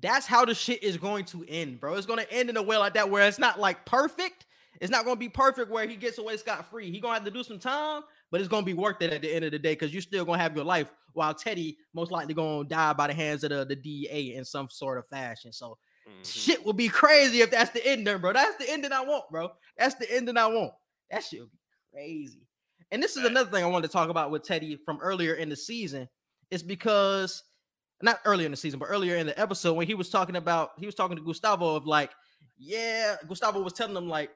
that's 0.00 0.26
how 0.26 0.44
the 0.44 0.54
shit 0.54 0.82
is 0.82 0.96
going 0.96 1.24
to 1.26 1.44
end, 1.48 1.80
bro. 1.80 1.94
It's 1.94 2.06
gonna 2.06 2.26
end 2.30 2.48
in 2.48 2.56
a 2.56 2.62
way 2.62 2.76
like 2.78 2.94
that 2.94 3.10
where 3.10 3.26
it's 3.28 3.38
not 3.38 3.60
like 3.60 3.84
perfect. 3.84 4.46
It's 4.80 4.90
not 4.90 5.04
gonna 5.04 5.16
be 5.16 5.28
perfect 5.28 5.70
where 5.70 5.86
he 5.86 5.96
gets 5.96 6.18
away 6.18 6.36
scot 6.38 6.70
free. 6.70 6.90
He 6.90 7.00
gonna 7.00 7.14
have 7.14 7.24
to 7.24 7.30
do 7.30 7.42
some 7.42 7.58
time, 7.58 8.02
but 8.30 8.40
it's 8.40 8.48
gonna 8.48 8.66
be 8.66 8.74
worth 8.74 9.00
it 9.02 9.12
at 9.12 9.22
the 9.22 9.34
end 9.34 9.44
of 9.44 9.52
the 9.52 9.58
day 9.58 9.72
because 9.72 9.92
you're 9.92 10.02
still 10.02 10.24
gonna 10.24 10.42
have 10.42 10.56
your 10.56 10.64
life. 10.64 10.90
While 11.12 11.34
Teddy 11.34 11.78
most 11.94 12.10
likely 12.10 12.34
gonna 12.34 12.68
die 12.68 12.92
by 12.92 13.06
the 13.06 13.14
hands 13.14 13.44
of 13.44 13.50
the, 13.50 13.64
the 13.64 13.76
DEA 13.76 14.34
in 14.34 14.44
some 14.44 14.68
sort 14.70 14.98
of 14.98 15.06
fashion. 15.06 15.52
So 15.52 15.78
Mhm. 16.06 16.24
shit 16.24 16.64
would 16.64 16.76
be 16.76 16.88
crazy 16.88 17.40
if 17.40 17.50
that's 17.50 17.70
the 17.70 17.84
ending, 17.86 18.18
bro. 18.18 18.32
That's 18.32 18.56
the 18.56 18.70
ending 18.70 18.92
I 18.92 19.02
want, 19.02 19.24
bro. 19.30 19.50
That's 19.76 19.94
the 19.96 20.10
ending 20.12 20.36
I 20.36 20.46
want. 20.46 20.72
That 21.10 21.24
shit 21.24 21.40
would 21.40 21.50
be 21.50 21.58
crazy. 21.92 22.46
And 22.90 23.02
this 23.02 23.16
is 23.16 23.24
another 23.24 23.50
thing 23.50 23.64
I 23.64 23.66
wanted 23.66 23.88
to 23.88 23.92
talk 23.92 24.08
about 24.08 24.30
with 24.30 24.44
Teddy 24.44 24.76
from 24.84 24.98
earlier 25.00 25.34
in 25.34 25.48
the 25.48 25.56
season. 25.56 26.08
It's 26.50 26.62
because 26.62 27.42
not 28.02 28.20
earlier 28.24 28.44
in 28.46 28.52
the 28.52 28.56
season, 28.56 28.78
but 28.78 28.86
earlier 28.86 29.16
in 29.16 29.26
the 29.26 29.38
episode 29.40 29.74
when 29.74 29.86
he 29.86 29.94
was 29.94 30.10
talking 30.10 30.36
about 30.36 30.72
he 30.78 30.86
was 30.86 30.94
talking 30.94 31.16
to 31.16 31.22
Gustavo 31.22 31.74
of 31.74 31.86
like, 31.86 32.12
yeah, 32.58 33.16
Gustavo 33.26 33.60
was 33.60 33.72
telling 33.72 33.96
him 33.96 34.08
like, 34.08 34.30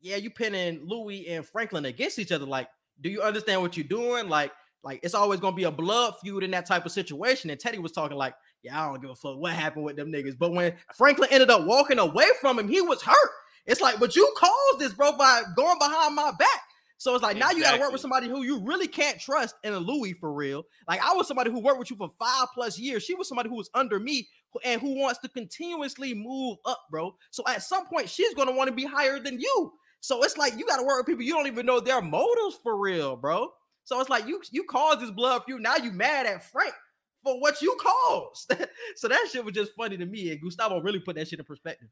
yeah, 0.00 0.16
you 0.16 0.30
pinning 0.30 0.80
Louis 0.86 1.28
and 1.28 1.44
Franklin 1.46 1.84
against 1.84 2.18
each 2.18 2.32
other. 2.32 2.46
Like, 2.46 2.68
do 3.00 3.10
you 3.10 3.22
understand 3.22 3.60
what 3.60 3.76
you're 3.76 3.84
doing? 3.84 4.28
Like, 4.28 4.52
like 4.82 5.00
it's 5.02 5.14
always 5.14 5.40
gonna 5.40 5.56
be 5.56 5.64
a 5.64 5.70
blood 5.70 6.14
feud 6.20 6.42
in 6.42 6.50
that 6.52 6.66
type 6.66 6.86
of 6.86 6.92
situation. 6.92 7.50
And 7.50 7.58
Teddy 7.58 7.78
was 7.78 7.92
talking 7.92 8.16
like, 8.16 8.34
yeah, 8.62 8.80
I 8.80 8.88
don't 8.88 9.00
give 9.00 9.10
a 9.10 9.14
fuck 9.14 9.38
what 9.38 9.52
happened 9.52 9.84
with 9.84 9.96
them 9.96 10.12
niggas. 10.12 10.38
But 10.38 10.52
when 10.52 10.74
Franklin 10.94 11.28
ended 11.32 11.50
up 11.50 11.64
walking 11.66 11.98
away 11.98 12.26
from 12.40 12.58
him, 12.58 12.68
he 12.68 12.80
was 12.80 13.02
hurt. 13.02 13.30
It's 13.66 13.80
like, 13.80 14.00
but 14.00 14.16
you 14.16 14.32
caused 14.36 14.80
this, 14.80 14.92
bro, 14.92 15.12
by 15.16 15.42
going 15.54 15.78
behind 15.78 16.14
my 16.14 16.32
back. 16.38 16.62
So 16.98 17.14
it's 17.14 17.22
like 17.22 17.36
now 17.36 17.50
you 17.50 17.62
got 17.62 17.74
to 17.74 17.80
work 17.80 17.90
with 17.90 18.00
somebody 18.00 18.28
who 18.28 18.44
you 18.44 18.60
really 18.60 18.86
can't 18.86 19.18
trust 19.18 19.56
in 19.64 19.72
a 19.72 19.78
Louis 19.78 20.12
for 20.12 20.32
real. 20.32 20.64
Like 20.88 21.04
I 21.04 21.14
was 21.14 21.26
somebody 21.26 21.50
who 21.50 21.60
worked 21.60 21.80
with 21.80 21.90
you 21.90 21.96
for 21.96 22.10
five 22.18 22.46
plus 22.54 22.78
years. 22.78 23.02
She 23.02 23.14
was 23.14 23.28
somebody 23.28 23.48
who 23.48 23.56
was 23.56 23.70
under 23.74 23.98
me 23.98 24.28
and 24.64 24.80
who 24.80 25.00
wants 25.00 25.18
to 25.20 25.28
continuously 25.28 26.14
move 26.14 26.58
up, 26.64 26.78
bro. 26.92 27.16
So 27.30 27.42
at 27.48 27.62
some 27.62 27.86
point, 27.86 28.08
she's 28.08 28.34
gonna 28.34 28.52
want 28.52 28.68
to 28.68 28.74
be 28.74 28.84
higher 28.84 29.18
than 29.18 29.40
you. 29.40 29.72
So 29.98 30.22
it's 30.22 30.36
like 30.36 30.56
you 30.58 30.66
got 30.66 30.78
to 30.78 30.84
work 30.84 30.98
with 30.98 31.06
people 31.06 31.24
you 31.24 31.32
don't 31.32 31.46
even 31.46 31.64
know 31.64 31.80
their 31.80 32.02
motives 32.02 32.58
for 32.62 32.76
real, 32.76 33.16
bro. 33.16 33.52
So 33.84 34.00
it's 34.00 34.10
like 34.10 34.26
you 34.26 34.40
you 34.50 34.64
caused 34.64 35.00
this 35.00 35.10
blood 35.10 35.42
feud. 35.44 35.62
Now 35.62 35.76
you 35.76 35.92
mad 35.92 36.26
at 36.26 36.44
Frank 36.44 36.74
for 37.22 37.40
what 37.40 37.60
you 37.62 37.76
caused. 37.80 38.54
so 38.96 39.08
that 39.08 39.28
shit 39.30 39.44
was 39.44 39.54
just 39.54 39.72
funny 39.76 39.96
to 39.96 40.06
me. 40.06 40.30
And 40.30 40.40
Gustavo 40.40 40.80
really 40.80 41.00
put 41.00 41.16
that 41.16 41.28
shit 41.28 41.38
in 41.38 41.44
perspective. 41.44 41.88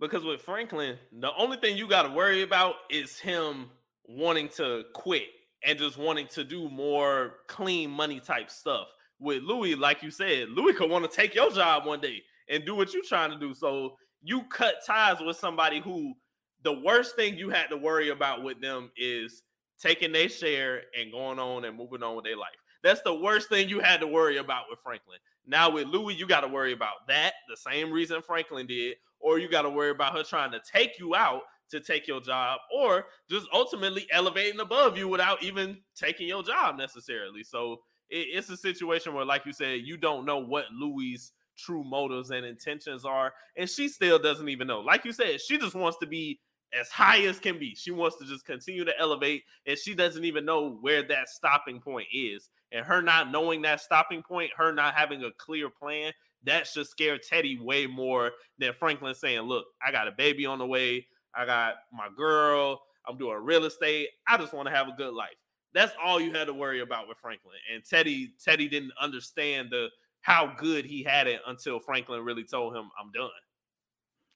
Because 0.00 0.24
with 0.24 0.40
Franklin, 0.40 0.96
the 1.12 1.30
only 1.36 1.58
thing 1.58 1.76
you 1.76 1.86
got 1.86 2.02
to 2.04 2.10
worry 2.10 2.42
about 2.42 2.74
is 2.88 3.18
him 3.18 3.70
wanting 4.08 4.48
to 4.48 4.84
quit 4.94 5.28
and 5.64 5.78
just 5.78 5.98
wanting 5.98 6.26
to 6.28 6.42
do 6.42 6.68
more 6.70 7.34
clean 7.48 7.90
money 7.90 8.20
type 8.20 8.50
stuff. 8.50 8.86
With 9.18 9.42
Louis, 9.42 9.74
like 9.74 10.02
you 10.02 10.10
said, 10.10 10.48
Louis 10.48 10.72
could 10.72 10.90
want 10.90 11.08
to 11.08 11.14
take 11.14 11.34
your 11.34 11.50
job 11.50 11.84
one 11.84 12.00
day 12.00 12.22
and 12.48 12.64
do 12.64 12.74
what 12.74 12.94
you're 12.94 13.04
trying 13.04 13.30
to 13.30 13.38
do. 13.38 13.52
So 13.52 13.96
you 14.22 14.42
cut 14.44 14.76
ties 14.86 15.18
with 15.20 15.36
somebody 15.36 15.80
who 15.80 16.14
the 16.62 16.80
worst 16.80 17.16
thing 17.16 17.36
you 17.36 17.50
had 17.50 17.68
to 17.68 17.76
worry 17.76 18.08
about 18.08 18.42
with 18.42 18.60
them 18.62 18.90
is 18.96 19.42
taking 19.80 20.12
their 20.12 20.28
share 20.28 20.82
and 20.98 21.10
going 21.10 21.38
on 21.38 21.64
and 21.64 21.76
moving 21.76 22.02
on 22.02 22.16
with 22.16 22.24
their 22.24 22.36
life. 22.36 22.50
That's 22.82 23.02
the 23.02 23.14
worst 23.14 23.48
thing 23.48 23.68
you 23.68 23.80
had 23.80 24.00
to 24.00 24.06
worry 24.06 24.38
about 24.38 24.64
with 24.70 24.78
Franklin. 24.82 25.18
Now 25.46 25.70
with 25.70 25.86
Louie, 25.86 26.14
you 26.14 26.26
got 26.26 26.40
to 26.42 26.48
worry 26.48 26.72
about 26.72 27.06
that, 27.08 27.32
the 27.48 27.56
same 27.56 27.90
reason 27.90 28.22
Franklin 28.22 28.66
did, 28.66 28.96
or 29.18 29.38
you 29.38 29.48
got 29.48 29.62
to 29.62 29.70
worry 29.70 29.90
about 29.90 30.16
her 30.16 30.22
trying 30.22 30.52
to 30.52 30.60
take 30.72 30.98
you 30.98 31.14
out 31.14 31.42
to 31.70 31.80
take 31.80 32.08
your 32.08 32.20
job, 32.20 32.58
or 32.74 33.06
just 33.30 33.46
ultimately 33.52 34.06
elevating 34.10 34.58
above 34.58 34.98
you 34.98 35.06
without 35.06 35.42
even 35.42 35.78
taking 35.94 36.26
your 36.26 36.42
job 36.42 36.76
necessarily. 36.76 37.44
So 37.44 37.80
it's 38.08 38.50
a 38.50 38.56
situation 38.56 39.14
where, 39.14 39.24
like 39.24 39.46
you 39.46 39.52
said, 39.52 39.82
you 39.84 39.96
don't 39.96 40.26
know 40.26 40.38
what 40.38 40.64
Louie's 40.72 41.30
true 41.56 41.84
motives 41.84 42.30
and 42.30 42.44
intentions 42.44 43.04
are, 43.04 43.32
and 43.56 43.70
she 43.70 43.88
still 43.88 44.18
doesn't 44.18 44.48
even 44.48 44.66
know. 44.66 44.80
Like 44.80 45.04
you 45.04 45.12
said, 45.12 45.40
she 45.40 45.58
just 45.58 45.76
wants 45.76 45.98
to 45.98 46.06
be 46.06 46.40
as 46.78 46.88
high 46.88 47.20
as 47.22 47.38
can 47.38 47.58
be. 47.58 47.74
She 47.74 47.90
wants 47.90 48.16
to 48.18 48.24
just 48.24 48.46
continue 48.46 48.84
to 48.84 48.98
elevate, 48.98 49.42
and 49.66 49.78
she 49.78 49.94
doesn't 49.94 50.24
even 50.24 50.44
know 50.44 50.78
where 50.80 51.02
that 51.04 51.28
stopping 51.28 51.80
point 51.80 52.08
is. 52.12 52.50
And 52.72 52.84
her 52.84 53.02
not 53.02 53.30
knowing 53.30 53.62
that 53.62 53.80
stopping 53.80 54.22
point, 54.22 54.50
her 54.56 54.72
not 54.72 54.94
having 54.94 55.24
a 55.24 55.30
clear 55.38 55.68
plan, 55.68 56.12
that 56.44 56.66
should 56.66 56.86
scare 56.86 57.18
Teddy 57.18 57.58
way 57.58 57.86
more 57.86 58.30
than 58.58 58.72
Franklin 58.78 59.14
saying, 59.14 59.42
Look, 59.42 59.66
I 59.86 59.90
got 59.90 60.08
a 60.08 60.12
baby 60.12 60.46
on 60.46 60.58
the 60.58 60.66
way. 60.66 61.06
I 61.34 61.44
got 61.44 61.74
my 61.92 62.08
girl. 62.16 62.80
I'm 63.08 63.18
doing 63.18 63.38
real 63.42 63.64
estate. 63.64 64.08
I 64.28 64.36
just 64.36 64.52
want 64.52 64.68
to 64.68 64.74
have 64.74 64.88
a 64.88 64.94
good 64.96 65.14
life. 65.14 65.36
That's 65.72 65.92
all 66.02 66.20
you 66.20 66.32
had 66.32 66.46
to 66.46 66.54
worry 66.54 66.80
about 66.80 67.08
with 67.08 67.18
Franklin. 67.18 67.56
And 67.72 67.84
Teddy, 67.84 68.32
Teddy 68.42 68.68
didn't 68.68 68.92
understand 69.00 69.68
the 69.70 69.88
how 70.22 70.52
good 70.58 70.84
he 70.84 71.02
had 71.02 71.26
it 71.26 71.40
until 71.46 71.80
Franklin 71.80 72.24
really 72.24 72.44
told 72.44 72.76
him, 72.76 72.90
I'm 73.00 73.10
done. 73.12 73.30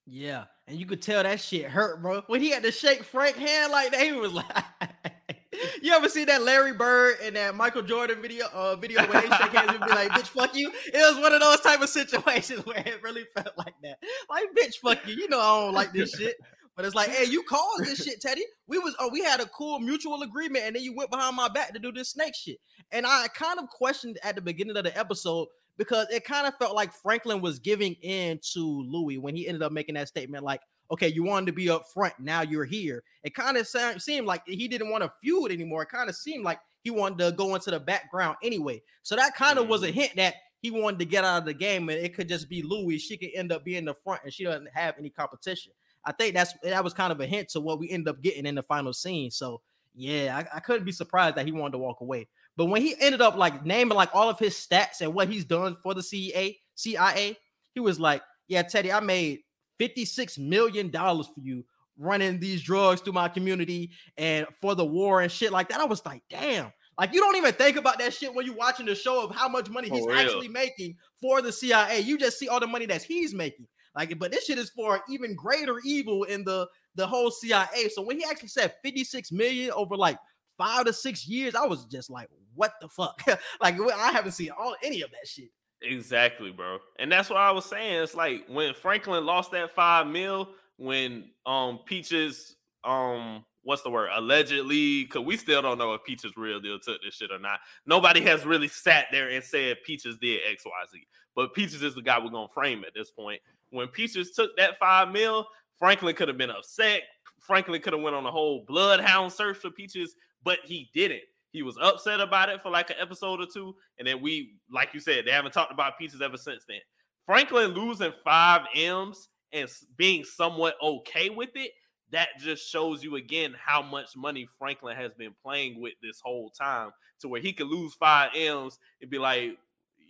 Yeah, 0.06 0.44
and 0.66 0.78
you 0.78 0.84
could 0.84 1.00
tell 1.00 1.22
that 1.22 1.40
shit 1.40 1.64
hurt, 1.64 2.02
bro. 2.02 2.22
When 2.26 2.42
he 2.42 2.50
had 2.50 2.62
to 2.64 2.72
shake 2.72 3.02
Frank 3.04 3.36
hand 3.36 3.72
like 3.72 3.90
that, 3.92 4.02
he 4.02 4.12
was 4.12 4.32
like, 4.32 4.64
"You 5.82 5.94
ever 5.94 6.10
see 6.10 6.26
that 6.26 6.42
Larry 6.42 6.74
Bird 6.74 7.16
and 7.22 7.36
that 7.36 7.54
Michael 7.54 7.82
Jordan 7.82 8.20
video? 8.20 8.46
Uh, 8.52 8.76
video 8.76 9.00
where 9.06 9.22
they 9.22 9.28
shake 9.28 9.52
hands 9.52 9.70
and 9.70 9.80
be 9.80 9.90
like, 9.90 10.10
"Bitch, 10.10 10.26
fuck 10.26 10.54
you." 10.54 10.70
It 10.92 11.14
was 11.14 11.22
one 11.22 11.32
of 11.32 11.40
those 11.40 11.60
type 11.60 11.80
of 11.80 11.88
situations 11.88 12.60
where 12.66 12.78
it 12.78 13.02
really 13.02 13.24
felt 13.34 13.56
like 13.56 13.74
that. 13.82 13.98
Like, 14.28 14.48
bitch, 14.54 14.76
fuck 14.76 15.06
you. 15.06 15.14
You 15.14 15.28
know 15.28 15.40
I 15.40 15.64
don't 15.64 15.74
like 15.74 15.92
this 15.92 16.14
shit. 16.14 16.36
But 16.76 16.84
it's 16.84 16.94
like, 16.94 17.08
hey, 17.08 17.30
you 17.30 17.44
caused 17.44 17.84
this 17.84 18.02
shit, 18.02 18.20
Teddy. 18.20 18.42
We 18.66 18.78
was 18.78 18.96
oh, 18.98 19.08
we 19.08 19.22
had 19.22 19.40
a 19.40 19.46
cool 19.46 19.78
mutual 19.78 20.22
agreement, 20.22 20.64
and 20.64 20.76
then 20.76 20.82
you 20.82 20.94
went 20.94 21.10
behind 21.10 21.36
my 21.36 21.48
back 21.48 21.72
to 21.72 21.78
do 21.78 21.92
this 21.92 22.10
snake 22.10 22.34
shit. 22.34 22.58
And 22.90 23.06
I 23.06 23.28
kind 23.28 23.58
of 23.58 23.68
questioned 23.68 24.18
at 24.22 24.34
the 24.34 24.42
beginning 24.42 24.76
of 24.76 24.84
the 24.84 24.98
episode 24.98 25.46
because 25.76 26.06
it 26.10 26.24
kind 26.24 26.46
of 26.46 26.54
felt 26.56 26.74
like 26.74 26.92
Franklin 26.92 27.40
was 27.40 27.58
giving 27.58 27.94
in 28.02 28.38
to 28.52 28.60
Louie 28.60 29.18
when 29.18 29.34
he 29.34 29.48
ended 29.48 29.62
up 29.62 29.72
making 29.72 29.96
that 29.96 30.08
statement, 30.08 30.44
like, 30.44 30.60
okay, 30.90 31.08
you 31.08 31.24
wanted 31.24 31.46
to 31.46 31.52
be 31.52 31.70
up 31.70 31.84
front, 31.92 32.14
now 32.18 32.42
you're 32.42 32.64
here. 32.64 33.02
It 33.22 33.34
kind 33.34 33.56
of 33.56 33.66
seemed 33.66 34.26
like 34.26 34.42
he 34.46 34.68
didn't 34.68 34.90
want 34.90 35.02
to 35.02 35.12
feud 35.20 35.50
anymore. 35.50 35.82
It 35.82 35.88
kind 35.88 36.08
of 36.08 36.14
seemed 36.14 36.44
like 36.44 36.60
he 36.82 36.90
wanted 36.90 37.18
to 37.18 37.32
go 37.32 37.54
into 37.54 37.70
the 37.70 37.80
background 37.80 38.36
anyway. 38.42 38.82
So 39.02 39.16
that 39.16 39.34
kind 39.34 39.58
of 39.58 39.68
was 39.68 39.82
a 39.82 39.88
mm-hmm. 39.88 40.00
hint 40.00 40.16
that 40.16 40.34
he 40.60 40.70
wanted 40.70 40.98
to 41.00 41.04
get 41.04 41.24
out 41.24 41.38
of 41.38 41.44
the 41.44 41.54
game, 41.54 41.88
and 41.88 41.98
it 41.98 42.14
could 42.14 42.28
just 42.28 42.48
be 42.48 42.62
Louie. 42.62 42.98
She 42.98 43.16
could 43.16 43.30
end 43.34 43.52
up 43.52 43.64
being 43.64 43.84
the 43.84 43.94
front, 43.94 44.22
and 44.24 44.32
she 44.32 44.44
doesn't 44.44 44.68
have 44.72 44.94
any 44.98 45.10
competition. 45.10 45.72
I 46.04 46.12
think 46.12 46.34
that's 46.34 46.54
that 46.62 46.84
was 46.84 46.94
kind 46.94 47.12
of 47.12 47.20
a 47.20 47.26
hint 47.26 47.48
to 47.50 47.60
what 47.60 47.78
we 47.78 47.90
end 47.90 48.08
up 48.08 48.22
getting 48.22 48.46
in 48.46 48.54
the 48.54 48.62
final 48.62 48.92
scene. 48.92 49.30
So 49.30 49.62
yeah, 49.94 50.36
I, 50.36 50.56
I 50.56 50.60
couldn't 50.60 50.84
be 50.84 50.92
surprised 50.92 51.36
that 51.36 51.46
he 51.46 51.52
wanted 51.52 51.72
to 51.72 51.78
walk 51.78 52.00
away. 52.00 52.28
But 52.56 52.66
when 52.66 52.82
he 52.82 52.94
ended 53.00 53.20
up 53.20 53.36
like 53.36 53.64
naming 53.64 53.96
like 53.96 54.14
all 54.14 54.28
of 54.28 54.38
his 54.38 54.54
stats 54.54 55.00
and 55.00 55.14
what 55.14 55.28
he's 55.28 55.44
done 55.44 55.76
for 55.82 55.94
the 55.94 56.02
CIA, 56.02 56.58
CIA, 56.74 57.36
he 57.72 57.80
was 57.80 57.98
like, 57.98 58.22
"Yeah, 58.48 58.62
Teddy, 58.62 58.92
I 58.92 59.00
made 59.00 59.40
56 59.78 60.38
million 60.38 60.90
dollars 60.90 61.26
for 61.26 61.40
you 61.40 61.64
running 61.96 62.38
these 62.40 62.62
drugs 62.62 63.00
through 63.00 63.12
my 63.12 63.28
community 63.28 63.90
and 64.16 64.46
for 64.60 64.74
the 64.74 64.84
war 64.84 65.20
and 65.20 65.32
shit 65.32 65.52
like 65.52 65.68
that." 65.70 65.80
I 65.80 65.84
was 65.84 66.04
like, 66.06 66.22
"Damn." 66.30 66.72
Like 66.98 67.12
you 67.12 67.20
don't 67.20 67.36
even 67.36 67.52
think 67.54 67.76
about 67.76 67.98
that 67.98 68.14
shit 68.14 68.32
when 68.32 68.46
you're 68.46 68.54
watching 68.54 68.86
the 68.86 68.94
show 68.94 69.24
of 69.24 69.34
how 69.34 69.48
much 69.48 69.68
money 69.68 69.88
he's 69.88 70.06
actually 70.06 70.48
making 70.48 70.96
for 71.20 71.42
the 71.42 71.50
CIA. 71.50 72.00
You 72.00 72.16
just 72.16 72.38
see 72.38 72.46
all 72.46 72.60
the 72.60 72.68
money 72.68 72.86
that 72.86 73.02
he's 73.02 73.34
making. 73.34 73.66
Like, 73.96 74.16
but 74.18 74.32
this 74.32 74.46
shit 74.46 74.58
is 74.58 74.70
for 74.70 75.00
even 75.08 75.34
greater 75.34 75.80
evil 75.84 76.24
in 76.24 76.44
the 76.44 76.68
the 76.94 77.06
whole 77.06 77.30
CIA. 77.30 77.88
So 77.92 78.02
when 78.02 78.18
he 78.18 78.24
actually 78.24 78.48
said 78.48 78.74
56 78.82 79.32
million 79.32 79.72
over 79.72 79.96
like 79.96 80.18
five 80.56 80.84
to 80.86 80.92
six 80.92 81.26
years, 81.26 81.54
I 81.54 81.66
was 81.66 81.84
just 81.86 82.10
like, 82.10 82.28
what 82.54 82.74
the 82.80 82.88
fuck? 82.88 83.22
like 83.60 83.76
I 83.80 84.12
haven't 84.12 84.32
seen 84.32 84.50
all 84.50 84.74
any 84.82 85.02
of 85.02 85.10
that 85.10 85.26
shit. 85.26 85.50
Exactly, 85.82 86.50
bro. 86.50 86.78
And 86.98 87.10
that's 87.10 87.28
what 87.28 87.38
I 87.38 87.50
was 87.50 87.66
saying. 87.66 88.02
It's 88.02 88.14
like 88.14 88.44
when 88.48 88.74
Franklin 88.74 89.26
lost 89.26 89.50
that 89.52 89.74
five 89.74 90.06
mil, 90.06 90.48
when 90.76 91.30
um 91.46 91.80
Peaches 91.86 92.56
um 92.84 93.44
what's 93.62 93.82
the 93.82 93.90
word 93.90 94.10
allegedly 94.12 95.04
because 95.04 95.22
we 95.22 95.36
still 95.36 95.62
don't 95.62 95.78
know 95.78 95.94
if 95.94 96.04
Peaches 96.04 96.32
real 96.36 96.60
deal 96.60 96.78
took 96.78 97.02
this 97.02 97.14
shit 97.14 97.30
or 97.30 97.38
not. 97.38 97.60
Nobody 97.86 98.20
has 98.22 98.44
really 98.44 98.68
sat 98.68 99.06
there 99.10 99.30
and 99.30 99.42
said 99.42 99.78
Peaches 99.84 100.16
did 100.20 100.40
X 100.48 100.64
Y 100.64 100.72
Z, 100.92 101.06
but 101.34 101.54
Peaches 101.54 101.82
is 101.82 101.94
the 101.94 102.02
guy 102.02 102.18
we're 102.18 102.30
gonna 102.30 102.48
frame 102.48 102.84
at 102.86 102.94
this 102.94 103.10
point. 103.10 103.40
When 103.70 103.88
Peaches 103.88 104.32
took 104.32 104.56
that 104.56 104.78
five 104.78 105.10
mil, 105.10 105.46
Franklin 105.78 106.14
could 106.14 106.28
have 106.28 106.38
been 106.38 106.50
upset. 106.50 107.02
Franklin 107.40 107.80
could 107.82 107.92
have 107.92 108.02
went 108.02 108.16
on 108.16 108.24
a 108.24 108.30
whole 108.30 108.64
bloodhound 108.66 109.32
search 109.32 109.58
for 109.58 109.70
Peaches, 109.70 110.14
but 110.42 110.58
he 110.64 110.90
didn't. 110.94 111.22
He 111.54 111.62
was 111.62 111.78
upset 111.80 112.20
about 112.20 112.48
it 112.48 112.60
for 112.64 112.70
like 112.70 112.90
an 112.90 112.96
episode 113.00 113.40
or 113.40 113.46
two, 113.46 113.76
and 114.00 114.08
then 114.08 114.20
we, 114.20 114.56
like 114.68 114.92
you 114.92 114.98
said, 114.98 115.24
they 115.24 115.30
haven't 115.30 115.52
talked 115.52 115.70
about 115.72 115.96
Peaches 115.96 116.20
ever 116.20 116.36
since 116.36 116.64
then. 116.68 116.80
Franklin 117.26 117.70
losing 117.74 118.12
five 118.24 118.62
M's 118.74 119.28
and 119.52 119.70
being 119.96 120.24
somewhat 120.24 120.74
okay 120.82 121.30
with 121.30 121.50
it, 121.54 121.70
that 122.10 122.30
just 122.40 122.68
shows 122.68 123.04
you 123.04 123.14
again 123.14 123.54
how 123.64 123.80
much 123.80 124.16
money 124.16 124.48
Franklin 124.58 124.96
has 124.96 125.12
been 125.14 125.32
playing 125.44 125.80
with 125.80 125.92
this 126.02 126.20
whole 126.24 126.50
time 126.50 126.90
to 127.20 127.28
where 127.28 127.40
he 127.40 127.52
could 127.52 127.68
lose 127.68 127.94
five 127.94 128.30
M's 128.34 128.80
and 129.00 129.08
be 129.08 129.18
like, 129.18 129.52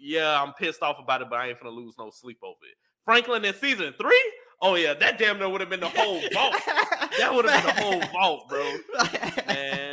yeah, 0.01 0.43
I'm 0.43 0.55
pissed 0.55 0.83
off 0.83 0.97
about 0.99 1.21
it, 1.21 1.29
but 1.29 1.41
I 1.41 1.49
ain't 1.49 1.61
gonna 1.61 1.77
lose 1.77 1.95
no 1.99 2.09
sleep 2.09 2.39
over 2.43 2.57
it. 2.63 2.77
Franklin 3.05 3.45
in 3.45 3.53
season 3.53 3.93
three, 4.01 4.33
oh 4.63 4.77
yeah, 4.77 4.95
that 4.95 5.19
damn 5.19 5.39
near 5.39 5.51
would 5.51 5.61
have 5.61 5.69
been 5.69 5.81
the 5.81 5.91
whole 5.91 6.23
vault. 6.33 6.57
that 7.19 7.31
would 7.35 7.47
have 7.47 7.65
been 7.67 7.77
the 7.77 7.83
whole 7.83 8.13
vault, 8.13 8.49
bro. 8.49 8.77
Man. 9.47 9.84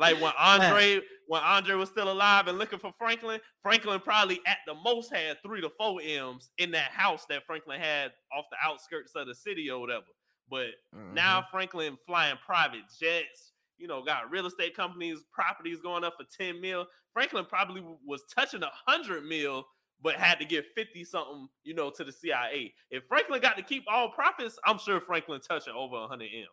Like 0.00 0.18
when 0.20 0.32
Andre, 0.38 1.00
when 1.26 1.42
Andre 1.42 1.74
was 1.74 1.90
still 1.90 2.10
alive 2.10 2.48
and 2.48 2.56
looking 2.56 2.78
for 2.78 2.90
Franklin, 2.98 3.38
Franklin 3.62 4.00
probably 4.00 4.40
at 4.46 4.58
the 4.66 4.74
most 4.74 5.14
had 5.14 5.36
three 5.44 5.60
to 5.60 5.70
four 5.78 6.00
M's 6.02 6.50
in 6.56 6.70
that 6.70 6.90
house 6.90 7.26
that 7.28 7.44
Franklin 7.46 7.78
had 7.78 8.12
off 8.34 8.46
the 8.50 8.56
outskirts 8.64 9.12
of 9.14 9.26
the 9.26 9.34
city 9.34 9.70
or 9.70 9.78
whatever. 9.78 10.06
But 10.48 10.68
mm-hmm. 10.96 11.12
now 11.12 11.44
Franklin 11.50 11.98
flying 12.06 12.36
private 12.44 12.84
jets, 12.98 13.52
you 13.76 13.86
know, 13.86 14.02
got 14.02 14.30
real 14.30 14.46
estate 14.46 14.74
companies, 14.74 15.18
properties 15.32 15.82
going 15.82 16.02
up 16.02 16.14
for 16.18 16.26
10 16.42 16.62
mil. 16.62 16.86
Franklin 17.12 17.44
probably 17.44 17.84
was 18.06 18.22
touching 18.34 18.62
a 18.62 18.70
hundred 18.86 19.26
mil, 19.26 19.66
but 20.02 20.14
had 20.14 20.38
to 20.38 20.46
give 20.46 20.64
50 20.74 21.04
something, 21.04 21.48
you 21.62 21.74
know, 21.74 21.90
to 21.90 22.04
the 22.04 22.12
CIA. 22.12 22.72
If 22.90 23.04
Franklin 23.06 23.42
got 23.42 23.58
to 23.58 23.62
keep 23.62 23.84
all 23.86 24.10
profits, 24.10 24.58
I'm 24.64 24.78
sure 24.78 24.98
Franklin 24.98 25.42
touching 25.46 25.74
over 25.76 25.96
100 26.00 26.24
M's. 26.24 26.48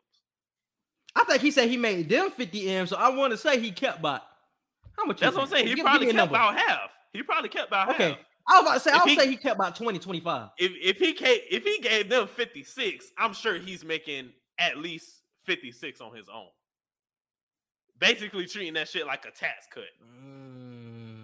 I 1.17 1.23
think 1.23 1.41
he 1.41 1.51
said 1.51 1.69
he 1.69 1.77
made 1.77 2.09
them 2.09 2.29
50 2.29 2.69
M, 2.69 2.87
so 2.87 2.95
I 2.95 3.09
want 3.09 3.31
to 3.31 3.37
say 3.37 3.59
he 3.59 3.71
kept 3.71 3.99
about 3.99 4.21
how 4.97 5.05
much? 5.05 5.19
That's 5.19 5.35
what 5.35 5.43
I'm 5.43 5.49
saying. 5.49 5.67
He 5.67 5.75
give, 5.75 5.85
probably 5.85 6.07
give 6.07 6.15
kept 6.15 6.29
about 6.29 6.57
half. 6.57 6.89
He 7.13 7.23
probably 7.23 7.49
kept 7.49 7.69
about 7.69 7.87
half. 7.87 7.95
okay. 7.95 8.09
half. 8.09 8.19
I 8.49 8.61
was 8.61 8.61
about 8.61 8.73
to 8.73 8.79
say, 8.79 8.91
I'll 8.93 9.23
say 9.23 9.29
he 9.29 9.35
kept 9.35 9.55
about 9.55 9.75
20, 9.75 9.99
25. 9.99 10.49
If 10.57 10.71
if 10.81 10.97
he 10.97 11.13
gave, 11.13 11.41
if 11.51 11.63
he 11.63 11.79
gave 11.79 12.09
them 12.09 12.27
56, 12.27 13.11
I'm 13.17 13.33
sure 13.33 13.55
he's 13.55 13.83
making 13.83 14.29
at 14.57 14.77
least 14.77 15.21
56 15.45 16.01
on 16.01 16.15
his 16.15 16.29
own. 16.29 16.47
Basically 17.99 18.45
treating 18.45 18.73
that 18.75 18.87
shit 18.87 19.05
like 19.05 19.25
a 19.25 19.31
tax 19.31 19.67
cut. 19.73 19.83
Mm. 20.01 20.56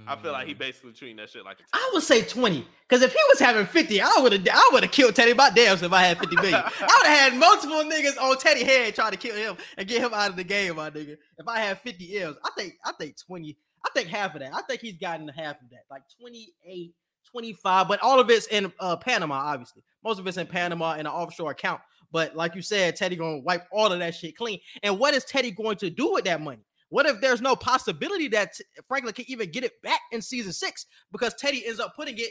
I 0.08 0.16
feel 0.16 0.32
like 0.32 0.48
he 0.48 0.54
basically 0.54 0.94
treating 0.94 1.18
that 1.18 1.30
shit 1.30 1.46
like 1.46 1.60
a 1.60 1.64
I 1.74 1.92
would 1.94 2.04
say 2.04 2.24
20. 2.24 2.66
Because 2.88 3.02
if 3.02 3.12
he 3.12 3.20
was 3.30 3.40
having 3.40 3.66
50, 3.66 4.02
I 4.02 4.12
would 4.22 4.34
have 4.34 4.48
I 4.52 4.70
would 4.74 4.84
have 4.84 4.92
killed 4.92 5.16
Teddy 5.16 5.34
by 5.34 5.50
damn 5.50 5.74
if 5.84 5.94
I 5.94 6.02
had 6.04 6.20
50 6.20 6.36
million. 6.36 6.54
I 6.64 6.64
would 6.64 7.08
have 7.08 7.32
had 7.32 7.38
multiple 7.38 7.84
niggas 7.84 8.22
on 8.22 8.38
Teddy 8.38 8.64
head 8.64 8.96
trying 8.96 9.12
to 9.12 9.18
kill 9.18 9.36
him 9.36 9.58
and 9.78 9.88
get 9.88 10.02
him 10.02 10.14
out 10.14 10.30
of 10.30 10.36
the 10.36 10.44
game, 10.44 10.76
my 10.76 10.90
nigga. 10.90 11.18
If 11.38 11.48
I 11.48 11.60
had 11.60 11.80
50 11.80 12.20
L's, 12.20 12.38
I 12.44 12.50
think 12.58 12.76
I 12.86 12.92
think 12.94 13.16
20, 13.26 13.58
I 13.86 13.90
think 13.94 14.10
half 14.10 14.34
of 14.36 14.42
that. 14.42 14.54
I 14.54 14.62
think 14.64 14.82
he's 14.82 14.98
gotten 14.98 15.28
half 15.30 15.62
of 15.62 15.70
that. 15.72 15.84
Like 15.90 16.04
28 16.20 16.94
25, 17.32 17.88
but 17.88 18.00
all 18.02 18.20
of 18.20 18.30
it's 18.30 18.48
in 18.48 18.72
uh, 18.80 18.96
Panama, 18.96 19.36
obviously. 19.36 19.82
Most 20.04 20.20
of 20.20 20.28
it's 20.28 20.38
in 20.38 20.46
Panama 20.46 20.94
in 20.94 21.02
an 21.02 21.08
offshore 21.08 21.52
account. 21.52 21.82
But 22.12 22.36
like 22.36 22.54
you 22.54 22.62
said, 22.62 22.96
Teddy 22.96 23.16
gonna 23.16 23.40
wipe 23.40 23.66
all 23.72 23.92
of 23.92 24.00
that 24.00 24.14
shit 24.14 24.38
clean. 24.38 24.60
And 24.84 25.00
what 25.00 25.16
is 25.16 25.26
Teddy 25.26 25.50
going 25.50 25.78
to 25.78 25.90
do 25.90 26.14
with 26.14 26.26
that 26.26 26.42
money? 26.42 26.62
What 26.94 27.08
if 27.08 27.22
there's 27.22 27.42
no 27.42 27.56
possibility 27.56 28.28
that 28.28 28.54
Franklin 28.88 29.16
can 29.16 29.26
even 29.28 29.50
get 29.50 29.64
it 29.64 29.82
back 29.82 30.00
in 30.12 30.22
season 30.22 30.54
six 30.54 30.86
because 31.12 31.34
Teddy 31.34 31.66
ends 31.66 31.80
up 31.80 31.96
putting 31.96 32.20
it 32.20 32.30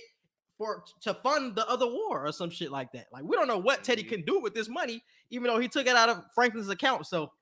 for 0.56 0.84
to 1.00 1.14
fund 1.14 1.56
the 1.56 1.68
other 1.68 1.86
war 1.86 2.24
or 2.24 2.30
some 2.30 2.48
shit 2.48 2.70
like 2.70 2.92
that? 2.92 3.06
Like 3.12 3.24
we 3.24 3.34
don't 3.36 3.48
know 3.48 3.58
what 3.58 3.82
Teddy 3.82 4.02
Mm-hmm. 4.04 4.10
can 4.10 4.22
do 4.24 4.38
with 4.40 4.54
this 4.54 4.68
money, 4.68 5.02
even 5.30 5.48
though 5.48 5.58
he 5.58 5.66
took 5.66 5.88
it 5.88 5.96
out 5.96 6.08
of 6.10 6.22
Franklin's 6.32 6.68
account. 6.68 7.08
So 7.08 7.32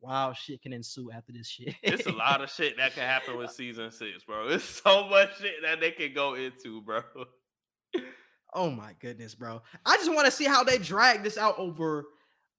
wild 0.00 0.36
shit 0.38 0.62
can 0.62 0.72
ensue 0.72 1.10
after 1.12 1.32
this 1.32 1.48
shit. 1.48 1.74
It's 1.82 2.06
a 2.06 2.12
lot 2.12 2.40
of 2.40 2.48
shit 2.50 2.78
that 2.78 2.94
can 2.94 3.02
happen 3.02 3.36
with 3.36 3.50
season 3.52 3.90
six, 3.90 4.24
bro. 4.24 4.48
It's 4.48 4.64
so 4.64 5.06
much 5.06 5.38
shit 5.38 5.56
that 5.62 5.80
they 5.80 5.90
can 5.90 6.14
go 6.14 6.32
into, 6.32 6.80
bro. 6.80 7.02
Oh 8.54 8.70
my 8.70 8.94
goodness, 9.00 9.34
bro. 9.34 9.60
I 9.84 9.96
just 9.98 10.10
want 10.10 10.24
to 10.24 10.30
see 10.30 10.46
how 10.46 10.64
they 10.64 10.78
drag 10.78 11.22
this 11.22 11.36
out 11.36 11.58
over 11.58 12.06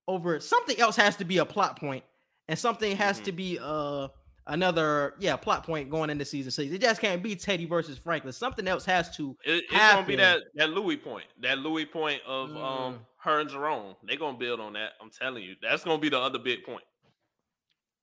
over 0.07 0.39
something 0.39 0.79
else 0.79 0.95
has 0.95 1.15
to 1.15 1.25
be 1.25 1.39
a 1.39 1.45
plot 1.45 1.79
point 1.79 2.03
and 2.49 2.59
something 2.59 2.97
has 2.97 3.15
Mm-hmm. 3.17 3.25
to 3.25 3.31
be 3.31 3.59
uh 3.61 4.07
another 4.47 5.13
yeah, 5.19 5.35
plot 5.35 5.63
point 5.63 5.89
going 5.91 6.09
into 6.09 6.25
season 6.25 6.49
6. 6.51 6.71
It 6.73 6.81
just 6.81 6.99
can't 6.99 7.21
be 7.21 7.35
Teddy 7.35 7.65
versus 7.67 7.97
Franklin. 7.99 8.33
Something 8.33 8.67
else 8.67 8.83
has 8.85 9.15
to 9.17 9.37
It- 9.45 9.63
it's 9.65 9.73
happen. 9.73 9.97
gonna 9.97 10.07
be 10.07 10.15
that 10.17 10.41
that 10.55 10.69
Louie 10.71 10.97
point, 10.97 11.25
that 11.41 11.59
Louie 11.59 11.85
point 11.85 12.21
of 12.27 12.49
Mm. 12.49 12.57
um 12.63 13.05
her 13.21 13.39
and 13.41 13.49
Jerome. 13.49 13.95
They 14.07 14.15
gonna 14.17 14.37
build 14.37 14.59
on 14.59 14.73
that. 14.73 14.93
I'm 15.01 15.11
telling 15.11 15.43
you, 15.43 15.55
that's 15.61 15.83
gonna 15.83 15.99
be 16.01 16.09
the 16.09 16.19
other 16.19 16.39
big 16.39 16.63
point. 16.63 16.83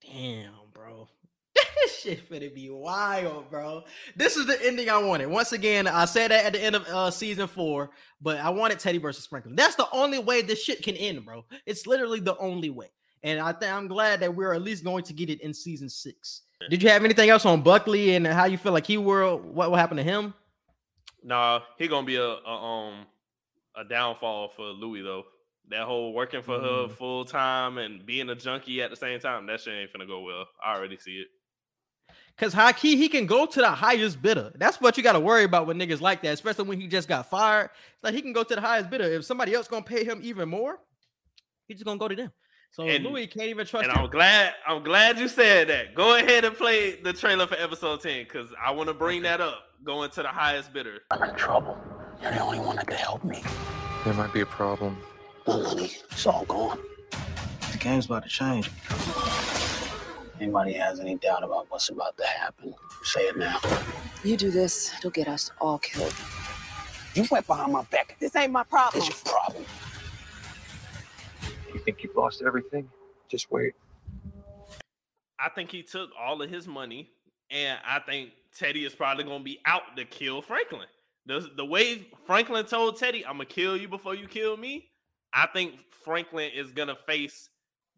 Damn, 0.03 0.53
bro. 0.73 1.09
This 1.83 2.01
shit 2.01 2.29
finna 2.31 2.53
be 2.55 2.69
wild, 2.71 3.51
bro. 3.51 3.85
This 4.17 4.37
is 4.37 4.47
the 4.47 4.59
ending 4.67 4.89
I 4.89 4.99
wanted. 4.99 5.27
Once 5.27 5.53
again, 5.53 5.87
I 5.87 6.05
said 6.07 6.31
that 6.31 6.45
at 6.47 6.53
the 6.55 6.61
end 6.63 6.75
of 6.75 6.87
uh, 6.89 7.11
season 7.11 7.47
four, 7.47 7.91
but 8.21 8.39
I 8.39 8.49
wanted 8.51 8.79
Teddy 8.79 8.99
versus 8.99 9.27
Franklin. 9.27 9.55
That's 9.57 9.75
the 9.77 9.87
only 9.93 10.19
way 10.19 10.41
this 10.43 10.63
shit 10.63 10.83
can 10.83 10.97
end, 10.97 11.25
bro. 11.25 11.45
It's 11.67 11.87
literally 11.87 12.21
the 12.21 12.37
only 12.39 12.71
way. 12.71 12.89
And 13.27 13.41
I 13.41 13.51
think 13.53 13.73
I'm 13.73 13.89
glad 13.89 14.21
that 14.21 14.33
we're 14.33 14.55
at 14.55 14.63
least 14.63 14.85
going 14.85 15.03
to 15.03 15.13
get 15.13 15.29
it 15.31 15.41
in 15.41 15.53
season 15.53 15.89
six. 15.89 16.43
Did 16.71 16.81
you 16.81 16.89
have 16.91 17.05
anything 17.05 17.29
else 17.29 17.45
on 17.45 17.61
Buckley 17.61 18.15
and 18.15 18.25
how 18.25 18.45
you 18.45 18.57
feel 18.57 18.73
like 18.73 18.87
he 18.87 18.99
will? 18.99 19.39
What 19.41 19.69
will 19.69 19.77
happen 19.77 19.97
to 19.97 20.03
him? 20.05 20.33
Nah, 21.25 21.61
he 21.77 21.89
gonna 21.89 22.07
be 22.07 22.17
a, 22.17 22.23
a 22.25 22.49
um 22.49 23.05
a 23.77 23.85
downfall 23.85 24.51
for 24.51 24.67
Louie 24.67 25.03
though. 25.03 25.25
That 25.69 25.83
whole 25.83 26.13
working 26.13 26.41
for 26.43 26.61
her 26.61 26.87
Mm. 26.87 26.93
full 26.93 27.25
time 27.25 27.79
and 27.79 28.07
being 28.07 28.31
a 28.31 28.37
junkie 28.37 28.81
at 28.81 28.91
the 28.91 28.97
same 28.97 29.19
time, 29.19 29.45
that 29.47 29.61
shit 29.61 29.75
ain't 29.75 29.93
gonna 29.93 30.07
go 30.07 30.21
well. 30.21 30.47
I 30.65 30.77
already 30.77 30.97
see 30.97 31.17
it. 31.17 31.27
Because 32.37 32.53
high 32.53 32.73
key, 32.73 32.97
he 32.97 33.09
can 33.09 33.27
go 33.27 33.45
to 33.47 33.61
the 33.61 33.71
highest 33.71 34.23
bidder. 34.23 34.53
That's 34.55 34.81
what 34.81 34.97
you 34.97 35.03
got 35.03 35.15
to 35.15 35.21
worry 35.21 35.43
about 35.45 35.67
with 35.67 35.77
niggas 35.77 36.01
like 36.01 36.23
that, 36.23 36.35
especially 36.35 36.67
when 36.69 36.81
he 36.81 36.87
just 36.87 37.09
got 37.09 37.29
fired. 37.29 37.71
It's 37.95 38.05
like 38.05 38.15
he 38.15 38.23
can 38.23 38.33
go 38.33 38.45
to 38.45 38.55
the 38.55 38.61
highest 38.61 38.89
bidder. 38.91 39.05
If 39.05 39.25
somebody 39.25 39.53
else 39.55 39.67
gonna 39.67 39.83
pay 39.83 40.05
him 40.05 40.21
even 40.23 40.49
more, 40.49 40.79
he's 41.67 41.79
just 41.79 41.87
gonna 41.87 41.99
go 41.99 42.07
to 42.09 42.15
them. 42.15 42.31
So 42.77 42.83
And- 42.83 43.05
Louie 43.05 43.27
can't 43.27 43.49
even 43.49 43.65
trust 43.67 43.87
And 43.89 43.97
him. 43.97 44.05
I'm 44.05 44.11
glad 44.11 44.53
I'm 44.67 44.83
glad 44.83 45.19
you 45.19 45.29
said 45.29 45.69
that. 45.69 45.95
Go 45.95 46.17
ahead 46.17 46.45
and 46.45 46.55
play 46.55 46.97
the 46.97 47.11
trailer 47.15 47.47
for 47.47 47.55
episode 47.55 48.03
10 48.03 48.25
because 48.25 48.51
I 48.63 48.71
want 48.71 48.89
to 48.89 48.95
bring 48.95 49.23
that 49.23 49.41
up. 49.41 49.63
Going 49.83 50.11
to 50.11 50.21
the 50.21 50.29
highest 50.29 50.75
bidder. 50.75 51.01
I'm 51.11 51.23
in 51.23 51.35
trouble. 51.37 51.79
You're 52.21 52.33
the 52.33 52.41
only 52.41 52.59
one 52.61 52.77
that 52.77 52.87
can 52.87 52.99
help 52.99 53.25
me. 53.25 53.43
There 54.05 54.13
might 54.13 54.31
be 54.35 54.43
a 54.43 54.47
problem. 54.47 54.99
My 55.47 55.57
money, 55.57 55.91
it's 56.11 56.27
all 56.27 56.45
gone. 56.45 56.79
The 57.73 57.79
game's 57.79 58.05
about 58.05 58.25
to 58.25 58.29
change. 58.29 58.71
Anybody 60.39 60.75
has 60.75 61.01
any 61.01 61.15
doubt 61.15 61.45
about 61.45 61.71
what's 61.71 61.89
about 61.89 62.19
to 62.19 62.27
happen, 62.27 62.75
say 63.05 63.21
it 63.23 63.39
now. 63.39 63.59
You 64.23 64.37
do 64.37 64.51
this, 64.51 64.93
it'll 64.99 65.11
get 65.11 65.29
us 65.29 65.51
all 65.63 65.79
killed. 65.79 66.13
You 67.15 67.27
went 67.31 67.47
behind 67.47 67.73
my 67.73 67.85
back. 67.85 68.17
This 68.21 68.37
ain't 68.37 68.53
my 68.53 68.65
problem. 68.65 69.03
It's 69.03 69.25
your 69.25 69.33
problem. 69.35 69.65
You 71.77 71.83
think 71.83 72.03
you've 72.03 72.17
lost 72.17 72.41
everything? 72.41 72.89
Just 73.29 73.53
wait. 73.53 73.75
I 75.39 75.51
think 75.51 75.71
he 75.71 75.83
took 75.83 76.09
all 76.19 76.41
of 76.41 76.49
his 76.49 76.67
money, 76.67 77.11
and 77.51 77.79
I 77.87 77.99
think 77.99 78.31
Teddy 78.59 78.87
is 78.87 78.95
probably 78.95 79.25
gonna 79.25 79.45
be 79.45 79.61
out 79.67 79.95
to 79.99 80.07
kill 80.07 80.41
Franklin. 80.41 80.87
The, 81.27 81.51
the 81.55 81.67
way 81.67 82.09
Franklin 82.25 82.65
told 82.65 82.97
Teddy, 82.99 83.27
I'm 83.27 83.35
gonna 83.35 83.45
kill 83.45 83.77
you 83.77 83.89
before 83.89 84.15
you 84.15 84.27
kill 84.27 84.57
me. 84.57 84.89
I 85.35 85.49
think 85.53 85.81
Franklin 86.03 86.51
is 86.57 86.73
gonna 86.73 86.97
face 87.07 87.51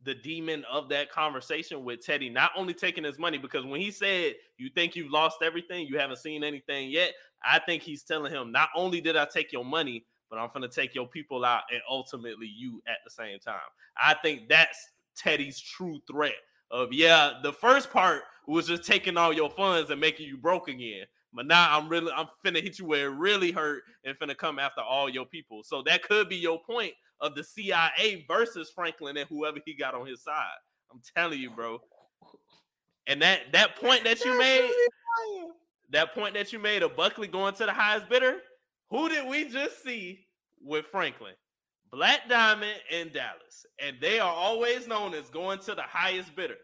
the 0.03 0.17
demon 0.17 0.65
of 0.69 0.89
that 0.89 1.13
conversation 1.13 1.85
with 1.85 2.05
Teddy, 2.05 2.29
not 2.29 2.51
only 2.57 2.75
taking 2.75 3.05
his 3.05 3.17
money, 3.17 3.39
because 3.39 3.65
when 3.65 3.81
he 3.81 3.93
said, 3.93 4.35
You 4.57 4.71
think 4.75 4.97
you've 4.97 5.13
lost 5.13 5.37
everything, 5.41 5.87
you 5.87 6.01
haven't 6.01 6.19
seen 6.19 6.43
anything 6.43 6.91
yet. 6.91 7.13
I 7.45 7.61
think 7.61 7.85
he's 7.85 8.03
telling 8.03 8.33
him, 8.33 8.51
Not 8.51 8.71
only 8.75 9.01
did 9.01 9.17
I 9.17 9.25
take 9.33 9.53
your 9.53 9.65
money, 9.65 10.05
but 10.31 10.39
I'm 10.39 10.51
gonna 10.53 10.69
take 10.69 10.95
your 10.95 11.07
people 11.07 11.45
out 11.45 11.63
and 11.73 11.81
ultimately 11.89 12.47
you 12.47 12.83
at 12.87 12.99
the 13.05 13.11
same 13.11 13.39
time. 13.39 13.61
I 13.97 14.15
think 14.15 14.49
that's 14.49 14.91
Teddy's 15.17 15.61
true 15.61 16.01
threat 16.11 16.35
of 16.71 16.93
yeah, 16.93 17.35
the 17.43 17.53
first 17.53 17.91
part 17.91 18.23
was 18.47 18.67
just 18.67 18.85
taking 18.85 19.17
all 19.17 19.33
your 19.33 19.51
funds 19.51 19.91
and 19.91 20.01
making 20.01 20.27
you 20.27 20.37
broke 20.37 20.69
again. 20.69 21.05
But 21.33 21.47
now 21.47 21.77
I'm 21.77 21.89
really 21.89 22.13
I'm 22.13 22.27
finna 22.45 22.63
hit 22.63 22.79
you 22.79 22.87
where 22.87 23.07
it 23.07 23.17
really 23.17 23.53
hurt 23.53 23.83
and 24.05 24.19
finna 24.19 24.37
come 24.37 24.59
after 24.59 24.81
all 24.81 25.09
your 25.09 25.27
people. 25.27 25.63
So 25.63 25.83
that 25.83 26.03
could 26.03 26.29
be 26.29 26.37
your 26.37 26.61
point 26.63 26.93
of 27.21 27.35
the 27.35 27.45
CIA 27.45 28.25
versus 28.29 28.71
Franklin 28.75 29.17
and 29.17 29.29
whoever 29.29 29.59
he 29.65 29.75
got 29.75 29.95
on 29.95 30.07
his 30.07 30.23
side. 30.23 30.45
I'm 30.91 31.01
telling 31.17 31.41
you, 31.41 31.51
bro. 31.51 31.81
And 33.07 33.21
that 33.23 33.53
that 33.53 33.77
point 33.77 34.05
that 34.05 34.25
you 34.25 34.39
made, 34.39 34.71
that 35.91 36.15
point 36.15 36.35
that 36.35 36.53
you 36.53 36.59
made 36.59 36.83
of 36.83 36.97
Buckley 36.97 37.29
going 37.29 37.55
to 37.55 37.67
the 37.67 37.73
highest 37.73 38.09
bidder, 38.09 38.39
who 38.91 39.09
did 39.09 39.27
we 39.29 39.49
just 39.49 39.83
see 39.83 40.27
with 40.61 40.87
Franklin? 40.87 41.35
Black 41.91 42.29
Diamond 42.29 42.81
and 42.93 43.13
Dallas. 43.13 43.67
And 43.81 43.97
they 44.01 44.19
are 44.19 44.33
always 44.33 44.87
known 44.87 45.15
as 45.15 45.31
going 45.31 45.59
to 45.61 45.75
the 45.75 45.83
highest 45.83 46.35
bidder. 46.37 46.57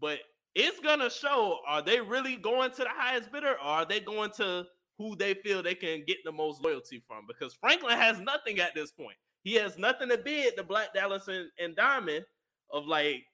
But 0.00 0.20
it's 0.54 0.80
gonna 0.80 1.10
show 1.10 1.58
are 1.66 1.82
they 1.82 2.00
really 2.00 2.36
going 2.36 2.70
to 2.72 2.84
the 2.84 2.88
highest 2.88 3.30
bidder 3.32 3.52
or 3.52 3.60
are 3.60 3.84
they 3.84 4.00
going 4.00 4.30
to 4.36 4.66
who 4.98 5.14
they 5.14 5.34
feel 5.34 5.62
they 5.62 5.74
can 5.74 6.04
get 6.06 6.18
the 6.24 6.32
most 6.32 6.62
loyalty 6.62 7.02
from? 7.06 7.26
Because 7.26 7.54
Franklin 7.54 7.96
has 7.96 8.20
nothing 8.20 8.58
at 8.58 8.74
this 8.74 8.90
point. 8.90 9.16
He 9.44 9.54
has 9.54 9.78
nothing 9.78 10.08
to 10.08 10.18
bid 10.18 10.56
to 10.56 10.64
Black 10.64 10.92
Dallas 10.92 11.28
and, 11.28 11.48
and 11.58 11.76
Diamond 11.76 12.24
of 12.72 12.86
like, 12.86 13.24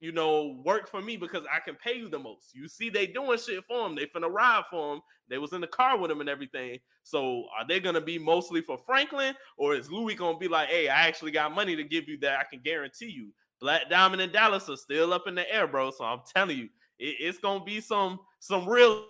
you 0.00 0.12
know, 0.12 0.60
work 0.64 0.88
for 0.88 1.02
me 1.02 1.16
because 1.16 1.44
I 1.52 1.60
can 1.60 1.76
pay 1.76 1.94
you 1.94 2.08
the 2.08 2.18
most. 2.18 2.54
You 2.54 2.66
see, 2.68 2.88
they 2.88 3.06
doing 3.06 3.38
shit 3.38 3.64
for 3.66 3.86
him. 3.86 3.94
They 3.94 4.06
finna 4.06 4.30
ride 4.30 4.64
for 4.70 4.94
him. 4.94 5.00
They 5.28 5.38
was 5.38 5.52
in 5.52 5.60
the 5.60 5.66
car 5.66 5.98
with 5.98 6.10
him 6.10 6.20
and 6.20 6.28
everything. 6.28 6.78
So 7.02 7.44
are 7.58 7.66
they 7.66 7.80
gonna 7.80 8.00
be 8.00 8.18
mostly 8.18 8.62
for 8.62 8.78
Franklin, 8.78 9.34
or 9.56 9.74
is 9.74 9.90
Louie 9.90 10.14
gonna 10.14 10.38
be 10.38 10.48
like, 10.48 10.68
hey, 10.68 10.88
I 10.88 11.06
actually 11.06 11.30
got 11.30 11.54
money 11.54 11.76
to 11.76 11.84
give 11.84 12.08
you 12.08 12.18
that 12.20 12.40
I 12.40 12.44
can 12.44 12.60
guarantee 12.60 13.10
you? 13.10 13.32
Black 13.60 13.90
Diamond 13.90 14.22
and 14.22 14.32
Dallas 14.32 14.68
are 14.70 14.76
still 14.76 15.12
up 15.12 15.26
in 15.26 15.34
the 15.34 15.52
air, 15.52 15.66
bro. 15.66 15.90
So 15.90 16.04
I'm 16.04 16.22
telling 16.34 16.56
you, 16.56 16.68
it- 16.98 17.16
it's 17.20 17.38
gonna 17.38 17.62
be 17.62 17.80
some 17.80 18.20
some 18.38 18.66
real 18.66 19.06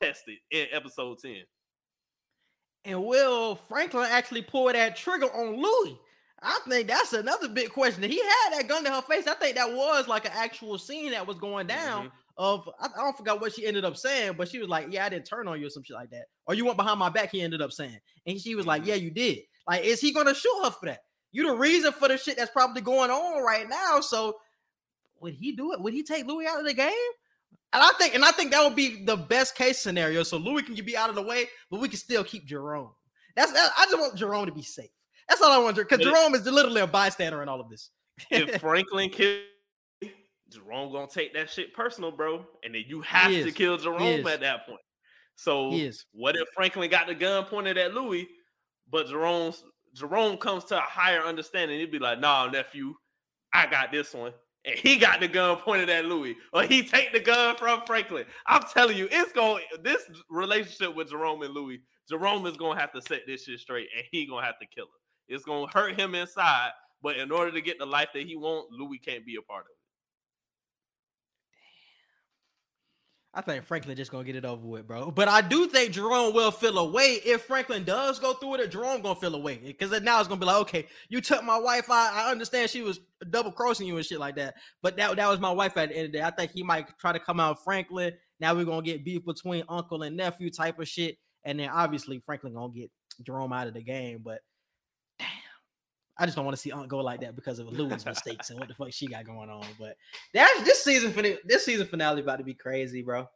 tested 0.00 0.38
in 0.50 0.66
episode 0.72 1.18
10. 1.18 1.44
And 2.84 3.04
will 3.04 3.54
Franklin 3.54 4.08
actually 4.10 4.42
pull 4.42 4.72
that 4.72 4.96
trigger 4.96 5.26
on 5.26 5.56
Louie? 5.56 5.98
I 6.42 6.58
think 6.68 6.88
that's 6.88 7.12
another 7.12 7.48
big 7.48 7.70
question. 7.70 8.02
He 8.02 8.18
had 8.18 8.50
that 8.58 8.68
gun 8.68 8.84
to 8.84 8.90
her 8.90 9.02
face. 9.02 9.26
I 9.26 9.34
think 9.34 9.56
that 9.56 9.72
was 9.72 10.08
like 10.08 10.24
an 10.24 10.32
actual 10.34 10.76
scene 10.76 11.12
that 11.12 11.26
was 11.26 11.38
going 11.38 11.66
down. 11.68 12.06
Mm-hmm. 12.06 12.16
Of 12.38 12.68
I, 12.80 12.86
I 12.86 13.02
don't 13.02 13.16
forget 13.16 13.40
what 13.40 13.52
she 13.52 13.66
ended 13.66 13.84
up 13.84 13.96
saying, 13.96 14.34
but 14.38 14.48
she 14.48 14.58
was 14.58 14.68
like, 14.68 14.86
"Yeah, 14.90 15.04
I 15.04 15.10
didn't 15.10 15.26
turn 15.26 15.46
on 15.46 15.60
you 15.60 15.66
or 15.66 15.70
some 15.70 15.82
shit 15.82 15.94
like 15.94 16.10
that." 16.10 16.24
Or 16.46 16.54
you 16.54 16.64
went 16.64 16.78
behind 16.78 16.98
my 16.98 17.10
back. 17.10 17.30
He 17.30 17.42
ended 17.42 17.60
up 17.60 17.72
saying, 17.72 17.98
and 18.26 18.40
she 18.40 18.54
was 18.54 18.62
Mm-hmm. 18.62 18.68
like, 18.68 18.86
"Yeah, 18.86 18.94
you 18.94 19.10
did." 19.10 19.40
Like, 19.68 19.84
is 19.84 20.00
he 20.00 20.12
gonna 20.12 20.34
shoot 20.34 20.60
her 20.64 20.70
for 20.70 20.86
that? 20.86 21.00
You 21.30 21.46
the 21.46 21.54
reason 21.54 21.92
for 21.92 22.08
the 22.08 22.16
shit 22.16 22.38
that's 22.38 22.50
probably 22.50 22.80
going 22.80 23.10
on 23.10 23.44
right 23.44 23.68
now. 23.68 24.00
So, 24.00 24.36
would 25.20 25.34
he 25.34 25.52
do 25.54 25.72
it? 25.72 25.80
Would 25.80 25.92
he 25.92 26.02
take 26.02 26.26
Louie 26.26 26.46
out 26.46 26.58
of 26.58 26.66
the 26.66 26.74
game? 26.74 26.90
And 27.74 27.82
I 27.82 27.90
think, 27.98 28.14
and 28.14 28.24
I 28.24 28.32
think 28.32 28.50
that 28.50 28.62
would 28.64 28.76
be 28.76 29.04
the 29.04 29.16
best 29.16 29.54
case 29.54 29.78
scenario. 29.78 30.22
So 30.24 30.36
Louie 30.36 30.62
can 30.62 30.74
be 30.74 30.96
out 30.96 31.08
of 31.10 31.14
the 31.14 31.22
way, 31.22 31.46
but 31.70 31.80
we 31.80 31.88
can 31.88 31.98
still 31.98 32.24
keep 32.24 32.46
Jerome. 32.46 32.90
That's 33.36 33.52
that, 33.52 33.72
I 33.78 33.84
just 33.86 33.98
want 33.98 34.16
Jerome 34.16 34.46
to 34.46 34.52
be 34.52 34.62
safe. 34.62 34.90
That's 35.28 35.40
all 35.40 35.52
I 35.52 35.58
want, 35.58 35.76
because 35.76 35.98
But 35.98 36.06
it- 36.06 36.14
Jerome 36.14 36.34
is 36.34 36.46
literally 36.46 36.80
a 36.80 36.86
bystander 36.86 37.42
in 37.42 37.48
all 37.48 37.60
of 37.60 37.68
this. 37.68 37.90
if 38.30 38.54
Franklin 38.60 39.10
kill 39.10 39.40
Jerome 40.50 40.92
gonna 40.92 41.08
take 41.08 41.32
that 41.34 41.48
shit 41.48 41.72
personal, 41.72 42.10
bro. 42.10 42.44
And 42.62 42.74
then 42.74 42.84
you 42.86 43.00
have 43.02 43.30
to 43.30 43.52
kill 43.52 43.78
Jerome 43.78 44.26
at 44.26 44.40
that 44.40 44.66
point. 44.66 44.80
So 45.36 45.70
what 46.12 46.36
if 46.36 46.46
Franklin 46.54 46.90
got 46.90 47.06
the 47.06 47.14
gun 47.14 47.44
pointed 47.46 47.78
at 47.78 47.94
Louie, 47.94 48.28
but 48.90 49.08
Jerome's 49.08 49.64
Jerome 49.94 50.36
comes 50.36 50.64
to 50.64 50.76
a 50.76 50.80
higher 50.80 51.22
understanding? 51.22 51.80
He'd 51.80 51.90
be 51.90 51.98
like, 51.98 52.20
nah, 52.20 52.48
nephew, 52.48 52.94
I 53.52 53.66
got 53.66 53.90
this 53.92 54.12
one. 54.14 54.32
And 54.64 54.78
he 54.78 54.96
got 54.96 55.20
the 55.20 55.26
gun 55.26 55.56
pointed 55.56 55.88
at 55.88 56.04
Louie, 56.04 56.36
or 56.52 56.62
he 56.62 56.82
take 56.84 57.12
the 57.12 57.18
gun 57.18 57.56
from 57.56 57.82
Franklin. 57.84 58.26
I'm 58.46 58.62
telling 58.62 58.96
you, 58.96 59.08
it's 59.10 59.32
going 59.32 59.64
this 59.82 60.02
relationship 60.30 60.94
with 60.94 61.10
Jerome 61.10 61.42
and 61.42 61.52
Louie. 61.52 61.80
Jerome 62.08 62.46
is 62.46 62.56
gonna 62.56 62.78
have 62.78 62.92
to 62.92 63.02
set 63.02 63.22
this 63.26 63.44
shit 63.44 63.58
straight, 63.58 63.88
and 63.96 64.06
he 64.12 64.26
gonna 64.26 64.46
have 64.46 64.58
to 64.60 64.66
kill 64.66 64.84
her. 64.86 65.01
It's 65.32 65.44
gonna 65.44 65.66
hurt 65.72 65.98
him 65.98 66.14
inside, 66.14 66.70
but 67.02 67.16
in 67.16 67.30
order 67.30 67.50
to 67.52 67.60
get 67.60 67.78
the 67.78 67.86
life 67.86 68.08
that 68.14 68.24
he 68.24 68.36
want, 68.36 68.70
Louie 68.70 68.98
can't 68.98 69.24
be 69.24 69.36
a 69.36 69.42
part 69.42 69.62
of 69.62 69.70
it. 69.70 69.76
I 73.34 73.40
think 73.40 73.64
Franklin 73.64 73.96
just 73.96 74.10
gonna 74.10 74.24
get 74.24 74.36
it 74.36 74.44
over 74.44 74.66
with, 74.66 74.86
bro. 74.86 75.10
But 75.10 75.26
I 75.26 75.40
do 75.40 75.66
think 75.66 75.92
Jerome 75.92 76.34
will 76.34 76.50
feel 76.50 76.76
away 76.76 77.18
if 77.24 77.44
Franklin 77.44 77.82
does 77.82 78.18
go 78.18 78.34
through 78.34 78.56
it. 78.56 78.70
Jerome 78.70 79.00
gonna 79.00 79.18
feel 79.18 79.34
away 79.34 79.56
because 79.56 79.98
now 80.02 80.20
it's 80.20 80.28
gonna 80.28 80.38
be 80.38 80.44
like, 80.44 80.60
okay, 80.62 80.86
you 81.08 81.22
took 81.22 81.42
my 81.42 81.58
wife. 81.58 81.90
I, 81.90 82.26
I 82.26 82.30
understand 82.30 82.68
she 82.68 82.82
was 82.82 83.00
double 83.30 83.50
crossing 83.50 83.86
you 83.86 83.96
and 83.96 84.04
shit 84.04 84.20
like 84.20 84.36
that, 84.36 84.54
but 84.82 84.98
that 84.98 85.16
that 85.16 85.28
was 85.30 85.40
my 85.40 85.50
wife 85.50 85.78
at 85.78 85.88
the 85.88 85.96
end 85.96 86.06
of 86.06 86.12
the 86.12 86.18
day. 86.18 86.24
I 86.24 86.30
think 86.30 86.50
he 86.52 86.62
might 86.62 86.86
try 86.98 87.12
to 87.12 87.18
come 87.18 87.40
out 87.40 87.64
Franklin. 87.64 88.12
Now 88.38 88.54
we're 88.54 88.66
gonna 88.66 88.82
get 88.82 89.02
beef 89.02 89.24
between 89.24 89.64
uncle 89.66 90.02
and 90.02 90.14
nephew 90.14 90.50
type 90.50 90.78
of 90.78 90.86
shit, 90.86 91.16
and 91.42 91.58
then 91.58 91.70
obviously 91.70 92.18
Franklin 92.26 92.52
gonna 92.52 92.74
get 92.74 92.90
Jerome 93.22 93.54
out 93.54 93.66
of 93.66 93.72
the 93.72 93.82
game. 93.82 94.20
But 94.22 94.40
damn, 94.42 94.51
I 96.18 96.26
just 96.26 96.36
don't 96.36 96.44
want 96.44 96.56
to 96.56 96.60
see 96.60 96.70
Aunt 96.70 96.88
go 96.88 96.98
like 96.98 97.20
that 97.20 97.34
because 97.34 97.58
of 97.58 97.66
Louie's 97.72 98.04
mistakes 98.04 98.50
and 98.50 98.58
what 98.58 98.68
the 98.68 98.74
fuck 98.74 98.92
she 98.92 99.06
got 99.06 99.24
going 99.24 99.50
on. 99.50 99.64
But 99.78 99.96
that's 100.34 100.62
this 100.62 100.84
season 100.84 101.12
finale. 101.12 101.38
This 101.44 101.64
season 101.64 101.86
finale 101.86 102.20
about 102.20 102.36
to 102.36 102.44
be 102.44 102.54
crazy, 102.54 103.02
bro. 103.02 103.28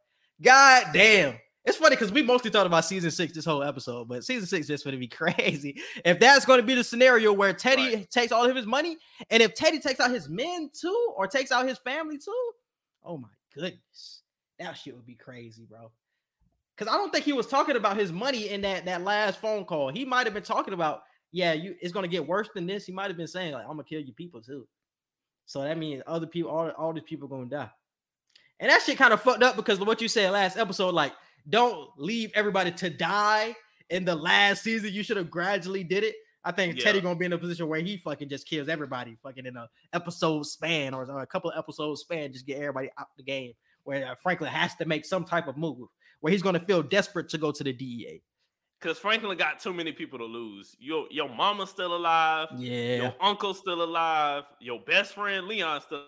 God 0.42 0.86
damn. 0.92 1.38
It's 1.66 1.76
funny 1.76 1.96
because 1.96 2.12
we 2.12 2.22
mostly 2.22 2.48
talked 2.48 2.66
about 2.66 2.84
season 2.84 3.10
six 3.10 3.32
this 3.32 3.44
whole 3.44 3.64
episode, 3.64 4.06
but 4.06 4.24
season 4.24 4.46
six 4.46 4.70
is 4.70 4.84
going 4.84 4.94
to 4.94 5.00
be 5.00 5.08
crazy. 5.08 5.80
If 6.04 6.20
that's 6.20 6.44
going 6.44 6.60
to 6.60 6.66
be 6.66 6.76
the 6.76 6.84
scenario 6.84 7.32
where 7.32 7.52
Teddy 7.52 7.96
right. 7.96 8.10
takes 8.10 8.30
all 8.30 8.48
of 8.48 8.54
his 8.54 8.66
money, 8.66 8.96
and 9.30 9.42
if 9.42 9.54
Teddy 9.54 9.80
takes 9.80 9.98
out 9.98 10.12
his 10.12 10.28
men 10.28 10.70
too, 10.72 11.12
or 11.16 11.26
takes 11.26 11.50
out 11.50 11.66
his 11.66 11.78
family 11.78 12.18
too, 12.18 12.52
oh 13.04 13.18
my 13.18 13.28
goodness, 13.52 14.22
that 14.60 14.74
shit 14.74 14.94
would 14.94 15.06
be 15.06 15.16
crazy, 15.16 15.66
bro. 15.68 15.90
Because 16.76 16.92
I 16.92 16.96
don't 16.96 17.12
think 17.12 17.24
he 17.24 17.32
was 17.32 17.48
talking 17.48 17.74
about 17.74 17.96
his 17.96 18.12
money 18.12 18.50
in 18.50 18.60
that 18.60 18.84
that 18.84 19.02
last 19.02 19.40
phone 19.40 19.64
call. 19.64 19.88
He 19.88 20.04
might 20.04 20.26
have 20.26 20.34
been 20.34 20.44
talking 20.44 20.74
about, 20.74 21.02
yeah, 21.36 21.52
you 21.52 21.76
it's 21.82 21.92
going 21.92 22.04
to 22.04 22.08
get 22.08 22.26
worse 22.26 22.48
than 22.54 22.66
this. 22.66 22.86
He 22.86 22.92
might 22.92 23.08
have 23.08 23.16
been 23.18 23.26
saying 23.26 23.52
like, 23.52 23.64
I'm 23.64 23.72
gonna 23.72 23.84
kill 23.84 24.00
your 24.00 24.14
people 24.14 24.40
too. 24.40 24.66
So 25.44 25.60
that 25.60 25.76
means 25.76 26.02
other 26.06 26.26
people, 26.26 26.50
all 26.50 26.70
all 26.70 26.94
these 26.94 27.04
people 27.04 27.28
going 27.28 27.50
to 27.50 27.56
die. 27.56 27.70
And 28.58 28.70
that 28.70 28.80
shit 28.82 28.96
kind 28.96 29.12
of 29.12 29.20
fucked 29.20 29.42
up 29.42 29.54
because 29.54 29.78
of 29.78 29.86
what 29.86 30.00
you 30.00 30.08
said 30.08 30.30
last 30.30 30.56
episode. 30.56 30.94
Like, 30.94 31.12
don't 31.46 31.90
leave 31.98 32.32
everybody 32.34 32.72
to 32.72 32.88
die 32.88 33.54
in 33.90 34.06
the 34.06 34.14
last 34.14 34.64
season. 34.64 34.94
You 34.94 35.02
should 35.02 35.18
have 35.18 35.30
gradually 35.30 35.84
did 35.84 36.04
it. 36.04 36.14
I 36.42 36.52
think 36.52 36.78
yeah. 36.78 36.84
Teddy 36.84 37.02
gonna 37.02 37.18
be 37.18 37.26
in 37.26 37.34
a 37.34 37.38
position 37.38 37.68
where 37.68 37.80
he 37.80 37.98
fucking 37.98 38.30
just 38.30 38.48
kills 38.48 38.70
everybody, 38.70 39.18
fucking 39.22 39.44
in 39.44 39.58
a 39.58 39.68
episode 39.92 40.46
span 40.46 40.94
or, 40.94 41.04
or 41.04 41.20
a 41.20 41.26
couple 41.26 41.50
of 41.50 41.58
episodes 41.58 42.00
span, 42.00 42.32
just 42.32 42.46
get 42.46 42.56
everybody 42.56 42.88
out 42.98 43.08
the 43.18 43.22
game. 43.22 43.52
Where 43.84 44.06
uh, 44.08 44.14
Franklin 44.22 44.50
has 44.50 44.74
to 44.76 44.86
make 44.86 45.04
some 45.04 45.24
type 45.24 45.48
of 45.48 45.58
move 45.58 45.86
where 46.20 46.32
he's 46.32 46.42
gonna 46.42 46.60
feel 46.60 46.82
desperate 46.82 47.28
to 47.28 47.36
go 47.36 47.52
to 47.52 47.62
the 47.62 47.74
DEA. 47.74 48.22
Cause 48.80 48.98
Franklin 48.98 49.38
got 49.38 49.58
too 49.58 49.72
many 49.72 49.90
people 49.90 50.18
to 50.18 50.24
lose. 50.24 50.76
Your 50.78 51.06
your 51.10 51.28
mama's 51.28 51.70
still 51.70 51.96
alive. 51.96 52.48
Yeah. 52.56 52.96
Your 52.96 53.14
uncle's 53.20 53.58
still 53.58 53.82
alive. 53.82 54.44
Your 54.60 54.80
best 54.86 55.14
friend 55.14 55.46
Leon 55.46 55.80
still 55.80 56.04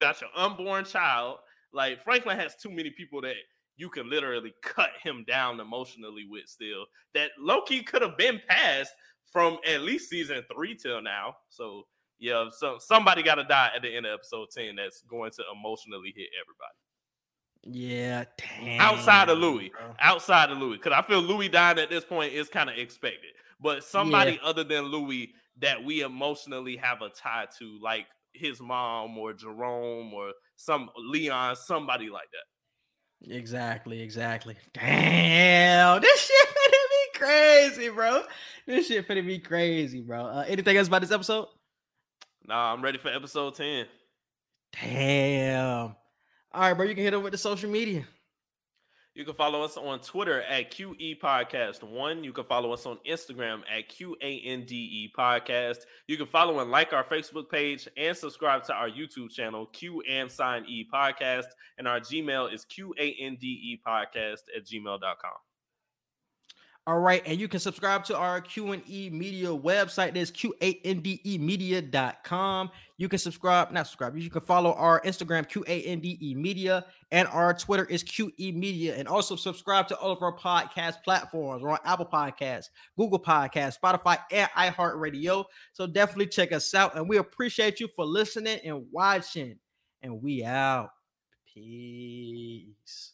got 0.00 0.20
your 0.20 0.30
unborn 0.36 0.84
child. 0.84 1.38
Like 1.72 2.04
Franklin 2.04 2.38
has 2.38 2.56
too 2.56 2.70
many 2.70 2.90
people 2.90 3.20
that 3.22 3.34
you 3.76 3.88
can 3.88 4.08
literally 4.08 4.52
cut 4.62 4.90
him 5.02 5.24
down 5.26 5.60
emotionally 5.60 6.26
with 6.28 6.46
still. 6.46 6.84
That 7.14 7.30
Loki 7.38 7.82
could 7.82 8.02
have 8.02 8.18
been 8.18 8.40
passed 8.48 8.92
from 9.32 9.58
at 9.66 9.80
least 9.80 10.10
season 10.10 10.42
three 10.54 10.76
till 10.76 11.02
now. 11.02 11.34
So 11.48 11.84
yeah, 12.18 12.46
so 12.56 12.76
somebody 12.78 13.22
got 13.22 13.36
to 13.36 13.44
die 13.44 13.70
at 13.74 13.82
the 13.82 13.94
end 13.94 14.06
of 14.06 14.14
episode 14.14 14.48
10 14.54 14.76
that's 14.76 15.02
going 15.02 15.30
to 15.32 15.42
emotionally 15.52 16.12
hit 16.14 16.28
everybody. 16.40 16.83
Yeah, 17.66 18.24
damn, 18.36 18.80
outside 18.80 19.30
of 19.30 19.38
Louie, 19.38 19.70
bro. 19.70 19.94
outside 19.98 20.50
of 20.50 20.58
Louie, 20.58 20.76
because 20.76 20.92
I 20.92 21.02
feel 21.02 21.20
Louie 21.20 21.48
dying 21.48 21.78
at 21.78 21.88
this 21.88 22.04
point 22.04 22.32
is 22.32 22.48
kind 22.48 22.68
of 22.68 22.76
expected. 22.76 23.30
But 23.60 23.84
somebody 23.84 24.32
yeah. 24.32 24.48
other 24.48 24.64
than 24.64 24.84
Louie 24.84 25.32
that 25.60 25.82
we 25.82 26.02
emotionally 26.02 26.76
have 26.76 27.00
a 27.00 27.08
tie 27.08 27.46
to, 27.58 27.78
like 27.80 28.06
his 28.34 28.60
mom 28.60 29.16
or 29.16 29.32
Jerome 29.32 30.12
or 30.12 30.32
some 30.56 30.90
Leon, 30.98 31.56
somebody 31.56 32.10
like 32.10 32.28
that. 32.32 33.34
Exactly, 33.34 34.02
exactly. 34.02 34.56
Damn, 34.74 36.02
this 36.02 36.20
shit 36.20 36.48
finna 36.48 36.88
be 36.90 37.18
crazy, 37.18 37.88
bro. 37.88 38.22
This 38.66 38.88
shit 38.88 39.08
finna 39.08 39.26
be 39.26 39.38
crazy, 39.38 40.02
bro. 40.02 40.26
Uh, 40.26 40.44
anything 40.46 40.76
else 40.76 40.88
about 40.88 41.00
this 41.00 41.12
episode? 41.12 41.46
Nah, 42.46 42.74
I'm 42.74 42.82
ready 42.82 42.98
for 42.98 43.08
episode 43.08 43.54
10. 43.54 43.86
Damn. 44.72 45.96
All 46.54 46.60
right, 46.60 46.72
bro. 46.72 46.86
You 46.86 46.94
can 46.94 47.02
hit 47.02 47.14
over 47.14 47.24
with 47.24 47.32
the 47.32 47.38
social 47.38 47.68
media. 47.68 48.06
You 49.16 49.24
can 49.24 49.34
follow 49.34 49.62
us 49.62 49.76
on 49.76 49.98
Twitter 50.00 50.42
at 50.42 50.70
QE 50.70 51.18
Podcast 51.20 51.82
One. 51.82 52.22
You 52.22 52.32
can 52.32 52.44
follow 52.44 52.72
us 52.72 52.86
on 52.86 52.98
Instagram 53.08 53.62
at 53.68 53.88
QANDE 53.88 55.10
Podcast. 55.18 55.78
You 56.06 56.16
can 56.16 56.26
follow 56.26 56.60
and 56.60 56.70
like 56.70 56.92
our 56.92 57.02
Facebook 57.02 57.50
page 57.50 57.88
and 57.96 58.16
subscribe 58.16 58.62
to 58.64 58.72
our 58.72 58.88
YouTube 58.88 59.30
channel, 59.30 59.66
Q 59.66 60.02
and 60.08 60.30
Sign 60.30 60.64
E 60.68 60.86
Podcast. 60.92 61.46
And 61.76 61.88
our 61.88 61.98
Gmail 61.98 62.52
is 62.54 62.64
QANDE 62.66 63.80
Podcast 63.84 64.42
at 64.56 64.64
gmail.com. 64.64 65.53
All 66.86 67.00
right, 67.00 67.22
and 67.24 67.40
you 67.40 67.48
can 67.48 67.60
subscribe 67.60 68.04
to 68.04 68.16
our 68.16 68.42
Q&E 68.42 69.08
Media 69.08 69.48
website. 69.48 70.12
That's 70.12 70.30
Q-A-N-D-E 70.30 71.38
Media.com. 71.38 72.70
You 72.98 73.08
can 73.08 73.18
subscribe, 73.18 73.70
not 73.70 73.86
subscribe, 73.86 74.18
you 74.18 74.28
can 74.28 74.42
follow 74.42 74.74
our 74.74 75.00
Instagram, 75.00 75.48
Q-A-N-D-E 75.48 76.34
Media, 76.34 76.84
and 77.10 77.26
our 77.28 77.54
Twitter 77.54 77.86
is 77.86 78.04
QE 78.04 78.54
Media. 78.54 78.96
And 78.96 79.08
also 79.08 79.34
subscribe 79.34 79.88
to 79.88 79.96
all 79.96 80.10
of 80.10 80.20
our 80.20 80.36
podcast 80.36 81.02
platforms. 81.02 81.62
We're 81.62 81.70
on 81.70 81.78
Apple 81.86 82.04
Podcasts, 82.04 82.68
Google 82.98 83.18
Podcasts, 83.18 83.78
Spotify, 83.82 84.18
and 84.30 84.50
iHeartRadio. 84.50 85.46
So 85.72 85.86
definitely 85.86 86.26
check 86.26 86.52
us 86.52 86.74
out. 86.74 86.96
And 86.96 87.08
we 87.08 87.16
appreciate 87.16 87.80
you 87.80 87.88
for 87.88 88.04
listening 88.04 88.60
and 88.62 88.84
watching. 88.92 89.58
And 90.02 90.22
we 90.22 90.44
out. 90.44 90.90
Peace. 91.54 93.13